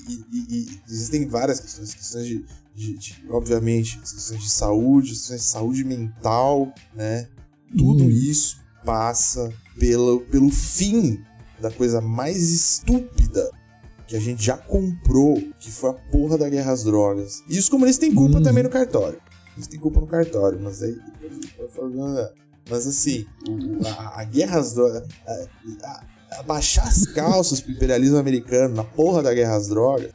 e, 0.10 0.26
e, 0.32 0.46
e 0.50 0.82
existem 0.90 1.26
várias 1.26 1.62
questões, 1.62 1.94
questões 1.94 2.26
de, 2.26 2.46
de, 2.74 2.98
de, 2.98 3.26
obviamente, 3.30 3.98
questões 4.00 4.44
de 4.44 4.50
saúde, 4.50 5.10
questões 5.12 5.42
de 5.42 5.48
saúde 5.48 5.84
mental, 5.86 6.74
né? 6.94 7.30
Tudo 7.78 8.04
Hum. 8.04 8.10
isso 8.10 8.60
passa 8.86 9.52
pelo, 9.78 10.22
pelo 10.22 10.50
fim 10.50 11.22
da 11.60 11.72
coisa 11.72 12.02
mais 12.02 12.38
estúpida 12.52 13.50
que 14.08 14.16
a 14.16 14.20
gente 14.20 14.44
já 14.44 14.56
comprou, 14.58 15.42
que 15.60 15.72
foi 15.72 15.90
a 15.90 15.94
porra 15.94 16.38
da 16.38 16.48
guerra 16.50 16.72
às 16.74 16.84
drogas. 16.84 17.42
E 17.50 17.58
os 17.58 17.68
comunistas 17.70 18.00
têm 18.00 18.14
culpa 18.14 18.38
Hum. 18.40 18.44
também 18.44 18.64
no 18.64 18.70
cartório. 18.70 19.20
Eles 19.56 19.68
têm 19.68 19.80
culpa 19.80 20.00
no 20.02 20.08
cartório, 20.08 20.60
mas 20.62 20.84
aí. 20.84 20.96
Mas 22.70 22.86
assim, 22.88 23.26
a, 23.86 24.22
a 24.22 24.24
guerra 24.24 24.60
às 24.60 24.74
drogas. 24.74 25.04
Abaixar 26.32 26.88
as 26.88 27.06
calças 27.08 27.62
pro 27.62 27.72
imperialismo 27.72 28.18
americano 28.18 28.76
na 28.76 28.84
porra 28.84 29.24
da 29.24 29.34
guerra 29.34 29.56
às 29.56 29.68
drogas 29.70 30.12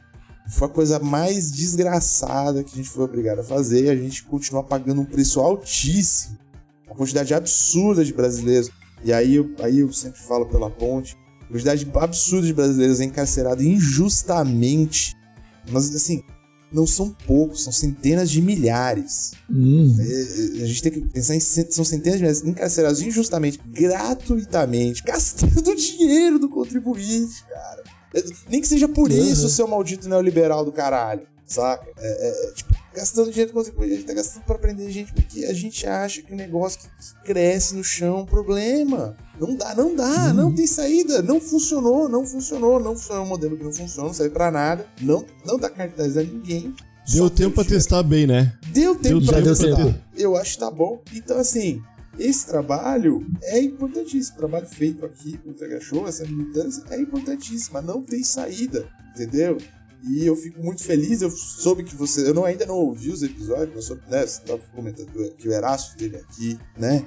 foi 0.49 0.67
a 0.67 0.71
coisa 0.71 0.99
mais 0.99 1.51
desgraçada 1.51 2.63
que 2.63 2.73
a 2.73 2.75
gente 2.75 2.89
foi 2.89 3.05
obrigado 3.05 3.39
a 3.39 3.43
fazer 3.43 3.85
e 3.85 3.89
a 3.89 3.95
gente 3.95 4.23
continua 4.25 4.63
pagando 4.63 5.01
um 5.01 5.05
preço 5.05 5.39
altíssimo. 5.39 6.37
Uma 6.85 6.95
quantidade 6.95 7.33
absurda 7.33 8.03
de 8.05 8.13
brasileiros. 8.13 8.69
E 9.03 9.11
aí 9.13 9.35
eu, 9.35 9.49
aí 9.63 9.79
eu 9.79 9.91
sempre 9.93 10.19
falo 10.19 10.45
pela 10.45 10.69
ponte. 10.69 11.17
Quantidade 11.51 11.87
absurda 11.95 12.47
de 12.47 12.53
brasileiros 12.53 12.99
encarcerados 13.01 13.63
injustamente. 13.63 15.15
Mas 15.69 15.93
assim, 15.93 16.23
não 16.71 16.87
são 16.87 17.09
poucos, 17.27 17.63
são 17.63 17.73
centenas 17.73 18.31
de 18.31 18.41
milhares. 18.41 19.33
Hum. 19.49 19.95
É, 19.99 20.59
é, 20.61 20.63
A 20.63 20.67
gente 20.67 20.81
tem 20.81 20.91
que 20.91 21.01
pensar 21.01 21.35
em 21.35 21.39
são 21.39 21.83
centenas 21.83 22.19
de 22.19 22.23
milhares 22.23 22.43
encarcerados 22.43 23.01
injustamente, 23.01 23.59
gratuitamente, 23.65 25.03
gastando 25.03 25.75
dinheiro 25.75 26.39
do 26.39 26.49
contribuinte, 26.49 27.43
cara. 27.47 27.83
É, 28.13 28.23
Nem 28.49 28.61
que 28.61 28.67
seja 28.67 28.87
por 28.87 29.11
isso, 29.11 29.43
Uhum. 29.43 29.49
seu 29.49 29.67
maldito 29.67 30.07
neoliberal 30.09 30.65
do 30.65 30.71
caralho, 30.71 31.27
saca? 31.45 31.85
É, 31.97 32.27
é, 32.49 32.53
tipo, 32.53 32.73
gastando 32.93 33.29
dinheiro 33.29 33.51
do 33.51 33.55
contribuinte, 33.55 33.93
a 33.93 33.95
gente 33.97 34.05
tá 34.07 34.13
gastando 34.13 34.43
pra 34.43 34.57
prender 34.57 34.89
gente 34.91 35.13
porque 35.13 35.45
a 35.45 35.53
gente 35.53 35.85
acha 35.87 36.21
que 36.21 36.33
o 36.33 36.35
negócio 36.35 36.79
que 36.79 37.23
cresce 37.25 37.75
no 37.75 37.83
chão 37.83 38.17
é 38.19 38.21
um 38.21 38.25
problema. 38.25 39.15
Não 39.41 39.55
dá, 39.55 39.73
não 39.73 39.95
dá, 39.95 40.31
não 40.31 40.53
tem 40.53 40.67
saída. 40.67 41.23
Não 41.23 41.41
funcionou, 41.41 42.07
não 42.07 42.23
funcionou, 42.23 42.79
não 42.79 42.95
funcionou. 42.95 43.23
É 43.23 43.25
um 43.25 43.29
modelo 43.29 43.57
que 43.57 43.63
não 43.63 43.73
funciona, 43.73 44.07
não 44.07 44.13
serve 44.13 44.31
pra 44.31 44.51
nada. 44.51 44.85
Não, 45.01 45.25
não 45.43 45.57
dá 45.57 45.67
cartaz 45.67 46.15
a 46.15 46.21
ninguém. 46.21 46.75
Deu 47.11 47.27
tempo 47.27 47.55
pra 47.55 47.63
testar 47.63 48.03
bem, 48.03 48.27
né? 48.27 48.53
Deu 48.71 48.93
tempo 48.95 49.19
Deu 49.19 49.33
pra 49.33 49.41
tempo 49.41 49.55
testar. 49.57 49.83
ter. 49.83 50.03
Eu 50.15 50.35
acho 50.35 50.53
que 50.53 50.59
tá 50.59 50.69
bom. 50.69 51.01
Então, 51.11 51.39
assim, 51.39 51.81
esse 52.19 52.45
trabalho 52.45 53.25
é 53.41 53.59
importantíssimo. 53.59 54.35
O 54.35 54.39
trabalho 54.39 54.67
feito 54.67 55.03
aqui 55.03 55.39
com 55.39 55.49
o 55.49 55.81
Show, 55.81 56.07
essa 56.07 56.23
militância, 56.23 56.83
é 56.91 57.01
importantíssima. 57.01 57.81
Não 57.81 58.03
tem 58.03 58.23
saída, 58.23 58.87
entendeu? 59.15 59.57
E 60.03 60.25
eu 60.25 60.35
fico 60.35 60.61
muito 60.63 60.83
feliz. 60.83 61.21
Eu 61.21 61.29
soube 61.29 61.83
que 61.83 61.95
você. 61.95 62.27
Eu 62.27 62.33
não, 62.33 62.43
ainda 62.43 62.65
não 62.65 62.75
ouvi 62.75 63.11
os 63.11 63.21
episódios, 63.21 63.69
mas 63.75 63.85
soube, 63.85 64.01
né? 64.09 64.25
Você 64.25 64.41
tava 64.41 64.61
comentando 64.73 65.07
que 65.37 65.47
o 65.47 65.53
Eraço 65.53 65.95
teve 65.95 66.17
aqui, 66.17 66.57
né? 66.77 67.05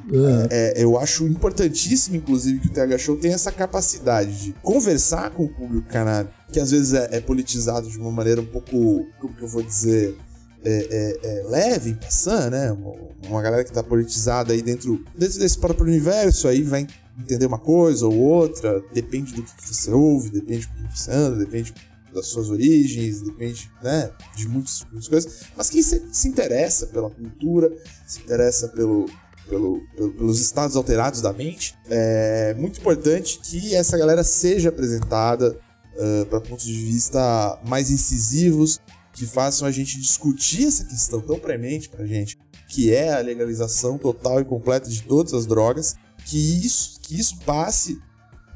É. 0.50 0.74
É, 0.80 0.82
eu 0.82 0.98
acho 0.98 1.26
importantíssimo, 1.26 2.16
inclusive, 2.16 2.60
que 2.60 2.68
o 2.68 2.72
TH 2.72 2.98
Show 2.98 3.16
tenha 3.16 3.34
essa 3.34 3.50
capacidade 3.50 4.44
de 4.44 4.52
conversar 4.62 5.30
com 5.30 5.44
o 5.44 5.48
público 5.48 5.88
canário, 5.88 6.30
que 6.52 6.60
às 6.60 6.70
vezes 6.70 6.92
é, 6.92 7.16
é 7.16 7.20
politizado 7.20 7.88
de 7.88 7.98
uma 7.98 8.12
maneira 8.12 8.40
um 8.40 8.46
pouco, 8.46 9.06
como 9.20 9.34
que 9.34 9.42
eu 9.42 9.48
vou 9.48 9.62
dizer, 9.62 10.16
é, 10.64 10.70
é, 10.90 11.28
é, 11.28 11.42
leve 11.48 11.90
em 11.90 11.94
passando, 11.94 12.52
né? 12.52 12.70
Uma, 12.70 12.94
uma 13.28 13.42
galera 13.42 13.64
que 13.64 13.72
tá 13.72 13.82
politizada 13.82 14.52
aí 14.52 14.62
dentro, 14.62 15.04
dentro 15.16 15.38
desse 15.38 15.58
próprio 15.58 15.86
universo, 15.86 16.46
aí 16.46 16.62
vai 16.62 16.86
entender 17.18 17.46
uma 17.46 17.58
coisa 17.58 18.06
ou 18.06 18.16
outra, 18.16 18.82
depende 18.92 19.34
do 19.34 19.42
que 19.42 19.54
que 19.56 19.68
você 19.74 19.90
ouve, 19.90 20.30
depende 20.30 20.66
do 20.66 20.88
que 20.88 20.98
você 20.98 21.10
anda, 21.10 21.36
depende 21.36 21.74
das 22.14 22.26
suas 22.26 22.48
origens, 22.48 23.20
depende, 23.22 23.70
né, 23.82 24.10
de 24.36 24.48
muitas, 24.48 24.84
muitas 24.90 25.08
coisas, 25.08 25.40
mas 25.56 25.68
quem 25.68 25.82
se, 25.82 26.02
se 26.12 26.28
interessa 26.28 26.86
pela 26.86 27.10
cultura, 27.10 27.70
se 28.06 28.20
interessa 28.20 28.68
pelo, 28.68 29.06
pelo, 29.48 29.80
pelo- 29.96 30.12
pelos 30.12 30.40
estados 30.40 30.76
alterados 30.76 31.20
da 31.20 31.32
mente, 31.32 31.74
é 31.90 32.54
muito 32.54 32.80
importante 32.80 33.40
que 33.42 33.74
essa 33.74 33.98
galera 33.98 34.22
seja 34.24 34.68
apresentada 34.70 35.58
para 36.28 36.40
pontos 36.40 36.64
de 36.64 36.72
vista 36.84 37.60
mais 37.68 37.88
incisivos, 37.90 38.80
que 39.12 39.26
façam 39.26 39.68
a 39.68 39.70
gente 39.70 40.00
discutir 40.00 40.66
essa 40.66 40.84
questão 40.84 41.20
tão 41.20 41.38
premente 41.38 41.88
pra 41.88 42.04
gente, 42.04 42.36
que 42.68 42.92
é 42.92 43.12
a 43.14 43.20
legalização 43.20 43.96
total 43.96 44.40
e 44.40 44.44
completa 44.44 44.90
de 44.90 45.02
todas 45.02 45.32
as 45.32 45.46
drogas, 45.46 45.94
que 46.26 46.36
isso, 46.66 46.98
que 47.00 47.16
isso 47.20 47.38
passe 47.46 47.96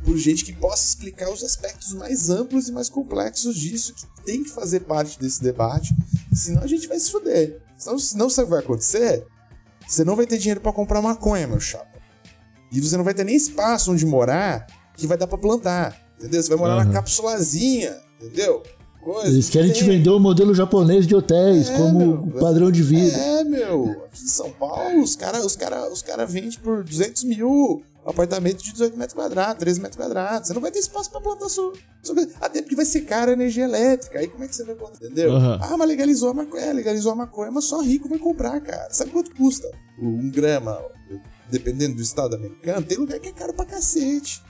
por 0.08 0.16
gente 0.16 0.42
que 0.42 0.54
possa 0.54 0.86
explicar 0.88 1.30
os 1.30 1.44
aspectos 1.44 1.92
mais 1.92 2.30
amplos 2.30 2.66
e 2.68 2.72
mais 2.72 2.88
complexos 2.88 3.54
disso, 3.54 3.92
que 3.92 4.06
tem 4.24 4.42
que 4.42 4.48
fazer 4.48 4.80
parte 4.80 5.18
desse 5.20 5.42
debate, 5.42 5.94
senão 6.32 6.62
a 6.62 6.66
gente 6.66 6.88
vai 6.88 6.98
se 6.98 7.10
fuder. 7.10 7.60
Senão, 7.76 7.98
senão 7.98 8.30
sabe 8.30 8.44
o 8.46 8.48
que 8.48 8.54
vai 8.54 8.64
acontecer? 8.64 9.26
Você 9.86 10.04
não 10.04 10.16
vai 10.16 10.26
ter 10.26 10.38
dinheiro 10.38 10.62
pra 10.62 10.72
comprar 10.72 11.02
maconha, 11.02 11.46
meu 11.46 11.60
chapa. 11.60 11.98
E 12.72 12.80
você 12.80 12.96
não 12.96 13.04
vai 13.04 13.12
ter 13.12 13.22
nem 13.24 13.36
espaço 13.36 13.92
onde 13.92 14.06
morar 14.06 14.66
que 14.96 15.06
vai 15.06 15.18
dar 15.18 15.26
pra 15.26 15.36
plantar, 15.36 15.94
entendeu? 16.18 16.42
Você 16.42 16.48
vai 16.48 16.58
morar 16.58 16.76
na 16.76 16.82
Aham. 16.84 16.92
capsulazinha, 16.92 17.94
entendeu? 18.18 18.62
Coisa 19.02 19.28
Eles 19.28 19.46
que 19.46 19.52
querem 19.52 19.72
te 19.72 19.80
tem. 19.80 19.90
vender 19.90 20.10
o 20.10 20.18
modelo 20.18 20.54
japonês 20.54 21.06
de 21.06 21.14
hotéis 21.14 21.68
É, 21.68 21.76
como 21.76 21.98
meu. 22.24 22.40
padrão 22.40 22.70
de 22.72 22.82
vida. 22.82 23.14
É, 23.16 23.44
meu. 23.44 23.90
Aqui 24.06 24.24
em 24.24 24.26
São 24.26 24.50
Paulo, 24.52 25.02
os 25.02 25.14
caras 25.14 25.44
os 25.44 25.54
cara, 25.54 25.90
os 25.92 26.00
cara 26.02 26.24
vendem 26.24 26.50
por 26.60 26.82
200 26.82 27.24
mil 27.24 27.82
apartamento 28.10 28.62
de 28.62 28.72
18 28.72 28.96
metros 28.96 29.14
quadrados, 29.14 29.58
13 29.58 29.80
metros 29.80 29.96
quadrados. 29.96 30.48
Você 30.48 30.54
não 30.54 30.60
vai 30.60 30.70
ter 30.70 30.78
espaço 30.78 31.10
pra 31.10 31.20
plantar 31.20 31.48
sua, 31.48 31.72
sua 32.02 32.14
coisa. 32.14 32.32
Até 32.40 32.62
porque 32.62 32.76
vai 32.76 32.84
ser 32.84 33.02
cara 33.02 33.30
a 33.30 33.34
energia 33.34 33.64
elétrica. 33.64 34.18
Aí 34.18 34.28
como 34.28 34.44
é 34.44 34.48
que 34.48 34.54
você 34.54 34.64
vai 34.64 34.74
plantar? 34.74 35.04
Entendeu? 35.04 35.32
Aham. 35.32 35.58
Ah, 35.62 35.76
mas 35.76 35.88
legalizou 35.88 36.30
a 36.30 36.34
maconha. 36.34 36.64
É, 36.64 36.72
legalizou 36.72 37.12
a 37.12 37.16
maconha, 37.16 37.50
mas 37.50 37.64
só 37.64 37.80
rico 37.80 38.08
vai 38.08 38.18
comprar, 38.18 38.60
cara. 38.60 38.92
Sabe 38.92 39.10
quanto 39.10 39.34
custa? 39.34 39.70
Um 40.00 40.30
grama, 40.30 40.80
dependendo 41.50 41.96
do 41.96 42.02
estado 42.02 42.34
americano, 42.36 42.86
tem 42.86 42.96
lugar 42.96 43.18
que 43.18 43.28
é 43.28 43.32
caro 43.32 43.52
pra 43.52 43.64
cacete. 43.64 44.42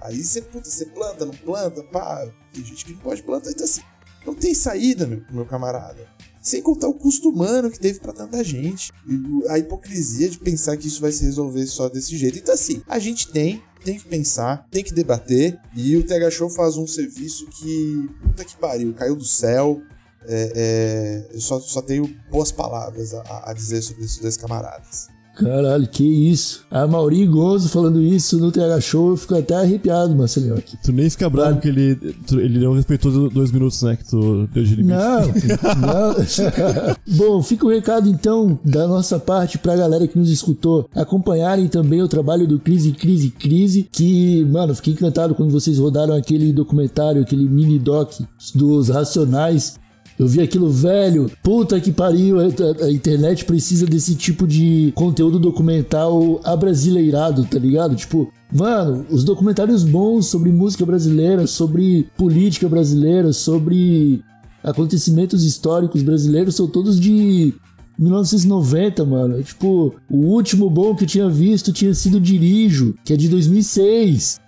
Aí 0.00 0.22
você, 0.22 0.40
puta, 0.42 0.68
você 0.68 0.86
planta, 0.86 1.24
não 1.24 1.34
planta, 1.34 1.82
pá. 1.84 2.26
Tem 2.52 2.64
gente 2.64 2.84
que 2.84 2.92
não 2.92 3.00
pode 3.00 3.22
plantar. 3.22 3.50
Então 3.50 3.64
assim, 3.64 3.82
não 4.24 4.34
tem 4.34 4.54
saída, 4.54 5.06
meu, 5.06 5.22
meu 5.30 5.46
camarada. 5.46 6.08
Sem 6.40 6.62
contar 6.62 6.88
o 6.88 6.94
custo 6.94 7.30
humano 7.30 7.70
que 7.70 7.78
teve 7.78 8.00
pra 8.00 8.12
tanta 8.12 8.42
gente. 8.44 8.92
E 9.06 9.48
a 9.48 9.58
hipocrisia 9.58 10.28
de 10.28 10.38
pensar 10.38 10.76
que 10.76 10.86
isso 10.86 11.00
vai 11.00 11.12
se 11.12 11.24
resolver 11.24 11.66
só 11.66 11.88
desse 11.88 12.16
jeito. 12.16 12.38
Então, 12.38 12.54
assim, 12.54 12.82
a 12.86 12.98
gente 12.98 13.28
tem, 13.28 13.62
tem 13.84 13.98
que 13.98 14.06
pensar, 14.06 14.66
tem 14.70 14.84
que 14.84 14.94
debater. 14.94 15.58
E 15.74 15.96
o 15.96 16.04
TH 16.04 16.30
Show 16.30 16.50
faz 16.50 16.76
um 16.76 16.86
serviço 16.86 17.46
que. 17.46 18.08
Puta 18.22 18.44
que 18.44 18.56
pariu, 18.56 18.94
caiu 18.94 19.16
do 19.16 19.24
céu. 19.24 19.80
É, 20.26 20.52
é, 20.54 21.34
eu 21.34 21.40
só, 21.40 21.58
só 21.60 21.80
tenho 21.80 22.06
boas 22.30 22.52
palavras 22.52 23.14
a, 23.14 23.50
a 23.50 23.52
dizer 23.52 23.82
sobre 23.82 24.04
esses 24.04 24.18
dois 24.18 24.36
camaradas. 24.36 25.08
Caralho, 25.38 25.86
que 25.88 26.04
isso. 26.04 26.62
A 26.70 26.86
Mauri 26.86 27.26
Gonzo 27.26 27.68
falando 27.68 28.02
isso 28.02 28.38
no 28.38 28.50
TH 28.50 28.80
Show, 28.80 29.10
eu 29.10 29.16
fico 29.16 29.34
até 29.36 29.54
arrepiado, 29.54 30.14
Marcelinho. 30.14 30.54
aqui. 30.56 30.76
Tu 30.82 30.92
nem 30.92 31.08
fica 31.08 31.28
bravo 31.30 31.48
Claro. 31.58 31.60
que 31.62 31.68
ele, 31.68 31.94
tu- 32.26 32.40
ele 32.40 32.58
não 32.58 32.72
respeitou 32.74 33.10
do- 33.12 33.28
dois 33.30 33.50
minutos, 33.52 33.80
né? 33.82 33.96
Que 33.96 34.04
tu 34.08 34.48
deu 34.52 34.64
de 34.64 34.74
limite. 34.74 34.94
Não, 34.94 35.28
não. 35.80 36.96
Bom, 37.16 37.42
fica 37.42 37.66
o 37.66 37.70
recado 37.70 38.08
então 38.08 38.58
da 38.64 38.86
nossa 38.86 39.18
parte 39.18 39.58
pra 39.58 39.76
galera 39.76 40.06
que 40.06 40.18
nos 40.18 40.30
escutou 40.30 40.88
acompanharem 40.94 41.68
também 41.68 42.02
o 42.02 42.08
trabalho 42.08 42.46
do 42.46 42.58
Crise, 42.58 42.92
Crise, 42.92 43.30
Crise. 43.30 43.88
Que, 43.90 44.44
mano, 44.44 44.74
fiquei 44.74 44.92
encantado 44.94 45.34
quando 45.34 45.50
vocês 45.50 45.78
rodaram 45.78 46.14
aquele 46.14 46.52
documentário, 46.52 47.22
aquele 47.22 47.48
mini 47.48 47.78
doc 47.78 48.12
dos 48.54 48.88
Racionais. 48.88 49.76
Eu 50.18 50.26
vi 50.26 50.40
aquilo 50.40 50.68
velho, 50.68 51.30
puta 51.42 51.80
que 51.80 51.92
pariu, 51.92 52.40
a, 52.40 52.44
a- 52.44 52.86
a 52.86 52.90
internet 52.92 53.44
precisa 53.44 53.86
desse 53.86 54.16
tipo 54.16 54.46
de 54.48 54.92
conteúdo 54.96 55.38
documental 55.38 56.40
abrasileirado, 56.42 57.44
tá 57.44 57.58
ligado? 57.58 57.94
Tipo, 57.94 58.28
mano, 58.52 59.06
os 59.10 59.22
documentários 59.22 59.84
bons 59.84 60.26
sobre 60.26 60.50
música 60.50 60.84
brasileira, 60.84 61.46
sobre 61.46 62.08
política 62.16 62.68
brasileira, 62.68 63.32
sobre 63.32 64.22
acontecimentos 64.64 65.44
históricos 65.44 66.02
brasileiros 66.02 66.56
são 66.56 66.66
todos 66.66 66.98
de 66.98 67.54
1990, 67.98 69.04
mano. 69.04 69.42
Tipo, 69.42 69.94
o 70.10 70.16
último 70.16 70.68
bom 70.68 70.94
que 70.94 71.04
eu 71.04 71.08
tinha 71.08 71.28
visto 71.28 71.72
tinha 71.72 71.94
sido 71.94 72.20
Dirijo, 72.20 72.94
que 73.04 73.12
é 73.12 73.16
de 73.16 73.28
2006. 73.28 74.40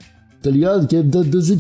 Tá 0.43 0.51
ligado? 0.51 0.87
Que 0.87 0.97
é 0.97 1.03
da, 1.03 1.23
das. 1.23 1.51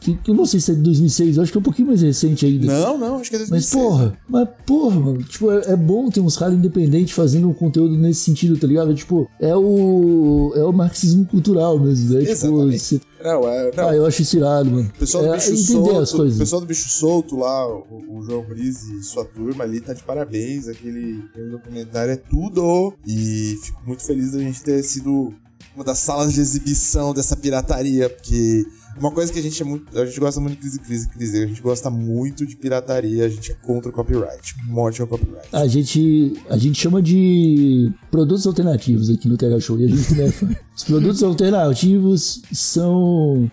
Que, 0.00 0.14
que 0.16 0.30
eu 0.30 0.34
não 0.34 0.46
sei 0.46 0.60
se 0.60 0.72
é 0.72 0.74
de 0.74 0.80
2006, 0.82 1.36
eu 1.36 1.42
acho 1.42 1.52
que 1.52 1.58
é 1.58 1.60
um 1.60 1.64
pouquinho 1.64 1.88
mais 1.88 2.02
recente 2.02 2.46
ainda. 2.46 2.66
Não, 2.66 2.98
não, 2.98 3.16
acho 3.16 3.30
que 3.30 3.36
é 3.36 3.38
2006. 3.38 3.50
Mas 3.50 3.82
porra, 3.82 4.18
mas 4.28 4.48
porra, 4.66 5.00
mano, 5.00 5.22
tipo, 5.24 5.50
é, 5.50 5.72
é 5.72 5.76
bom 5.76 6.08
ter 6.10 6.20
uns 6.20 6.36
caras 6.36 6.54
independentes 6.54 7.12
fazendo 7.14 7.48
um 7.48 7.52
conteúdo 7.54 7.96
nesse 7.96 8.20
sentido, 8.20 8.58
tá 8.58 8.66
ligado? 8.66 8.94
Tipo, 8.94 9.28
é 9.40 9.54
o 9.54 10.52
é 10.54 10.64
o 10.64 10.72
marxismo 10.72 11.26
cultural 11.26 11.78
mesmo, 11.78 12.14
né? 12.14 12.20
Tipo, 12.20 12.32
Exatamente. 12.32 12.78
cê- 12.78 13.00
Não, 13.22 13.48
é, 13.48 13.70
não. 13.74 13.88
ah, 13.88 13.94
eu 13.96 14.06
acho 14.06 14.22
isso 14.22 14.36
irado, 14.36 14.70
mano. 14.70 14.90
O 14.94 14.98
pessoal 14.98 15.24
do 15.24 15.34
é, 15.34 15.36
bicho 15.36 15.56
solto, 15.56 15.98
as 15.98 16.12
coisas. 16.12 16.36
o 16.36 16.38
pessoal 16.38 16.60
do 16.60 16.66
bicho 16.66 16.88
solto 16.88 17.36
lá, 17.36 17.66
o, 17.68 18.18
o 18.18 18.22
João 18.22 18.44
Brise 18.44 18.98
e 18.98 19.02
sua 19.02 19.24
turma 19.24 19.64
ali 19.64 19.80
tá 19.80 19.92
de 19.92 20.02
parabéns. 20.02 20.68
Aquele, 20.68 21.24
aquele 21.30 21.50
documentário 21.50 22.12
é 22.12 22.16
tudo. 22.16 22.94
E 23.06 23.56
fico 23.62 23.82
muito 23.86 24.04
feliz 24.04 24.32
da 24.32 24.38
gente 24.38 24.62
ter 24.62 24.82
sido 24.82 25.34
uma 25.78 25.84
das 25.84 26.00
salas 26.00 26.32
de 26.32 26.40
exibição 26.40 27.14
dessa 27.14 27.36
pirataria, 27.36 28.10
porque 28.10 28.66
uma 28.98 29.12
coisa 29.12 29.32
que 29.32 29.38
a 29.38 29.42
gente 29.42 29.62
é 29.62 29.64
muito, 29.64 29.96
a 29.96 30.04
gente 30.04 30.18
gosta 30.18 30.40
muito 30.40 30.54
de 30.54 30.58
crise, 30.58 30.80
crise, 30.80 31.08
crise, 31.08 31.42
a 31.44 31.46
gente 31.46 31.62
gosta 31.62 31.88
muito 31.88 32.44
de 32.44 32.56
pirataria, 32.56 33.24
a 33.24 33.28
gente 33.28 33.52
é 33.52 33.54
contra 33.54 33.88
o 33.88 33.92
copyright, 33.92 34.56
morte 34.66 35.00
ao 35.00 35.06
copyright. 35.06 35.46
A 35.52 35.68
gente, 35.68 36.32
a 36.50 36.58
gente 36.58 36.80
chama 36.80 37.00
de 37.00 37.92
produtos 38.10 38.44
alternativos 38.44 39.08
aqui 39.08 39.28
no 39.28 39.36
TH 39.36 39.60
Show 39.60 39.78
e 39.78 39.84
a 39.84 39.88
gente 39.88 40.20
é 40.20 40.32
fã. 40.32 40.48
Os 40.76 40.82
produtos 40.82 41.22
alternativos 41.22 42.42
são. 42.52 43.48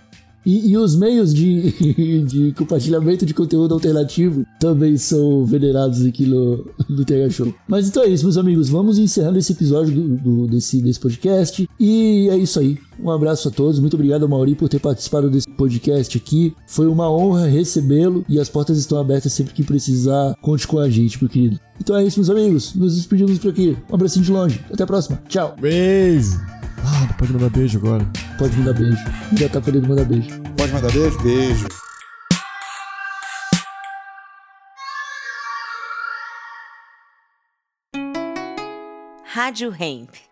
E, 0.46 0.70
e 0.72 0.78
os 0.78 0.96
meios 0.96 1.34
de, 1.34 1.72
de 2.26 2.54
compartilhamento 2.54 3.26
de 3.26 3.34
conteúdo 3.34 3.74
alternativo 3.74 4.46
também 4.60 4.96
são 4.98 5.46
venerados 5.46 6.06
aqui 6.06 6.26
no, 6.26 6.66
no 6.90 7.04
TH 7.06 7.30
Show. 7.32 7.54
Mas 7.68 7.88
então 7.88 8.04
é 8.04 8.08
isso, 8.08 8.24
meus 8.24 8.38
amigos. 8.38 8.70
Vamos 8.70 8.98
encerrando 9.00 9.40
esse 9.40 9.52
episódio 9.54 9.94
do, 9.94 10.16
do- 10.18 10.48
desse, 10.48 10.82
desse 10.82 11.00
podcast. 11.00 11.68
E 11.80 12.28
é 12.30 12.38
isso 12.38 12.60
aí. 12.60 12.78
Um 12.98 13.10
abraço 13.12 13.48
a 13.50 13.52
todos. 13.52 13.80
Muito 13.80 13.96
obrigado 13.96 14.28
Mauri 14.30 14.56
por 14.56 14.70
ter 14.70 14.80
participado 14.80 15.30
desse 15.30 15.50
podcast 15.50 16.18
aqui. 16.18 16.54
Foi 16.68 16.88
uma 16.88 17.10
honra 17.12 17.46
recebê-lo 17.48 18.24
e 18.30 18.40
as 18.40 18.48
portas 18.48 18.78
estão 18.78 18.98
abertas 19.00 19.34
sempre 19.34 19.54
que 19.54 19.64
precisar. 19.64 20.34
Conte 20.42 20.66
com 20.68 20.80
a 20.80 20.90
gente, 20.90 21.22
meu 21.22 21.30
querido. 21.30 21.60
Então 21.82 21.96
é 21.98 22.06
isso, 22.06 22.20
meus 22.20 22.30
amigos. 22.30 22.74
Nos 22.74 22.96
despedimos 22.96 23.38
por 23.38 23.50
aqui. 23.50 23.76
Um 23.92 23.96
abracinho 23.96 24.24
de 24.24 24.32
longe. 24.32 24.62
Até 24.72 24.84
a 24.84 24.88
próxima. 24.88 25.22
Tchau. 25.28 25.56
Beijo! 25.60 26.55
Ah, 26.88 27.08
não 27.08 27.14
pode 27.18 27.34
mandar 27.34 27.50
beijo 27.50 27.78
agora. 27.80 28.06
Pode 28.38 28.56
mandar 28.58 28.74
beijo. 28.74 29.04
Já 29.38 29.50
tá 29.50 29.60
podendo 29.60 29.88
mandar 29.88 30.06
beijo. 30.06 30.30
Pode 30.56 30.72
mandar 30.72 30.92
beijo? 30.92 31.18
Beijo. 31.24 31.68
Rádio 39.26 39.76
Hemp. 39.78 40.25